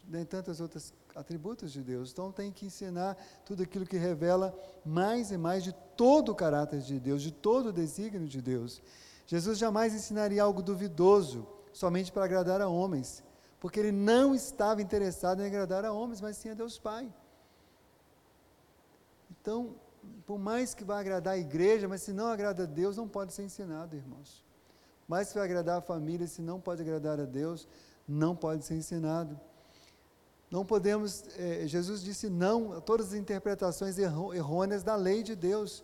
nem 0.08 0.24
tantos 0.24 0.60
outros 0.60 0.92
atributos 1.14 1.72
de 1.72 1.82
Deus. 1.82 2.10
Então 2.10 2.32
tem 2.32 2.50
que 2.50 2.66
ensinar 2.66 3.16
tudo 3.44 3.62
aquilo 3.62 3.86
que 3.86 3.96
revela 3.96 4.56
mais 4.84 5.30
e 5.30 5.36
mais 5.36 5.62
de 5.62 5.72
todo 5.96 6.32
o 6.32 6.34
caráter 6.34 6.80
de 6.80 6.98
Deus, 6.98 7.22
de 7.22 7.30
todo 7.30 7.68
o 7.68 7.72
desígnio 7.72 8.26
de 8.26 8.40
Deus. 8.40 8.82
Jesus 9.26 9.58
jamais 9.58 9.94
ensinaria 9.94 10.42
algo 10.42 10.62
duvidoso 10.62 11.46
somente 11.72 12.12
para 12.12 12.24
agradar 12.24 12.60
a 12.60 12.68
homens, 12.68 13.22
porque 13.60 13.80
ele 13.80 13.92
não 13.92 14.34
estava 14.34 14.82
interessado 14.82 15.42
em 15.42 15.46
agradar 15.46 15.84
a 15.84 15.92
homens, 15.92 16.20
mas 16.20 16.36
sim 16.36 16.50
a 16.50 16.54
Deus 16.54 16.78
Pai. 16.78 17.12
Então, 19.30 19.74
por 20.26 20.38
mais 20.38 20.74
que 20.74 20.84
vá 20.84 21.00
agradar 21.00 21.34
a 21.34 21.38
igreja, 21.38 21.88
mas 21.88 22.02
se 22.02 22.12
não 22.12 22.28
agrada 22.28 22.62
a 22.62 22.66
Deus, 22.66 22.96
não 22.96 23.08
pode 23.08 23.32
ser 23.32 23.42
ensinado, 23.42 23.96
irmãos. 23.96 24.44
Mais 25.06 25.28
que 25.28 25.34
vai 25.34 25.44
agradar 25.44 25.78
a 25.78 25.82
família, 25.82 26.26
se 26.26 26.40
não 26.40 26.60
pode 26.60 26.80
agradar 26.80 27.20
a 27.20 27.24
Deus, 27.24 27.68
não 28.06 28.34
pode 28.34 28.64
ser 28.64 28.74
ensinado. 28.74 29.38
Não 30.54 30.64
podemos, 30.64 31.24
eh, 31.36 31.66
Jesus 31.66 32.00
disse 32.00 32.30
não 32.30 32.74
a 32.74 32.80
todas 32.80 33.08
as 33.08 33.14
interpretações 33.14 33.98
errôneas 33.98 34.84
da 34.84 34.94
lei 34.94 35.20
de 35.20 35.34
Deus. 35.34 35.82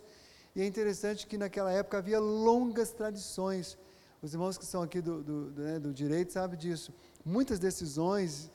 E 0.55 0.61
é 0.61 0.65
interessante 0.65 1.27
que 1.27 1.37
naquela 1.37 1.73
época 1.73 1.97
havia 1.97 2.21
longas 2.21 2.91
tradições. 2.93 3.77
Os 4.21 4.31
irmãos 4.33 4.57
que 4.57 4.65
são 4.65 4.81
aqui 4.81 5.01
do, 5.01 5.21
do, 5.21 5.51
do, 5.51 5.61
né, 5.61 5.77
do 5.77 5.93
direito 5.93 6.31
sabem 6.31 6.57
disso. 6.57 6.93
Muitas 7.25 7.59
decisões 7.59 8.49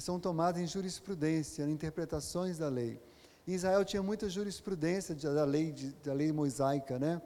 são 0.00 0.18
tomadas 0.18 0.60
em 0.60 0.66
jurisprudência, 0.66 1.62
em 1.62 1.70
interpretações 1.70 2.58
da 2.58 2.68
lei. 2.68 3.00
Em 3.46 3.52
Israel 3.52 3.84
tinha 3.84 4.02
muita 4.02 4.28
jurisprudência 4.28 5.14
da 5.14 5.44
lei, 5.44 5.72
da 6.02 6.12
lei 6.12 6.32
mosaica, 6.32 6.98
né? 6.98 7.22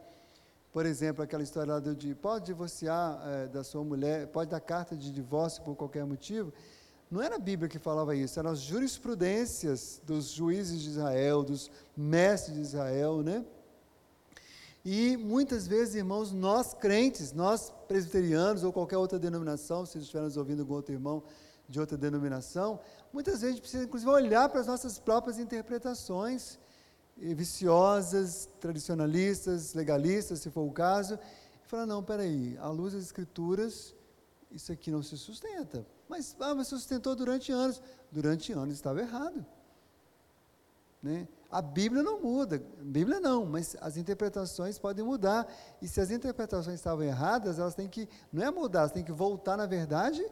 Por 0.70 0.84
exemplo, 0.84 1.24
aquela 1.24 1.42
história 1.42 1.72
lá 1.72 1.80
de 1.80 2.14
pode 2.14 2.44
divorciar 2.44 3.22
é, 3.26 3.46
da 3.46 3.64
sua 3.64 3.82
mulher, 3.82 4.26
pode 4.26 4.50
dar 4.50 4.60
carta 4.60 4.94
de 4.94 5.10
divórcio 5.10 5.62
por 5.62 5.74
qualquer 5.74 6.04
motivo. 6.04 6.52
Não 7.10 7.22
era 7.22 7.36
a 7.36 7.38
Bíblia 7.38 7.68
que 7.68 7.78
falava 7.78 8.14
isso, 8.16 8.38
eram 8.38 8.50
as 8.50 8.60
jurisprudências 8.60 10.00
dos 10.04 10.30
juízes 10.30 10.80
de 10.80 10.88
Israel, 10.90 11.42
dos 11.42 11.70
mestres 11.96 12.56
de 12.56 12.62
Israel, 12.62 13.22
né? 13.22 13.44
E 14.84 15.16
muitas 15.16 15.66
vezes, 15.66 15.94
irmãos, 15.94 16.32
nós 16.32 16.74
crentes, 16.74 17.32
nós 17.32 17.72
presbiterianos 17.88 18.64
ou 18.64 18.72
qualquer 18.72 18.98
outra 18.98 19.18
denominação, 19.18 19.86
se 19.86 19.98
estivermos 19.98 20.36
ouvindo 20.36 20.60
algum 20.60 20.74
outro 20.74 20.92
irmão 20.92 21.22
de 21.68 21.80
outra 21.80 21.96
denominação, 21.96 22.78
muitas 23.12 23.40
vezes 23.40 23.44
a 23.44 23.50
gente 23.52 23.60
precisa, 23.62 23.84
inclusive, 23.84 24.10
olhar 24.10 24.48
para 24.48 24.60
as 24.60 24.66
nossas 24.66 24.98
próprias 24.98 25.38
interpretações 25.38 26.58
viciosas, 27.16 28.48
tradicionalistas, 28.60 29.72
legalistas, 29.72 30.40
se 30.40 30.50
for 30.50 30.62
o 30.62 30.72
caso, 30.72 31.18
e 31.64 31.68
falar: 31.68 31.86
não, 31.86 32.02
peraí, 32.02 32.58
à 32.58 32.68
luz 32.68 32.92
das 32.92 33.04
Escrituras, 33.04 33.94
isso 34.50 34.72
aqui 34.72 34.90
não 34.90 35.02
se 35.02 35.16
sustenta. 35.16 35.86
Mas, 36.08 36.36
ah, 36.40 36.54
mas 36.54 36.68
sustentou 36.68 37.14
durante 37.14 37.50
anos. 37.52 37.82
Durante 38.10 38.52
anos 38.52 38.74
estava 38.74 39.00
errado. 39.00 39.44
Né? 41.02 41.28
A 41.50 41.60
Bíblia 41.60 42.02
não 42.02 42.20
muda, 42.20 42.56
a 42.56 42.82
Bíblia 42.82 43.20
não, 43.20 43.44
mas 43.44 43.76
as 43.80 43.96
interpretações 43.96 44.78
podem 44.78 45.04
mudar. 45.04 45.46
E 45.80 45.86
se 45.86 46.00
as 46.00 46.10
interpretações 46.10 46.76
estavam 46.76 47.04
erradas, 47.04 47.58
elas 47.58 47.74
têm 47.74 47.88
que, 47.88 48.08
não 48.32 48.42
é 48.42 48.50
mudar, 48.50 48.80
elas 48.80 48.92
têm 48.92 49.04
que 49.04 49.12
voltar, 49.12 49.56
na 49.56 49.66
verdade, 49.66 50.24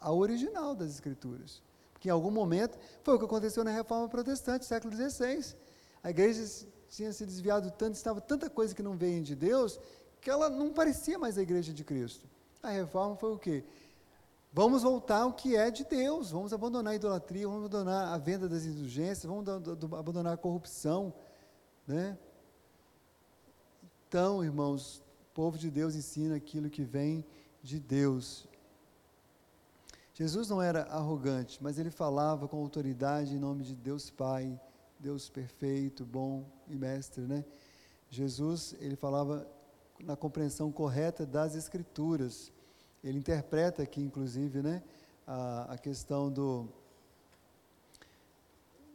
ao 0.00 0.16
original 0.18 0.74
das 0.74 0.90
Escrituras. 0.90 1.60
Porque 1.92 2.08
em 2.08 2.12
algum 2.12 2.30
momento, 2.30 2.78
foi 3.02 3.14
o 3.14 3.18
que 3.18 3.24
aconteceu 3.24 3.62
na 3.64 3.72
Reforma 3.72 4.08
Protestante, 4.08 4.64
século 4.64 4.94
XVI. 4.94 5.54
A 6.02 6.10
igreja 6.10 6.42
tinha 6.88 7.12
se 7.12 7.26
desviado 7.26 7.70
tanto, 7.72 7.94
estava 7.94 8.20
tanta 8.20 8.48
coisa 8.48 8.74
que 8.74 8.82
não 8.82 8.96
veio 8.96 9.22
de 9.22 9.34
Deus, 9.34 9.78
que 10.20 10.30
ela 10.30 10.48
não 10.48 10.72
parecia 10.72 11.18
mais 11.18 11.36
a 11.36 11.42
igreja 11.42 11.72
de 11.72 11.84
Cristo. 11.84 12.26
A 12.62 12.70
reforma 12.70 13.16
foi 13.16 13.32
o 13.32 13.38
quê? 13.38 13.64
Vamos 14.52 14.82
voltar 14.82 15.20
ao 15.22 15.32
que 15.32 15.54
é 15.54 15.70
de 15.70 15.84
Deus, 15.84 16.32
vamos 16.32 16.52
abandonar 16.52 16.92
a 16.92 16.96
idolatria, 16.96 17.46
vamos 17.46 17.66
abandonar 17.66 18.12
a 18.12 18.18
venda 18.18 18.48
das 18.48 18.64
indulgências, 18.64 19.24
vamos 19.24 19.48
abandonar 19.96 20.34
a 20.34 20.36
corrupção. 20.36 21.14
Né? 21.86 22.18
Então, 24.08 24.42
irmãos, 24.42 25.04
o 25.30 25.34
povo 25.34 25.56
de 25.56 25.70
Deus 25.70 25.94
ensina 25.94 26.34
aquilo 26.34 26.68
que 26.68 26.82
vem 26.82 27.24
de 27.62 27.78
Deus. 27.78 28.48
Jesus 30.14 30.48
não 30.48 30.60
era 30.60 30.82
arrogante, 30.82 31.62
mas 31.62 31.78
ele 31.78 31.90
falava 31.90 32.48
com 32.48 32.58
autoridade 32.58 33.36
em 33.36 33.38
nome 33.38 33.62
de 33.62 33.76
Deus 33.76 34.10
Pai, 34.10 34.60
Deus 34.98 35.30
perfeito, 35.30 36.04
bom 36.04 36.44
e 36.66 36.74
mestre, 36.74 37.22
né? 37.22 37.44
Jesus, 38.10 38.74
ele 38.80 38.96
falava 38.96 39.46
na 40.00 40.16
compreensão 40.16 40.72
correta 40.72 41.24
das 41.24 41.54
Escrituras. 41.54 42.52
Ele 43.02 43.18
interpreta 43.18 43.82
aqui, 43.82 44.00
inclusive, 44.00 44.62
né, 44.62 44.82
a, 45.26 45.74
a 45.74 45.78
questão 45.78 46.30
do, 46.30 46.68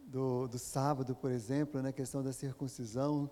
do, 0.07 0.47
do, 0.47 0.59
sábado, 0.59 1.15
por 1.15 1.31
exemplo, 1.31 1.81
né, 1.81 1.89
a 1.89 1.93
questão 1.93 2.21
da 2.21 2.31
circuncisão, 2.31 3.29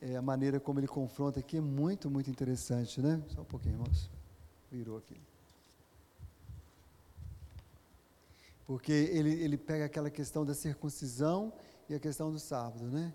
é, 0.00 0.16
a 0.16 0.22
maneira 0.22 0.60
como 0.60 0.80
ele 0.80 0.88
confronta 0.88 1.40
aqui 1.40 1.56
é 1.56 1.60
muito, 1.60 2.10
muito 2.10 2.30
interessante. 2.30 3.00
Né? 3.00 3.22
Só 3.28 3.40
um 3.40 3.44
pouquinho, 3.44 3.76
irmãos. 3.76 4.10
Virou 4.70 4.98
aqui. 4.98 5.16
Porque 8.66 8.92
ele, 8.92 9.30
ele 9.42 9.56
pega 9.56 9.86
aquela 9.86 10.10
questão 10.10 10.44
da 10.44 10.54
circuncisão 10.54 11.52
e 11.88 11.94
a 11.94 12.00
questão 12.00 12.30
do 12.30 12.38
sábado, 12.38 12.84
né? 12.84 13.12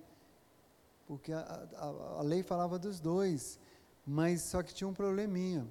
Porque 1.08 1.32
a, 1.32 1.40
a, 1.76 2.20
a 2.20 2.22
lei 2.22 2.44
falava 2.44 2.78
dos 2.78 3.00
dois, 3.00 3.60
mas 4.06 4.42
só 4.42 4.62
que 4.62 4.74
tinha 4.74 4.88
um 4.88 4.94
probleminha 4.94 5.66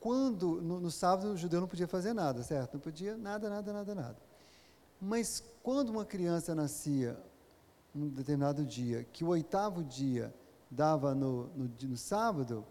quando 0.00 0.60
no, 0.62 0.80
no, 0.80 0.90
sábado 0.90 1.32
o 1.32 1.36
judeu 1.36 1.60
não 1.60 1.68
podia 1.68 1.88
fazer 1.88 2.12
nada, 2.12 2.42
certo? 2.42 2.74
Não 2.74 2.80
podia 2.80 3.16
nada, 3.16 3.50
nada, 3.50 3.72
nada, 3.72 3.94
nada. 3.94 4.16
Mas 5.00 5.42
quando 5.62 5.90
uma 5.90 6.04
criança 6.04 6.54
nascia 6.54 7.18
num 7.94 8.08
determinado 8.08 8.64
dia, 8.64 9.04
que 9.12 9.24
o 9.24 9.28
oitavo 9.28 9.82
dia 9.82 10.32
dava 10.70 11.14
no, 11.14 11.48
no, 11.48 11.70
no 11.82 11.96
sábado, 11.96 12.64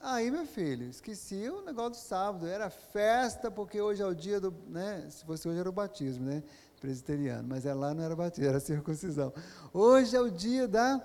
aí, 0.00 0.30
meu 0.30 0.46
filho, 0.46 0.88
esqueci 0.88 1.48
o 1.50 1.62
negócio 1.62 1.92
do 1.92 1.96
sábado, 1.96 2.46
era 2.46 2.70
festa, 2.70 3.50
porque 3.50 3.80
hoje 3.80 4.02
é 4.02 4.06
o 4.06 4.14
dia 4.14 4.40
do, 4.40 4.54
né, 4.68 5.06
se 5.10 5.24
fosse 5.24 5.46
hoje 5.48 5.58
era 5.58 5.68
o 5.68 5.72
batismo, 5.72 6.24
né, 6.24 6.42
presbiteriano, 6.80 7.46
mas 7.48 7.66
é 7.66 7.74
lá 7.74 7.92
não 7.92 8.02
era 8.02 8.16
batismo, 8.16 8.48
era 8.48 8.60
circuncisão. 8.60 9.32
Hoje 9.72 10.16
é 10.16 10.20
o 10.20 10.30
dia 10.30 10.66
da, 10.66 11.02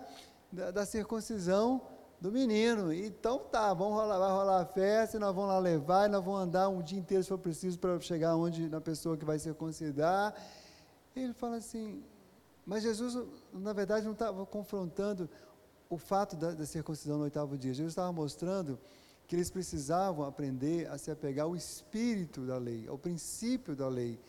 da, 0.52 0.71
da 0.71 0.86
circuncisão 0.86 1.82
do 2.21 2.31
menino. 2.31 2.93
Então 2.93 3.39
tá, 3.39 3.73
vamos 3.73 3.95
rolar, 3.95 4.19
vai 4.19 4.31
rolar 4.31 4.62
a 4.62 4.65
festa, 4.65 5.19
nós 5.19 5.36
vamos 5.36 5.49
lá 5.49 5.57
levar, 5.57 6.07
nós 6.07 6.23
vamos 6.23 6.41
andar 6.41 6.69
um 6.69 6.84
dia 6.84 6.99
inteiro 6.99 7.23
se 7.23 7.29
for 7.29 7.39
preciso 7.39 7.79
para 7.79 7.99
chegar 7.99 8.36
onde 8.36 8.69
na 8.69 8.79
pessoa 8.79 9.17
que 9.17 9.25
vai 9.25 9.39
circuncidar. 9.39 10.36
Ele 11.15 11.34
fala 11.34 11.57
assim, 11.57 12.03
mas 12.63 12.84
Jesus, 12.84 13.17
na 13.51 13.73
verdade, 13.73 14.05
não 14.05 14.13
estava 14.13 14.45
confrontando 14.45 15.27
o 15.89 15.97
fato 15.97 16.36
da, 16.36 16.51
da, 16.51 16.65
circuncisão 16.65 17.17
no 17.17 17.23
oitavo 17.23 17.57
dia. 17.57 17.73
Jesus 17.73 17.91
estava 17.91 18.13
mostrando 18.13 18.79
que 19.27 19.36
eles 19.36 19.49
precisavam 19.49 20.23
aprender 20.25 20.88
a 20.89 20.97
se 20.97 21.10
apegar 21.10 21.47
ao 21.47 21.55
espírito 21.55 22.41
da 22.45 22.57
lei, 22.57 22.88
ao 22.88 22.97
princípio 22.97 23.75
da 23.75 23.88
lei, 23.88 24.19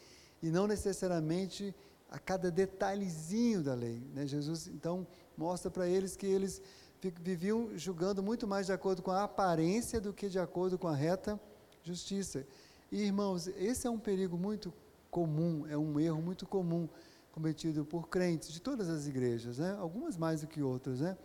e 0.43 0.51
não 0.51 0.67
necessariamente 0.67 1.75
a 2.11 2.19
cada 2.19 2.51
detalhezinho 2.51 3.63
da 3.63 3.75
lei. 3.75 4.03
Né? 4.15 4.27
Jesus, 4.27 4.67
então, 4.67 5.07
mostra 5.37 5.71
para 5.71 5.87
eles 5.87 6.17
que 6.17 6.27
eles 6.27 6.61
viviam 7.11 7.77
julgando 7.77 8.23
muito 8.23 8.47
mais 8.47 8.67
de 8.67 8.73
acordo 8.73 9.03
com 9.03 9.11
a 9.11 9.25
aparência 9.25 10.01
do 10.01 10.13
que 10.13 10.29
de 10.29 10.39
acordo 10.39 10.79
com 10.79 10.89
a 10.89 10.95
reta 10.95 11.41
justiça. 11.83 12.47
E, 12.91 13.03
irmãos, 13.03 13.49
esse 13.49 13.87
é 13.87 13.91
um 13.91 13.99
perigo 13.99 14.37
muito 14.37 14.73
comum, 15.11 15.67
é 15.69 15.77
um 15.77 15.99
erro 15.99 16.23
muito 16.23 16.47
comum 16.47 16.89
cometido 17.33 17.85
por 17.85 18.09
crentes 18.09 18.53
de 18.53 18.61
todas 18.61 18.89
as 18.89 19.07
igrejas, 19.07 19.59
né? 19.59 19.77
algumas 19.79 20.17
mais 20.17 20.43
do 20.43 20.47
que 20.47 20.63
outras, 20.63 21.01
né? 21.01 21.17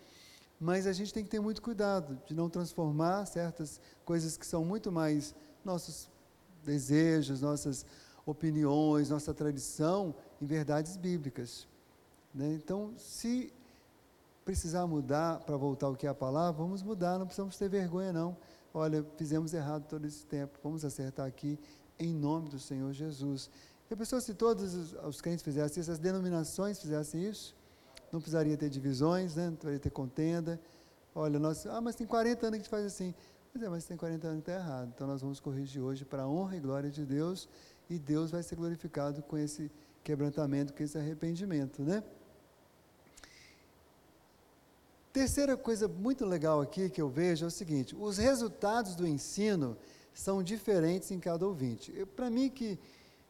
mas 0.60 0.88
a 0.88 0.94
gente 0.94 1.14
tem 1.14 1.24
que 1.24 1.30
ter 1.30 1.40
muito 1.40 1.62
cuidado 1.62 2.20
de 2.26 2.34
não 2.34 2.50
transformar 2.50 3.26
certas 3.26 3.80
coisas 4.04 4.38
que 4.38 4.46
são 4.46 4.66
muito 4.66 4.92
mais 4.92 5.36
nossos 5.64 6.10
desejos, 6.64 7.42
nossas 7.42 7.86
opiniões, 8.26 9.10
nossa 9.10 9.34
tradição, 9.34 10.16
em 10.42 10.46
verdades 10.46 10.98
bíblicas. 10.98 11.68
Né? 12.34 12.54
Então, 12.54 12.94
se 12.98 13.54
precisar 14.48 14.88
mudar 14.88 15.42
para 15.42 15.58
voltar 15.58 15.88
ao 15.88 15.94
que 15.94 16.08
é 16.08 16.10
a 16.10 16.16
palavra, 16.16 16.64
vamos 16.64 16.82
mudar, 16.82 17.20
não 17.20 17.26
precisamos 17.26 17.58
ter 17.58 17.68
vergonha 17.68 18.14
não. 18.14 18.38
Olha, 18.74 19.06
fizemos 19.18 19.54
errado 19.54 19.86
todo 19.90 20.08
esse 20.08 20.26
tempo, 20.26 20.58
vamos 20.64 20.86
acertar 20.86 21.28
aqui 21.28 21.60
em 22.00 22.14
nome 22.14 22.48
do 22.48 22.58
Senhor 22.58 22.94
Jesus. 22.94 23.50
E 23.92 23.94
a 23.94 23.98
pessoa, 23.98 24.22
se 24.22 24.34
todos 24.34 24.74
os, 24.74 24.94
os 25.04 25.20
crentes 25.20 25.44
fizessem 25.44 25.82
isso, 25.82 25.92
as 25.92 26.00
denominações 26.00 26.80
fizessem 26.80 27.28
isso, 27.28 27.54
não 28.10 28.22
precisaria 28.22 28.56
ter 28.56 28.70
divisões, 28.70 29.36
né? 29.36 29.48
não 29.48 29.52
precisaria 29.52 29.80
ter 29.82 29.90
contenda. 29.90 30.58
Olha, 31.14 31.38
nós, 31.40 31.66
ah, 31.66 31.82
mas 31.82 31.96
tem 31.96 32.08
40 32.08 32.48
anos 32.48 32.52
que 32.52 32.56
a 32.56 32.64
gente 32.64 32.70
faz 32.70 32.86
assim. 32.86 33.14
Pois 33.52 33.62
é, 33.62 33.68
mas 33.68 33.84
tem 33.84 33.98
40 33.98 34.28
anos 34.28 34.44
que 34.46 34.50
está 34.50 34.62
errado. 34.62 34.94
Então 34.96 35.08
nós 35.08 35.20
vamos 35.20 35.42
corrigir 35.42 35.82
hoje 35.82 36.06
para 36.06 36.24
a 36.24 36.28
honra 36.28 36.56
e 36.56 36.62
glória 36.62 36.90
de 36.90 37.06
Deus, 37.06 37.50
e 37.90 38.00
Deus 38.00 38.32
vai 38.32 38.44
ser 38.44 38.56
glorificado 38.56 39.22
com 39.24 39.38
esse 39.38 39.70
quebrantamento, 40.06 40.74
com 40.74 40.82
esse 40.82 40.98
arrependimento, 40.98 41.84
né? 41.84 42.02
Terceira 45.18 45.58
coisa 45.58 45.88
muito 45.88 46.24
legal 46.28 46.62
aqui 46.62 46.92
que 46.92 47.02
eu 47.02 47.10
vejo 47.10 47.44
é 47.44 47.48
o 47.48 47.50
seguinte: 47.50 47.96
os 48.00 48.20
resultados 48.20 48.94
do 48.94 49.08
ensino 49.08 49.76
são 50.14 50.44
diferentes 50.44 51.10
em 51.10 51.20
cada 51.20 51.44
ouvinte. 51.44 51.92
Para 52.16 52.30
mim 52.30 52.52
que 52.52 52.78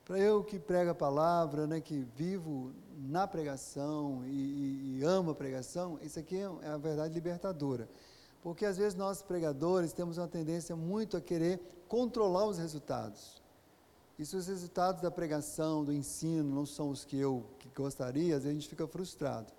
para 0.03 0.19
eu 0.19 0.43
que 0.43 0.59
prego 0.59 0.91
a 0.91 0.93
palavra, 0.93 1.65
né, 1.65 1.79
que 1.79 2.05
vivo 2.13 2.73
na 2.97 3.25
pregação 3.25 4.21
e, 4.25 4.99
e, 4.99 5.03
amo 5.05 5.31
a 5.31 5.35
pregação, 5.35 5.97
isso 6.01 6.19
aqui 6.19 6.35
é, 6.35 6.49
é 6.63 6.67
a 6.71 6.77
verdade 6.77 7.13
libertadora. 7.13 7.87
Porque 8.41 8.65
às 8.65 8.75
vezes 8.75 8.93
nós 8.93 9.21
pregadores 9.21 9.93
temos 9.93 10.17
uma 10.17 10.27
tendência 10.27 10.75
muito 10.75 11.15
a 11.15 11.21
querer 11.21 11.61
controlar 11.87 12.47
os 12.47 12.57
resultados. 12.57 13.41
E 14.19 14.25
se 14.25 14.35
os 14.35 14.45
resultados 14.47 15.01
da 15.01 15.09
pregação, 15.09 15.85
do 15.85 15.93
ensino, 15.93 16.53
não 16.53 16.65
são 16.65 16.89
os 16.89 17.05
que 17.05 17.17
eu 17.17 17.45
que 17.59 17.69
gostaria, 17.73 18.35
às 18.35 18.43
vezes 18.43 18.57
a 18.57 18.59
gente 18.59 18.67
fica 18.67 18.85
frustrado. 18.85 19.53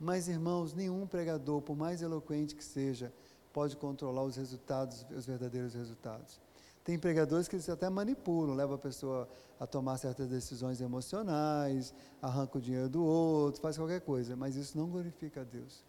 Mas, 0.00 0.28
irmãos, 0.28 0.72
nenhum 0.72 1.06
pregador, 1.06 1.60
por 1.60 1.76
mais 1.76 2.00
eloquente 2.00 2.54
que 2.54 2.64
seja, 2.64 3.12
pode 3.52 3.76
controlar 3.76 4.22
os 4.22 4.36
resultados, 4.36 5.04
os 5.14 5.26
verdadeiros 5.26 5.74
resultados. 5.74 6.40
Tem 6.82 6.98
pregadores 6.98 7.46
que 7.46 7.56
eles 7.56 7.68
até 7.68 7.90
manipulam, 7.90 8.56
levam 8.56 8.76
a 8.76 8.78
pessoa 8.78 9.28
a 9.60 9.66
tomar 9.66 9.98
certas 9.98 10.28
decisões 10.28 10.80
emocionais, 10.80 11.92
arranca 12.22 12.56
o 12.56 12.60
dinheiro 12.60 12.88
do 12.88 13.04
outro, 13.04 13.60
faz 13.60 13.76
qualquer 13.76 14.00
coisa, 14.00 14.34
mas 14.34 14.56
isso 14.56 14.78
não 14.78 14.88
glorifica 14.88 15.42
a 15.42 15.44
Deus. 15.44 15.84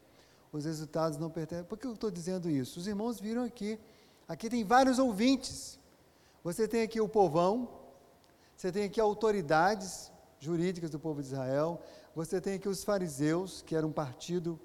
Os 0.52 0.65
resultados 0.65 1.17
não 1.17 1.30
pertencem. 1.30 1.63
Por 1.63 1.78
que 1.78 1.88
eu 1.88 1.93
estou 1.93 2.12
dizendo 2.12 2.50
isso? 2.50 2.82
Os 2.82 2.88
irmãos 2.88 3.17
viram 3.21 3.43
aqui, 3.45 3.80
aqui 4.28 4.50
tem 4.50 4.65
vários 4.65 5.00
ouvintes. 5.00 5.80
Você 6.43 6.67
tem 6.67 6.82
aqui 6.82 7.00
o 7.00 7.08
povão, 7.08 7.69
você 8.58 8.69
tem 8.74 8.84
aqui 8.84 9.00
autoridades 9.00 10.12
jurídicas 10.38 10.89
do 10.89 11.00
povo 11.00 11.21
de 11.21 11.28
Israel, 11.28 11.80
você 12.15 12.41
tem 12.41 12.56
aqui 12.56 12.67
os 12.67 12.84
fariseus, 12.84 13.62
que 13.62 13.76
era 13.76 13.86
um 13.88 13.91
partido 13.91 14.60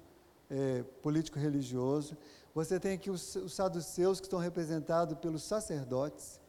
é, 0.49 0.83
político-religioso. 1.01 2.17
Você 2.53 2.79
tem 2.79 2.93
aqui 2.93 3.09
os, 3.09 3.35
os, 3.35 3.53
saduceus, 3.53 4.19
que 4.19 4.25
estão 4.25 4.39
representados 4.39 5.17
pelos 5.19 5.43
sacerdotes, 5.43 6.41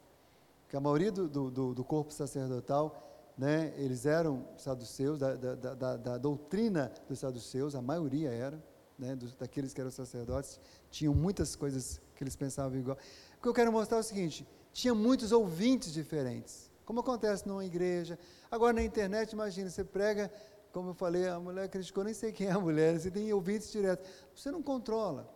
que 0.69 0.77
a 0.77 0.81
maioria 0.81 1.13
do, 1.13 1.29
do, 1.29 1.75
do 1.75 1.85
corpo 1.85 2.13
sacerdotal, 2.13 3.33
né, 3.37 3.73
eles 3.77 4.07
eram 4.07 4.45
saduceus, 4.57 5.19
da, 5.19 5.35
da, 5.35 5.75
da, 5.75 5.97
da, 5.97 6.19
doutrina 6.19 6.93
dos 7.09 7.21
saduceus, 7.21 7.75
a 7.75 7.83
maioria 7.83 8.31
era, 8.31 8.63
né, 8.99 9.15
dos, 9.15 9.35
daqueles 9.37 9.73
que 9.73 9.81
eram 9.81 9.91
sacerdotes, 9.91 10.59
tinham 10.91 11.15
muitas 11.15 11.55
coisas 11.55 12.01
que 12.17 12.25
eles 12.25 12.35
pensavam 12.35 12.79
igual. 12.79 12.99
O 13.39 13.43
que 13.43 13.49
eu 13.49 13.55
quero 13.55 13.71
mostrar 13.71 13.99
é 13.99 14.01
o 14.01 14.05
seguinte: 14.05 14.47
tinha 14.73 14.95
muitos 14.95 15.31
ouvintes 15.31 15.93
diferentes, 15.93 16.71
como 16.85 17.01
acontece 17.01 17.47
numa 17.47 17.65
igreja. 17.65 18.19
Agora 18.51 18.73
na 18.73 18.83
internet, 18.83 19.33
imagina, 19.33 19.71
você 19.71 19.85
prega 19.85 20.33
como 20.73 20.91
eu 20.91 20.95
falei, 20.95 21.29
a 21.29 21.41
mulher 21.41 21.69
criticou, 21.69 22.05
nem 22.05 22.15
sei 22.15 22.33
quem 22.33 22.47
é 22.47 22.53
a 22.53 22.61
mulher, 22.61 22.99
você 22.99 23.11
tem 23.11 23.33
ouvintes 23.33 23.71
diretos. 23.71 24.09
Você 24.35 24.51
não 24.51 24.63
controla. 24.63 25.29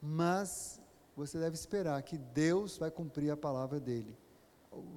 Mas 0.00 0.80
você 1.16 1.38
deve 1.38 1.54
esperar 1.54 2.02
que 2.02 2.16
Deus 2.16 2.78
vai 2.78 2.90
cumprir 2.90 3.30
a 3.30 3.36
palavra 3.36 3.78
dele. 3.78 4.16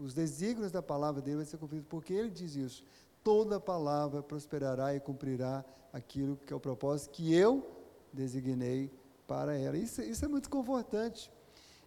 Os 0.01 0.13
desígnios 0.13 0.71
da 0.71 0.81
palavra 0.81 1.21
dele 1.21 1.37
vai 1.37 1.45
ser 1.45 1.57
cumpridos, 1.57 1.87
porque 1.89 2.13
ele 2.13 2.29
diz 2.29 2.55
isso. 2.55 2.83
toda 3.25 3.59
palavra 3.59 4.21
prosperará 4.21 4.95
e 4.95 4.99
cumprirá 4.99 5.65
aquilo 5.91 6.37
que 6.37 6.53
é 6.53 6.55
o 6.55 6.59
propósito 6.59 7.09
que 7.09 7.33
eu 7.33 7.67
designei 8.13 8.91
para 9.25 9.57
ela. 9.57 9.75
Isso, 9.75 9.99
isso 10.03 10.23
é 10.23 10.27
muito 10.27 10.47
confortante, 10.47 11.31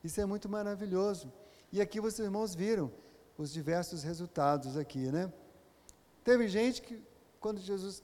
isso 0.02 0.20
é 0.20 0.26
muito 0.26 0.48
maravilhoso. 0.48 1.32
E 1.72 1.80
aqui 1.80 2.00
vocês 2.00 2.26
irmãos 2.26 2.56
viram 2.56 2.90
os 3.36 3.52
diversos 3.52 4.02
resultados 4.02 4.76
aqui, 4.76 5.12
né? 5.12 5.32
Teve 6.24 6.48
gente 6.48 6.82
que, 6.82 7.00
quando 7.40 7.60
Jesus 7.60 8.02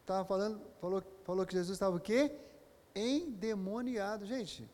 estava 0.00 0.24
falando, 0.24 0.60
falou, 0.80 1.02
falou 1.24 1.46
que 1.46 1.54
Jesus 1.54 1.76
estava 1.76 1.96
o 1.96 2.00
quê? 2.00 2.32
Endemoniado. 2.94 4.24
Gente, 4.26 4.68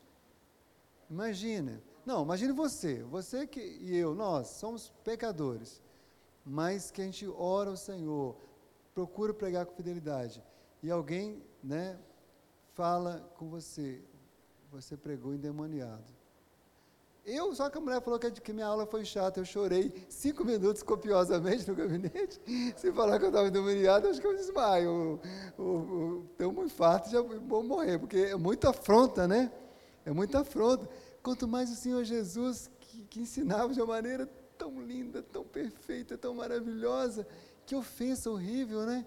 imagina. 1.10 1.82
Não, 2.04 2.22
imagine 2.24 2.52
você, 2.52 3.02
você 3.04 3.46
que, 3.46 3.60
e 3.60 3.96
eu, 3.96 4.14
nós 4.14 4.48
somos 4.48 4.92
pecadores 5.04 5.82
mas 6.44 6.90
que 6.90 7.00
a 7.00 7.04
gente 7.04 7.26
ora 7.28 7.70
ao 7.70 7.76
Senhor, 7.76 8.36
procura 8.94 9.32
pregar 9.32 9.64
com 9.66 9.74
fidelidade, 9.74 10.42
e 10.82 10.90
alguém, 10.90 11.42
né, 11.62 11.98
fala 12.74 13.20
com 13.36 13.48
você, 13.48 14.02
você 14.70 14.96
pregou 14.96 15.34
endemoniado. 15.34 16.12
Eu, 17.24 17.54
só 17.54 17.70
que 17.70 17.78
a 17.78 17.80
mulher 17.80 18.02
falou 18.02 18.18
que, 18.18 18.30
que 18.32 18.52
minha 18.52 18.66
aula 18.66 18.84
foi 18.84 19.04
chata, 19.04 19.38
eu 19.38 19.44
chorei 19.44 19.92
cinco 20.08 20.44
minutos 20.44 20.82
copiosamente 20.82 21.68
no 21.68 21.74
gabinete. 21.74 22.40
Se 22.76 22.92
falar 22.92 23.18
que 23.18 23.26
eu 23.26 23.28
estava 23.28 23.46
endemoniado, 23.46 24.08
acho 24.08 24.20
que 24.20 24.26
eu 24.26 24.36
desmaio. 24.36 25.20
Tenho 26.36 26.50
um 26.50 26.64
infarto, 26.64 27.10
já 27.10 27.22
vou 27.22 27.62
morrer, 27.62 27.98
porque 27.98 28.16
é 28.16 28.36
muita 28.36 28.70
afronta, 28.70 29.28
né? 29.28 29.52
É 30.04 30.10
muita 30.10 30.40
afronta. 30.40 30.88
Quanto 31.22 31.46
mais 31.46 31.70
o 31.70 31.76
Senhor 31.76 32.02
Jesus, 32.02 32.68
que, 32.80 33.04
que 33.04 33.20
ensinava 33.20 33.72
de 33.72 33.80
uma 33.80 33.94
maneira 33.94 34.28
tão 34.58 34.82
linda, 34.82 35.22
tão 35.22 35.44
perfeita, 35.44 36.18
tão 36.18 36.34
maravilhosa. 36.34 37.24
Que 37.64 37.76
ofensa 37.76 38.30
horrível, 38.30 38.84
né? 38.84 39.06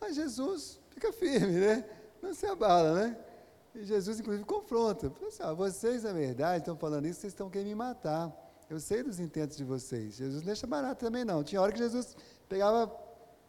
Mas 0.00 0.16
Jesus 0.16 0.80
fica 0.88 1.12
firme, 1.12 1.52
né? 1.52 1.84
Não 2.22 2.32
se 2.32 2.46
abala, 2.46 2.94
né? 2.94 3.18
E 3.74 3.84
Jesus, 3.84 4.20
inclusive, 4.20 4.44
confronta. 4.44 5.12
Assim, 5.26 5.42
ah, 5.42 5.52
vocês, 5.52 6.02
na 6.02 6.12
verdade, 6.12 6.58
estão 6.58 6.76
falando 6.76 7.06
isso, 7.06 7.20
vocês 7.20 7.32
estão 7.32 7.48
querendo 7.48 7.68
me 7.68 7.74
matar. 7.74 8.32
Eu 8.68 8.78
sei 8.78 9.02
dos 9.02 9.18
intentos 9.18 9.56
de 9.56 9.64
vocês. 9.64 10.14
Jesus 10.14 10.38
não 10.38 10.46
deixa 10.46 10.66
barato 10.66 11.04
também, 11.04 11.24
não. 11.24 11.42
Tinha 11.42 11.60
hora 11.60 11.72
que 11.72 11.78
Jesus 11.78 12.16
pegava 12.48 12.86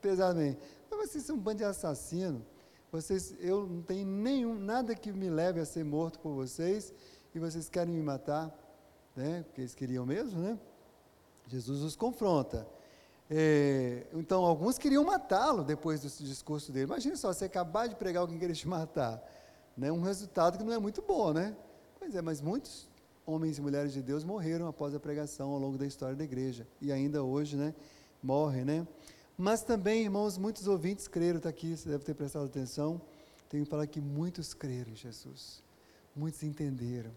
pesadamente. 0.02 0.60
Mas 0.90 1.12
vocês 1.12 1.24
são 1.24 1.36
um 1.36 1.40
bando 1.40 1.58
de 1.58 1.64
assassino. 1.64 2.46
Vocês, 2.92 3.36
eu 3.40 3.66
não 3.66 3.82
tenho 3.82 4.06
nenhum, 4.06 4.54
nada 4.54 4.94
que 4.94 5.12
me 5.14 5.30
leve 5.30 5.60
a 5.60 5.66
ser 5.66 5.84
morto 5.84 6.20
por 6.20 6.34
vocês, 6.34 6.94
e 7.34 7.40
vocês 7.40 7.70
querem 7.70 7.94
me 7.94 8.02
matar, 8.02 8.54
né? 9.16 9.44
Porque 9.44 9.62
eles 9.62 9.74
queriam 9.74 10.06
mesmo, 10.06 10.40
né? 10.42 10.60
Jesus 11.48 11.82
os 11.82 11.96
confronta. 11.96 12.68
É, 13.30 14.08
então, 14.14 14.44
alguns 14.44 14.78
queriam 14.78 15.06
matá-lo 15.06 15.64
depois 15.64 16.02
do 16.02 16.10
discurso 16.26 16.72
dele. 16.72 16.86
Imagina 16.86 17.16
só, 17.16 17.32
você 17.32 17.46
acabar 17.46 17.88
de 17.88 17.96
pregar 17.96 18.22
alguém 18.22 18.38
querer 18.38 18.54
te 18.54 18.68
matar. 18.68 19.24
Né? 19.78 19.92
Um 19.92 20.02
resultado 20.02 20.58
que 20.58 20.64
não 20.64 20.74
é 20.74 20.80
muito 20.80 21.02
bom, 21.02 21.34
né? 21.34 21.56
Pois 21.98 22.16
é, 22.16 22.22
mas 22.22 22.42
muitos 22.42 22.88
homens 23.26 23.58
e 23.58 23.62
mulheres 23.62 23.94
de 23.94 24.02
Deus 24.02 24.24
morreram 24.24 24.68
após 24.68 24.94
a 24.94 25.00
pregação 25.00 25.52
ao 25.52 25.60
longo 25.60 25.78
da 25.78 25.86
história 25.86 26.16
da 26.16 26.24
igreja. 26.24 26.68
E 26.82 26.92
ainda 26.92 27.24
hoje, 27.24 27.56
né? 27.56 27.74
Morrem, 28.22 28.66
né? 28.66 28.88
Mas 29.38 29.64
também, 29.64 30.04
irmãos, 30.04 30.38
muitos 30.38 30.68
ouvintes 30.68 31.08
creram, 31.08 31.38
está 31.38 31.50
aqui, 31.50 31.76
você 31.76 31.90
deve 31.90 32.04
ter 32.04 32.14
prestado 32.14 32.46
atenção. 32.46 33.02
Tenho 33.50 33.64
que 33.64 33.70
falar 33.70 33.88
que 33.88 34.00
muitos 34.00 34.54
creram 34.54 34.92
em 34.92 34.96
Jesus. 34.96 35.64
Muitos 36.16 36.44
entenderam. 36.44 37.12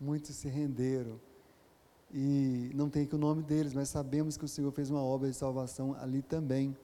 Muitos 0.00 0.34
se 0.34 0.48
renderam 0.48 1.20
e 2.16 2.70
não 2.74 2.88
tem 2.88 3.02
aqui 3.02 3.14
o 3.16 3.18
nome 3.18 3.42
deles, 3.42 3.74
mas 3.74 3.88
sabemos 3.88 4.36
que 4.36 4.44
o 4.44 4.48
Senhor 4.48 4.70
fez 4.70 4.88
uma 4.88 5.02
obra 5.02 5.28
de 5.28 5.34
salvação 5.34 5.94
ali 5.94 6.22
também. 6.22 6.76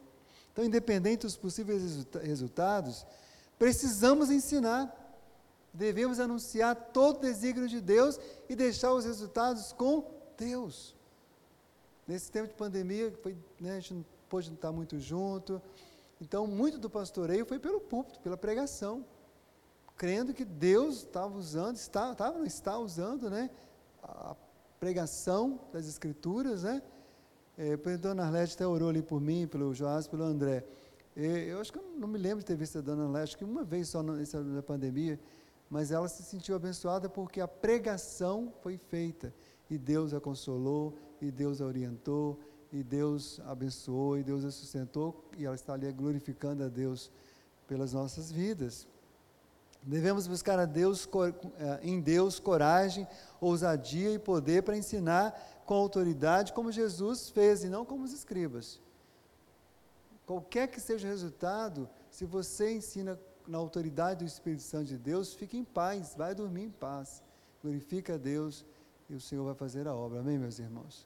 Então, 0.52 0.64
independente 0.64 1.22
dos 1.22 1.36
possíveis 1.36 2.04
resultados, 2.20 3.06
precisamos 3.60 4.30
ensinar, 4.30 4.90
devemos 5.70 6.18
anunciar 6.18 6.74
todo 6.74 7.18
o 7.18 7.20
desígnio 7.20 7.68
de 7.68 7.78
Deus 7.78 8.18
e 8.48 8.56
deixar 8.56 8.94
os 8.94 9.04
resultados 9.04 9.70
com 9.70 10.02
Deus. 10.38 10.96
Nesse 12.08 12.32
tempo 12.32 12.48
de 12.48 12.54
pandemia, 12.54 13.12
foi, 13.22 13.36
né, 13.60 13.72
a 13.72 13.74
gente 13.74 13.92
não 13.92 14.04
pôde 14.30 14.50
estar 14.50 14.72
muito 14.72 14.98
junto, 14.98 15.60
então 16.18 16.46
muito 16.46 16.78
do 16.78 16.88
pastoreio 16.88 17.44
foi 17.44 17.58
pelo 17.58 17.82
púlpito, 17.82 18.18
pela 18.20 18.36
pregação, 18.38 19.04
crendo 19.94 20.32
que 20.32 20.46
Deus 20.46 21.02
estava 21.02 21.36
usando, 21.36 21.76
está, 21.76 22.12
estava, 22.12 22.46
está 22.46 22.78
usando, 22.78 23.28
né, 23.28 23.50
a 24.02 24.34
pregação 24.80 25.60
das 25.70 25.86
Escrituras, 25.86 26.62
né? 26.62 26.82
É, 27.58 27.74
a 27.74 27.96
dona 27.98 28.24
Arlete 28.24 28.54
até 28.54 28.66
orou 28.66 28.88
ali 28.88 29.02
por 29.02 29.20
mim, 29.20 29.46
pelo 29.46 29.74
Joás, 29.74 30.08
pelo 30.08 30.24
André. 30.24 30.64
Eu 31.24 31.60
acho 31.60 31.72
que 31.72 31.78
eu 31.78 31.84
não 31.96 32.08
me 32.08 32.18
lembro 32.18 32.38
de 32.38 32.46
ter 32.46 32.56
visto 32.56 32.78
a 32.78 32.80
dona 32.80 33.04
Arlete, 33.04 33.36
que 33.36 33.44
uma 33.44 33.64
vez 33.64 33.88
só 33.88 34.02
na 34.02 34.62
pandemia, 34.62 35.18
mas 35.68 35.90
ela 35.90 36.08
se 36.08 36.22
sentiu 36.22 36.54
abençoada 36.56 37.08
porque 37.08 37.40
a 37.40 37.48
pregação 37.48 38.52
foi 38.62 38.76
feita 38.76 39.32
e 39.70 39.78
Deus 39.78 40.12
a 40.12 40.20
consolou, 40.20 40.96
e 41.20 41.30
Deus 41.30 41.60
a 41.60 41.64
orientou, 41.64 42.38
e 42.72 42.82
Deus 42.82 43.40
a 43.44 43.52
abençoou, 43.52 44.18
e 44.18 44.22
Deus 44.22 44.44
a 44.44 44.50
sustentou, 44.50 45.24
e 45.36 45.44
ela 45.44 45.54
está 45.54 45.74
ali 45.74 45.90
glorificando 45.92 46.64
a 46.64 46.68
Deus 46.68 47.10
pelas 47.68 47.92
nossas 47.92 48.32
vidas. 48.32 48.86
Devemos 49.82 50.26
buscar 50.26 50.58
a 50.58 50.66
Deus, 50.66 51.08
eh, 51.58 51.80
em 51.82 52.00
Deus 52.00 52.38
coragem, 52.38 53.06
ousadia 53.40 54.12
e 54.12 54.18
poder 54.18 54.62
para 54.62 54.76
ensinar 54.76 55.62
com 55.64 55.74
autoridade, 55.74 56.52
como 56.52 56.72
Jesus 56.72 57.30
fez, 57.30 57.62
e 57.62 57.68
não 57.68 57.84
como 57.84 58.04
os 58.04 58.12
escribas. 58.12 58.80
Qualquer 60.30 60.68
que 60.68 60.80
seja 60.80 61.08
o 61.08 61.10
resultado, 61.10 61.90
se 62.08 62.24
você 62.24 62.72
ensina 62.72 63.18
na 63.48 63.58
autoridade 63.58 64.24
do 64.24 64.28
Espírito 64.28 64.62
Santo 64.62 64.84
de 64.84 64.96
Deus, 64.96 65.34
fique 65.34 65.58
em 65.58 65.64
paz, 65.64 66.14
vai 66.16 66.36
dormir 66.36 66.62
em 66.62 66.70
paz. 66.70 67.20
Glorifica 67.60 68.14
a 68.14 68.16
Deus 68.16 68.64
e 69.08 69.14
o 69.16 69.20
Senhor 69.20 69.44
vai 69.44 69.56
fazer 69.56 69.88
a 69.88 69.92
obra. 69.92 70.20
Amém, 70.20 70.38
meus 70.38 70.60
irmãos? 70.60 71.04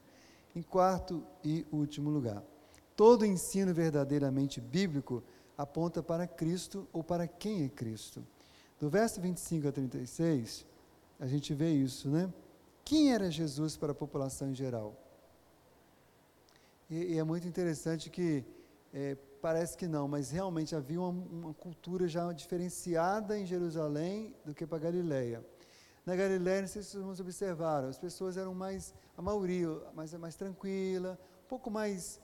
Em 0.55 0.61
quarto 0.61 1.25
e 1.43 1.65
último 1.71 2.11
lugar, 2.11 2.43
todo 2.95 3.25
ensino 3.25 3.73
verdadeiramente 3.73 4.61
bíblico 4.61 5.23
aponta 5.57 6.03
para 6.03 6.27
Cristo 6.27 6.87
ou 6.93 7.03
para 7.03 7.27
quem 7.27 7.63
é 7.63 7.69
Cristo. 7.69 8.23
Do 8.79 8.91
verso 8.91 9.19
25 9.19 9.67
a 9.67 9.71
36, 9.71 10.67
a 11.19 11.25
gente 11.25 11.51
vê 11.51 11.71
isso, 11.71 12.11
né? 12.11 12.31
Quem 12.83 13.11
era 13.11 13.31
Jesus 13.31 13.75
para 13.75 13.91
a 13.91 13.95
população 13.95 14.51
em 14.51 14.53
geral? 14.53 14.95
E, 16.87 17.13
e 17.13 17.17
é 17.17 17.23
muito 17.23 17.47
interessante 17.47 18.11
que 18.11 18.45
é, 18.97 19.15
parece 19.41 19.75
que 19.75 19.87
não, 19.87 20.07
mas 20.07 20.31
realmente 20.31 20.73
havia 20.73 21.01
uma, 21.01 21.09
uma, 21.09 21.53
cultura 21.53 22.07
já 22.07 22.31
diferenciada 22.31 23.37
em 23.37 23.45
Jerusalém 23.45 24.33
do 24.45 24.55
que 24.55 24.65
para 24.65 24.79
Galiléia. 24.79 25.45
Na 26.05 26.15
Galiléia, 26.15 26.61
não 26.61 26.67
sei 26.69 26.81
se 26.81 26.97
vocês 26.97 27.19
observaram, 27.19 27.89
as 27.89 27.97
pessoas 27.97 28.37
eram 28.37 28.53
mais, 28.55 28.93
a 29.17 29.21
maioria, 29.21 29.67
mais, 29.93 30.13
mais 30.13 30.35
tranquila, 30.37 31.19
um 31.43 31.47
pouco 31.49 31.69
mais, 31.69 32.21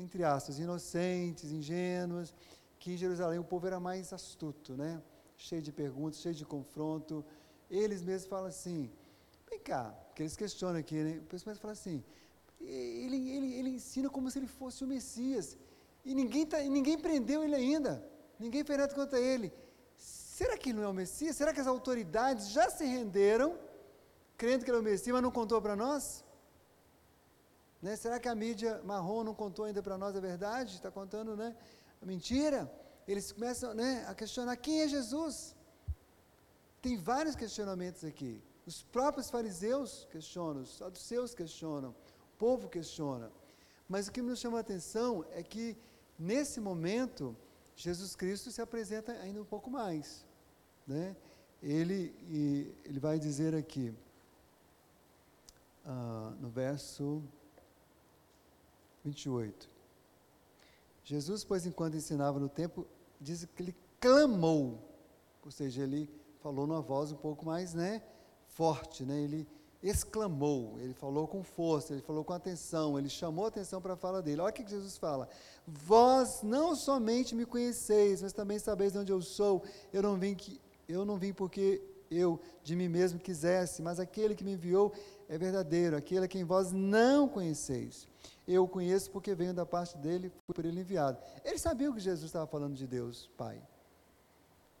entre 0.00 0.24
aspas, 0.24 0.58
inocentes, 0.58 1.52
ingênuas, 1.52 2.34
que 2.80 2.94
em 2.94 2.96
Jerusalém 2.96 3.38
o 3.38 3.44
povo 3.44 3.68
era 3.68 3.78
mais 3.78 4.12
astuto, 4.12 4.76
né? 4.76 5.00
cheio 5.36 5.62
de 5.62 5.70
perguntas, 5.70 6.20
cheio 6.20 6.34
de 6.34 6.44
confronto. 6.44 7.24
Eles 7.70 8.02
mesmos 8.02 8.28
falam 8.28 8.48
assim, 8.48 8.90
vem 9.48 9.60
cá, 9.60 9.84
porque 10.08 10.22
eles 10.22 10.36
questionam 10.36 10.80
aqui, 10.80 10.96
né? 10.96 11.18
O 11.18 11.26
pessoal 11.26 11.54
fala 11.54 11.74
assim, 11.74 12.02
ele, 12.60 13.30
ele, 13.30 13.54
ele 13.54 13.70
ensina 13.70 14.10
como 14.10 14.28
se 14.30 14.38
ele 14.40 14.48
fosse 14.48 14.82
o 14.82 14.88
Messias, 14.88 15.56
e 16.10 16.14
ninguém, 16.14 16.44
tá, 16.52 16.58
ninguém 16.76 16.98
prendeu 17.06 17.42
ele 17.44 17.54
ainda, 17.62 17.92
ninguém 18.38 18.64
fez 18.64 18.78
nada 18.78 18.94
contra 18.94 19.20
ele. 19.20 19.52
Será 19.96 20.56
que 20.56 20.70
ele 20.70 20.78
não 20.78 20.84
é 20.84 20.88
o 20.88 20.94
Messias? 21.02 21.36
Será 21.36 21.52
que 21.52 21.60
as 21.60 21.66
autoridades 21.66 22.50
já 22.56 22.66
se 22.76 22.84
renderam, 22.84 23.58
crendo 24.36 24.64
que 24.64 24.70
ele 24.70 24.78
é 24.78 24.80
o 24.80 24.84
Messias, 24.84 25.14
mas 25.14 25.22
não 25.22 25.30
contou 25.30 25.60
para 25.60 25.76
nós? 25.84 26.24
Né? 27.82 27.94
Será 27.96 28.18
que 28.18 28.28
a 28.28 28.34
mídia 28.34 28.80
marrom 28.84 29.22
não 29.22 29.34
contou 29.34 29.64
ainda 29.64 29.82
para 29.82 29.96
nós 29.96 30.16
a 30.16 30.20
verdade? 30.20 30.74
Está 30.74 30.90
contando 30.90 31.36
né? 31.36 31.56
a 32.02 32.06
mentira? 32.06 32.60
eles 33.08 33.32
começam 33.32 33.72
né, 33.72 34.04
a 34.06 34.14
questionar 34.14 34.54
quem 34.56 34.82
é 34.82 34.88
Jesus. 34.88 35.56
Tem 36.82 36.94
vários 36.96 37.34
questionamentos 37.34 38.04
aqui. 38.04 38.42
Os 38.66 38.82
próprios 38.82 39.30
fariseus 39.30 40.06
questionam, 40.10 40.60
os 40.60 40.76
saduceus 40.76 41.34
questionam, 41.34 41.90
o 41.90 42.38
povo 42.38 42.68
questiona. 42.68 43.32
Mas 43.88 44.06
o 44.06 44.12
que 44.12 44.20
nos 44.20 44.38
chama 44.38 44.58
a 44.58 44.60
atenção 44.60 45.24
é 45.30 45.42
que, 45.42 45.74
nesse 46.18 46.60
momento, 46.60 47.36
Jesus 47.76 48.16
Cristo 48.16 48.50
se 48.50 48.60
apresenta 48.60 49.12
ainda 49.12 49.40
um 49.40 49.44
pouco 49.44 49.70
mais. 49.70 50.24
Né? 50.86 51.14
Ele, 51.62 52.14
ele 52.84 52.98
vai 52.98 53.18
dizer 53.18 53.54
aqui, 53.54 53.94
ah, 55.84 56.32
no 56.40 56.48
verso 56.48 57.22
28. 59.04 59.68
Jesus, 61.04 61.44
pois, 61.44 61.64
enquanto 61.64 61.96
ensinava 61.96 62.38
no 62.38 62.48
templo, 62.48 62.86
diz 63.20 63.46
que 63.56 63.62
ele 63.62 63.76
clamou, 64.00 64.78
ou 65.44 65.50
seja, 65.50 65.82
ele 65.82 66.10
falou 66.42 66.66
numa 66.66 66.82
voz 66.82 67.10
um 67.10 67.16
pouco 67.16 67.46
mais, 67.46 67.72
né, 67.72 68.02
forte, 68.48 69.04
né? 69.04 69.18
Ele 69.20 69.46
exclamou, 69.82 70.78
ele 70.80 70.92
falou 70.92 71.28
com 71.28 71.42
força, 71.42 71.92
ele 71.92 72.02
falou 72.02 72.24
com 72.24 72.32
atenção, 72.32 72.98
ele 72.98 73.08
chamou 73.08 73.46
atenção 73.46 73.80
para 73.80 73.94
a 73.94 73.96
fala 73.96 74.20
dele. 74.20 74.40
Olha 74.40 74.50
o 74.50 74.52
que 74.52 74.68
Jesus 74.68 74.98
fala: 74.98 75.28
Vós 75.66 76.42
não 76.42 76.74
somente 76.74 77.34
me 77.34 77.46
conheceis, 77.46 78.22
mas 78.22 78.32
também 78.32 78.58
sabeis 78.58 78.92
de 78.92 78.98
onde 78.98 79.12
eu 79.12 79.22
sou. 79.22 79.62
Eu 79.92 80.02
não 80.02 80.18
vim 80.18 80.34
que 80.34 80.60
eu 80.88 81.04
não 81.04 81.18
vim 81.18 81.32
porque 81.32 81.82
eu 82.10 82.40
de 82.62 82.74
mim 82.74 82.88
mesmo 82.88 83.18
quisesse, 83.20 83.82
mas 83.82 84.00
aquele 84.00 84.34
que 84.34 84.44
me 84.44 84.52
enviou 84.52 84.92
é 85.28 85.36
verdadeiro, 85.36 85.96
aquele 85.96 86.24
a 86.24 86.28
quem 86.28 86.44
vós 86.44 86.72
não 86.72 87.28
conheceis. 87.28 88.08
Eu 88.46 88.64
o 88.64 88.68
conheço 88.68 89.10
porque 89.10 89.34
venho 89.34 89.52
da 89.52 89.66
parte 89.66 89.96
dele, 89.98 90.30
fui 90.30 90.54
por 90.54 90.64
ele 90.64 90.80
enviado. 90.80 91.18
Ele 91.44 91.58
sabia 91.58 91.92
que 91.92 92.00
Jesus 92.00 92.28
estava 92.28 92.46
falando 92.46 92.74
de 92.74 92.86
Deus, 92.86 93.30
Pai. 93.36 93.62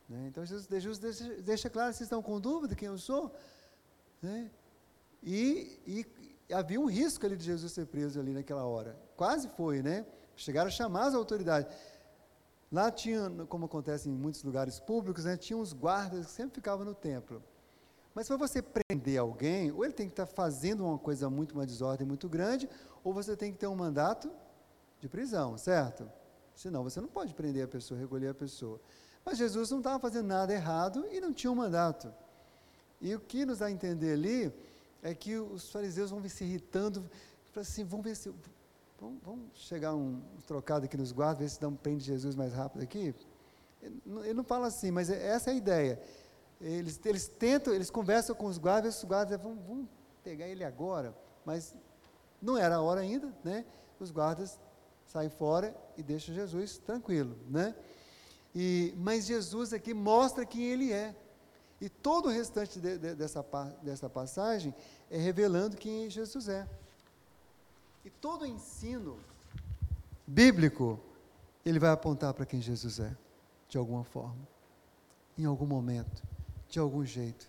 Né? 0.08 0.26
Então 0.28 0.44
Jesus, 0.44 0.66
deixa, 0.66 1.42
deixa, 1.42 1.68
claro, 1.68 1.92
vocês 1.92 2.06
estão 2.06 2.22
com 2.22 2.40
dúvida 2.40 2.74
quem 2.74 2.88
eu 2.88 2.96
sou? 2.96 3.30
Né? 4.22 4.50
E, 5.22 5.80
e, 5.86 6.54
havia 6.54 6.80
um 6.80 6.86
risco 6.86 7.24
ali 7.26 7.36
de 7.36 7.44
Jesus 7.44 7.72
ser 7.72 7.86
preso 7.86 8.18
ali 8.18 8.32
naquela 8.32 8.64
hora. 8.64 8.98
Quase 9.16 9.48
foi, 9.48 9.82
né? 9.82 10.06
Chegaram 10.36 10.68
a 10.68 10.70
chamar 10.70 11.06
as 11.06 11.14
autoridades. 11.14 11.74
Lá 12.70 12.90
tinha, 12.90 13.30
como 13.48 13.64
acontece 13.64 14.08
em 14.08 14.12
muitos 14.12 14.42
lugares 14.42 14.78
públicos, 14.78 15.24
né, 15.24 15.36
tinha 15.38 15.56
uns 15.56 15.72
guardas 15.72 16.26
que 16.26 16.32
sempre 16.32 16.56
ficavam 16.56 16.84
no 16.84 16.94
templo. 16.94 17.42
Mas 18.14 18.28
para 18.28 18.36
você 18.36 18.60
prender 18.60 19.18
alguém, 19.18 19.72
ou 19.72 19.84
ele 19.84 19.94
tem 19.94 20.06
que 20.06 20.12
estar 20.12 20.26
fazendo 20.26 20.84
uma 20.84 20.98
coisa 20.98 21.30
muito, 21.30 21.52
uma 21.52 21.64
desordem 21.64 22.06
muito 22.06 22.28
grande, 22.28 22.68
ou 23.02 23.14
você 23.14 23.36
tem 23.36 23.52
que 23.52 23.58
ter 23.58 23.66
um 23.66 23.74
mandato 23.74 24.30
de 25.00 25.08
prisão, 25.08 25.56
certo? 25.56 26.10
Senão 26.54 26.82
você 26.82 27.00
não 27.00 27.08
pode 27.08 27.32
prender 27.32 27.64
a 27.64 27.68
pessoa, 27.68 27.98
recolher 27.98 28.28
a 28.28 28.34
pessoa. 28.34 28.80
Mas 29.24 29.38
Jesus 29.38 29.70
não 29.70 29.78
estava 29.78 29.98
fazendo 29.98 30.26
nada 30.26 30.52
errado 30.52 31.06
e 31.10 31.20
não 31.20 31.32
tinha 31.32 31.50
um 31.50 31.54
mandato. 31.54 32.12
E 33.00 33.14
o 33.14 33.20
que 33.20 33.46
nos 33.46 33.58
dá 33.58 33.66
a 33.66 33.70
entender 33.70 34.12
ali 34.12 34.52
é 35.02 35.14
que 35.14 35.36
os 35.36 35.70
fariseus 35.70 36.10
vão 36.10 36.26
se 36.28 36.44
irritando, 36.44 37.08
assim, 37.56 37.84
vamos 37.84 38.04
ver 38.04 38.14
se. 38.14 38.32
Vamos, 39.00 39.22
vamos 39.22 39.46
chegar 39.54 39.94
um, 39.94 40.20
trocado 40.46 40.84
aqui 40.84 40.96
nos 40.96 41.12
guardas, 41.12 41.38
ver 41.38 41.48
se 41.48 41.60
dá 41.60 41.68
um 41.68 41.76
prende 41.76 42.04
Jesus 42.04 42.34
mais 42.34 42.52
rápido 42.52 42.82
aqui. 42.82 43.14
Ele, 43.80 44.02
ele 44.24 44.34
não 44.34 44.42
fala 44.42 44.66
assim, 44.66 44.90
mas 44.90 45.08
é, 45.08 45.24
essa 45.28 45.50
é 45.50 45.52
a 45.52 45.56
ideia. 45.56 46.02
Eles, 46.60 47.00
eles 47.04 47.28
tentam, 47.28 47.72
eles 47.72 47.90
conversam 47.90 48.34
com 48.34 48.46
os 48.46 48.58
guardas, 48.58 48.98
os 48.98 49.04
guardas 49.04 49.40
vão, 49.40 49.54
vão 49.54 49.88
pegar 50.24 50.48
ele 50.48 50.64
agora, 50.64 51.16
mas 51.44 51.76
não 52.42 52.58
era 52.58 52.76
a 52.76 52.82
hora 52.82 53.00
ainda, 53.00 53.32
né? 53.44 53.64
Os 54.00 54.10
guardas 54.10 54.58
saem 55.04 55.30
fora 55.30 55.74
e 55.96 56.02
deixam 56.02 56.34
Jesus 56.34 56.78
tranquilo, 56.78 57.36
né? 57.48 57.74
E, 58.54 58.92
mas 58.96 59.26
Jesus 59.26 59.72
aqui 59.72 59.94
mostra 59.94 60.44
quem 60.44 60.64
ele 60.64 60.92
é. 60.92 61.14
E 61.80 61.88
todo 61.88 62.26
o 62.26 62.30
restante 62.30 62.80
de, 62.80 62.98
de, 62.98 63.14
dessa, 63.14 63.44
dessa 63.82 64.10
passagem 64.10 64.74
é 65.10 65.16
revelando 65.16 65.76
quem 65.76 66.10
Jesus 66.10 66.48
é. 66.48 66.68
E 68.04 68.10
todo 68.10 68.42
o 68.42 68.46
ensino 68.46 69.18
bíblico, 70.26 70.98
ele 71.64 71.78
vai 71.78 71.90
apontar 71.90 72.34
para 72.34 72.46
quem 72.46 72.60
Jesus 72.60 72.98
é, 72.98 73.16
de 73.68 73.78
alguma 73.78 74.04
forma, 74.04 74.46
em 75.36 75.44
algum 75.44 75.66
momento, 75.66 76.22
de 76.68 76.78
algum 76.78 77.04
jeito. 77.04 77.48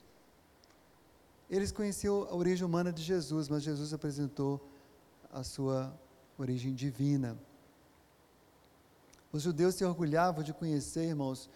Eles 1.50 1.72
conheciam 1.72 2.28
a 2.30 2.36
origem 2.36 2.66
humana 2.66 2.94
de 2.94 3.02
Jesus, 3.02 3.50
mas 3.50 3.64
Jesus 3.64 3.94
apresentou 3.94 4.62
a 5.32 5.44
sua 5.44 5.94
origem 6.38 6.74
divina. 6.74 7.38
Os 9.32 9.44
judeus 9.44 9.76
se 9.76 9.84
orgulhavam 9.84 10.44
de 10.44 10.54
conhecer, 10.54 11.06
irmãos, 11.06 11.50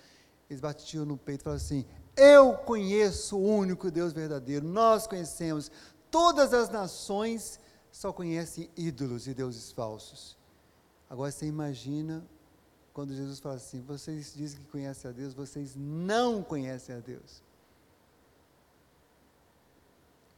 eles 0.50 0.60
batiam 0.60 1.06
no 1.06 1.18
peito 1.18 1.42
e 1.42 1.44
falavam 1.44 1.64
assim: 1.64 1.86
Eu 2.16 2.54
conheço 2.54 3.38
o 3.38 3.44
único 3.44 3.90
Deus 3.90 4.14
verdadeiro, 4.14 4.66
nós 4.66 5.08
conhecemos. 5.08 5.72
Todas 6.12 6.54
as 6.54 6.70
nações 6.70 7.60
só 7.92 8.14
conhecem 8.14 8.70
ídolos 8.78 9.28
e 9.28 9.34
deuses 9.34 9.72
falsos. 9.72 10.38
Agora 11.10 11.32
você 11.32 11.46
imagina 11.46 12.24
quando 12.94 13.16
Jesus 13.16 13.40
fala 13.40 13.56
assim: 13.56 13.82
Vocês 13.82 14.34
dizem 14.36 14.60
que 14.60 14.68
conhecem 14.68 15.10
a 15.10 15.14
Deus, 15.14 15.34
vocês 15.34 15.76
não 15.76 16.44
conhecem 16.44 16.96
a 16.96 17.00
Deus. 17.00 17.42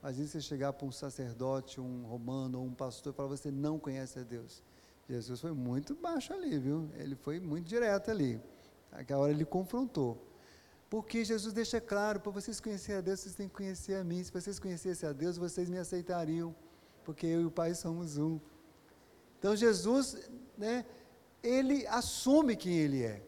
Imagina 0.02 0.28
você 0.28 0.42
chegar 0.42 0.72
para 0.72 0.86
um 0.86 0.92
sacerdote, 0.92 1.82
um 1.82 2.06
romano 2.06 2.60
ou 2.60 2.66
um 2.66 2.74
pastor 2.74 3.12
e 3.12 3.16
falar: 3.16 3.30
Você 3.30 3.52
não 3.52 3.78
conhece 3.78 4.20
a 4.20 4.24
Deus. 4.24 4.64
Jesus 5.10 5.40
foi 5.40 5.52
muito 5.52 5.94
baixo 5.94 6.34
ali, 6.34 6.58
viu? 6.58 6.90
Ele 6.96 7.16
foi 7.16 7.40
muito 7.40 7.68
direto 7.68 8.10
ali. 8.10 8.42
Aquela 8.92 9.22
hora 9.22 9.32
ele 9.32 9.46
confrontou. 9.46 10.25
Porque 10.96 11.26
Jesus 11.26 11.54
deixa 11.54 11.82
claro, 11.82 12.22
para 12.22 12.32
vocês 12.32 12.62
conhecerem 12.62 13.00
a 13.00 13.02
Deus, 13.02 13.20
vocês 13.20 13.36
têm 13.36 13.50
que 13.50 13.54
conhecer 13.54 13.96
a 13.96 14.04
mim. 14.06 14.24
Se 14.24 14.32
vocês 14.32 14.58
conhecessem 14.58 15.10
a 15.10 15.12
Deus, 15.12 15.38
vocês 15.38 15.68
me 15.68 15.78
aceitariam, 15.78 16.56
porque 17.04 17.28
eu 17.28 17.42
e 17.42 17.46
o 17.46 17.52
Pai 17.52 17.76
somos 17.76 18.18
um. 18.18 18.40
Então 19.38 19.54
Jesus, 19.58 20.30
né, 20.58 20.86
ele 21.44 21.86
assume 21.88 22.56
quem 22.56 22.78
ele 22.78 23.04
é. 23.04 23.22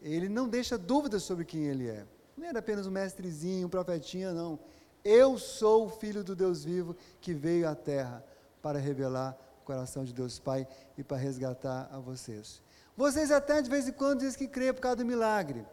Ele 0.00 0.30
não 0.30 0.48
deixa 0.48 0.78
dúvidas 0.78 1.24
sobre 1.24 1.44
quem 1.44 1.66
ele 1.66 1.90
é. 1.90 2.06
Não 2.34 2.46
era 2.46 2.60
apenas 2.60 2.86
um 2.86 2.90
mestrezinho, 2.90 3.66
um 3.66 3.70
profetinha, 3.70 4.32
não. 4.32 4.58
Eu 5.04 5.38
sou 5.38 5.84
o 5.84 5.90
filho 5.90 6.24
do 6.24 6.34
Deus 6.34 6.64
vivo 6.64 6.96
que 7.20 7.34
veio 7.34 7.68
à 7.68 7.74
terra 7.74 8.24
para 8.62 8.78
revelar 8.78 9.38
o 9.60 9.64
coração 9.66 10.06
de 10.06 10.14
Deus 10.14 10.38
Pai 10.38 10.66
e 10.96 11.04
para 11.04 11.18
resgatar 11.18 11.90
a 11.92 11.98
vocês. 11.98 12.62
Vocês 12.96 13.30
até 13.30 13.60
de 13.60 13.68
vez 13.68 13.86
em 13.86 13.92
quando 13.92 14.20
dizem 14.20 14.38
que 14.38 14.48
creem 14.48 14.72
por 14.72 14.80
causa 14.80 14.96
do 14.96 15.04
milagre. 15.04 15.66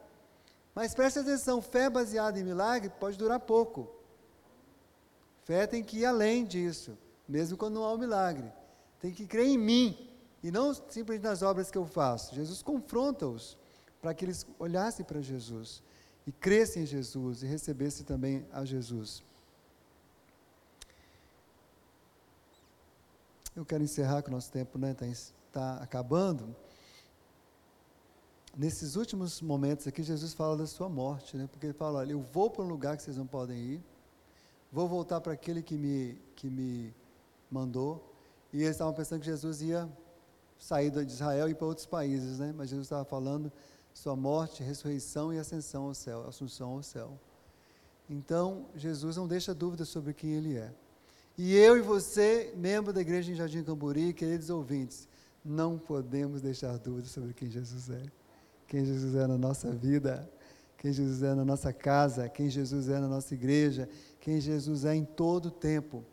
Mas 0.80 0.96
preste 0.96 1.20
atenção, 1.20 1.62
fé 1.62 1.90
baseada 1.90 2.40
em 2.40 2.44
milagre 2.46 2.90
pode 2.90 3.18
durar 3.18 3.38
pouco. 3.38 3.86
Fé 5.44 5.68
tem 5.68 5.84
que 5.84 5.98
ir 5.98 6.06
além 6.06 6.46
disso, 6.46 6.98
mesmo 7.28 7.58
quando 7.58 7.74
não 7.74 7.84
há 7.84 7.92
o 7.92 7.96
um 7.96 7.98
milagre. 7.98 8.50
Tem 9.02 9.12
que 9.12 9.28
crer 9.28 9.48
em 9.48 9.58
mim 9.58 10.10
e 10.42 10.50
não 10.50 10.74
simplesmente 10.74 11.24
nas 11.24 11.42
obras 11.42 11.70
que 11.70 11.78
eu 11.78 11.86
faço. 11.86 12.34
Jesus 12.34 12.62
confronta-os 12.62 13.58
para 14.02 14.14
que 14.14 14.24
eles 14.24 14.48
olhassem 14.58 15.06
para 15.06 15.20
Jesus 15.20 15.84
e 16.26 16.32
crescem 16.32 16.84
em 16.84 16.86
Jesus 16.86 17.44
e 17.44 17.46
recebessem 17.46 18.06
também 18.06 18.48
a 18.50 18.64
Jesus. 18.64 19.22
Eu 23.54 23.66
quero 23.66 23.84
encerrar 23.84 24.22
que 24.22 24.30
o 24.30 24.32
nosso 24.32 24.50
tempo 24.50 24.78
está 24.78 25.06
né, 25.06 25.14
tá, 25.52 25.76
tá 25.76 25.84
acabando. 25.84 26.56
Nesses 28.60 28.98
últimos 28.98 29.42
momentos 29.42 29.88
aqui, 29.88 30.04
Jesus 30.04 30.34
fala 30.34 30.58
da 30.58 30.68
sua 30.68 30.90
morte, 30.90 31.38
né? 31.38 31.48
porque 31.50 31.68
ele 31.68 31.74
fala: 31.74 32.00
olha, 32.00 32.12
eu 32.12 32.20
vou 32.20 32.50
para 32.50 32.62
um 32.62 32.68
lugar 32.68 32.98
que 32.98 33.04
vocês 33.04 33.16
não 33.16 33.26
podem 33.26 33.58
ir, 33.58 33.84
vou 34.70 34.86
voltar 34.86 35.22
para 35.22 35.32
aquele 35.32 35.64
que 35.64 35.78
me, 35.78 36.22
que 36.36 36.50
me 36.50 36.94
mandou. 37.50 38.14
E 38.52 38.58
eles 38.58 38.72
estavam 38.72 38.94
pensando 38.94 39.22
que 39.22 39.28
Jesus 39.28 39.62
ia 39.62 39.90
sair 40.58 40.92
de 40.92 41.10
Israel 41.10 41.48
e 41.48 41.52
ir 41.52 41.56
para 41.56 41.68
outros 41.68 41.86
países, 41.86 42.40
né? 42.40 42.54
mas 42.54 42.68
Jesus 42.68 42.88
estava 42.88 43.06
falando 43.06 43.50
sua 43.94 44.14
morte, 44.18 44.62
ressurreição 44.62 45.34
e 45.34 45.40
ascensão 45.40 45.86
ao 45.86 45.94
céu, 45.94 46.28
assunção 46.28 46.72
ao 46.72 46.84
céu. 46.84 47.18
Então, 48.10 48.66
Jesus 48.76 49.16
não 49.16 49.26
deixa 49.26 49.54
dúvida 49.56 49.86
sobre 49.86 50.14
quem 50.14 50.32
ele 50.32 50.58
é. 50.58 50.70
E 51.38 51.56
eu 51.56 51.78
e 51.78 51.82
você, 51.82 52.54
membro 52.58 52.92
da 52.92 53.00
igreja 53.00 53.32
em 53.32 53.36
Jardim 53.36 53.64
Camburi, 53.64 54.12
queridos 54.12 54.50
ouvintes, 54.50 55.08
não 55.46 55.78
podemos 55.78 56.42
deixar 56.42 56.78
dúvidas 56.78 57.12
sobre 57.12 57.34
quem 57.34 57.50
Jesus 57.50 57.90
é. 57.90 58.19
Quem 58.70 58.86
Jesus 58.86 59.16
é 59.16 59.26
na 59.26 59.38
nossa 59.38 59.72
vida, 59.72 60.30
quem 60.78 60.94
Jesus 60.94 61.24
é 61.24 61.34
na 61.34 61.44
nossa 61.44 61.74
casa, 61.74 62.30
quem 62.30 62.52
Jesus 62.52 62.88
é 62.88 63.00
na 63.00 63.08
nossa 63.08 63.34
igreja, 63.34 63.90
quem 64.20 64.40
Jesus 64.40 64.86
é 64.86 64.96
em 64.96 65.04
todo 65.04 65.48
o 65.48 65.52
tempo. 65.52 66.06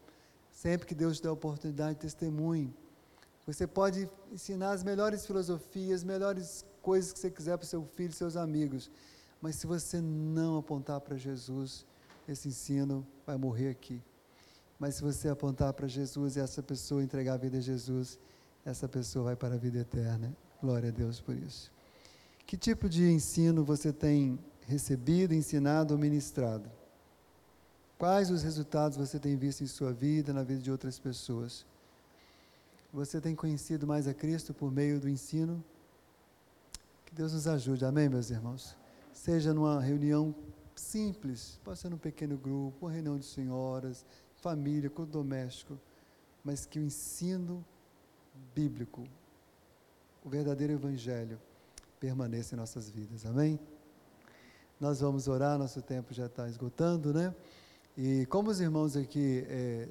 Sempre 0.51 0.87
que 0.87 0.95
Deus 0.95 1.19
te 1.19 1.25
dá 1.25 1.29
a 1.29 1.35
oportunidade, 1.35 1.99
testemunhe. 1.99 2.75
Você 3.47 3.67
pode 3.67 4.09
ensinar 4.33 4.71
as 4.71 4.83
melhores 4.83 5.27
filosofias, 5.27 6.01
as 6.01 6.05
melhores 6.05 6.65
coisas 6.81 7.13
que 7.13 7.19
você 7.19 7.31
quiser 7.31 7.59
para 7.59 7.65
o 7.65 7.69
seu 7.69 7.85
filho 7.85 8.13
seus 8.15 8.37
amigos. 8.37 8.91
Mas 9.39 9.57
se 9.57 9.67
você 9.67 10.01
não 10.01 10.57
apontar 10.57 11.03
para 11.03 11.15
Jesus, 11.15 11.85
esse 12.27 12.49
ensino 12.49 13.07
vai 13.27 13.37
morrer 13.37 13.69
aqui. 13.69 14.03
Mas 14.79 14.95
se 14.95 15.03
você 15.03 15.29
apontar 15.29 15.75
para 15.75 15.87
Jesus 15.87 16.37
e 16.37 16.41
essa 16.41 16.63
pessoa 16.63 17.05
entregar 17.05 17.35
a 17.35 17.37
vida 17.37 17.59
a 17.59 17.61
Jesus, 17.61 18.19
essa 18.65 18.89
pessoa 18.89 19.27
vai 19.27 19.37
para 19.37 19.57
a 19.57 19.59
vida 19.59 19.79
eterna. 19.79 20.35
Glória 20.61 20.89
a 20.89 20.93
Deus 20.93 21.21
por 21.21 21.37
isso. 21.37 21.76
Que 22.47 22.57
tipo 22.57 22.89
de 22.89 23.11
ensino 23.11 23.65
você 23.65 23.93
tem 23.93 24.39
recebido, 24.67 25.35
ensinado 25.35 25.95
ou 25.95 25.99
ministrado? 25.99 26.71
Quais 27.99 28.31
os 28.31 28.43
resultados 28.43 28.97
você 28.97 29.19
tem 29.19 29.37
visto 29.37 29.65
em 29.65 29.67
sua 29.67 29.93
vida, 29.93 30.33
na 30.33 30.45
vida 30.45 30.61
de 30.61 30.71
outras 30.71 30.97
pessoas? 30.97 31.67
Você 32.93 33.21
tem 33.21 33.35
conhecido 33.35 33.85
mais 33.85 34.07
a 34.07 34.15
Cristo 34.15 34.55
por 34.55 34.71
meio 34.71 35.01
do 35.01 35.09
ensino? 35.09 35.63
Que 37.05 37.15
Deus 37.15 37.33
nos 37.33 37.49
ajude, 37.49 37.85
amém, 37.85 38.09
meus 38.09 38.31
irmãos? 38.31 38.77
Seja 39.13 39.53
numa 39.53 39.81
reunião 39.81 40.33
simples, 40.77 41.59
pode 41.65 41.81
ser 41.81 41.89
num 41.89 41.99
pequeno 41.99 42.37
grupo, 42.37 42.87
uma 42.87 42.93
reunião 42.93 43.19
de 43.19 43.25
senhoras, 43.25 44.05
família, 44.37 44.89
culto 44.89 45.11
doméstico, 45.11 45.77
mas 46.45 46.65
que 46.65 46.79
o 46.79 46.83
ensino 46.83 47.65
bíblico, 48.55 49.05
o 50.25 50.29
verdadeiro 50.29 50.75
evangelho, 50.75 51.41
permaneça 51.99 52.55
em 52.55 52.59
nossas 52.59 52.91
vidas. 52.91 53.25
Amém? 53.27 53.59
Nós 54.79 55.01
vamos 55.01 55.27
orar, 55.29 55.59
nosso 55.59 55.81
tempo 55.81 56.13
já 56.13 56.27
está 56.27 56.49
esgotando, 56.49 57.13
né? 57.13 57.35
E 57.97 58.27
como 58.27 58.51
os 58.51 58.61
irmãos 58.61 58.95
aqui 58.97 59.45
é, 59.49 59.89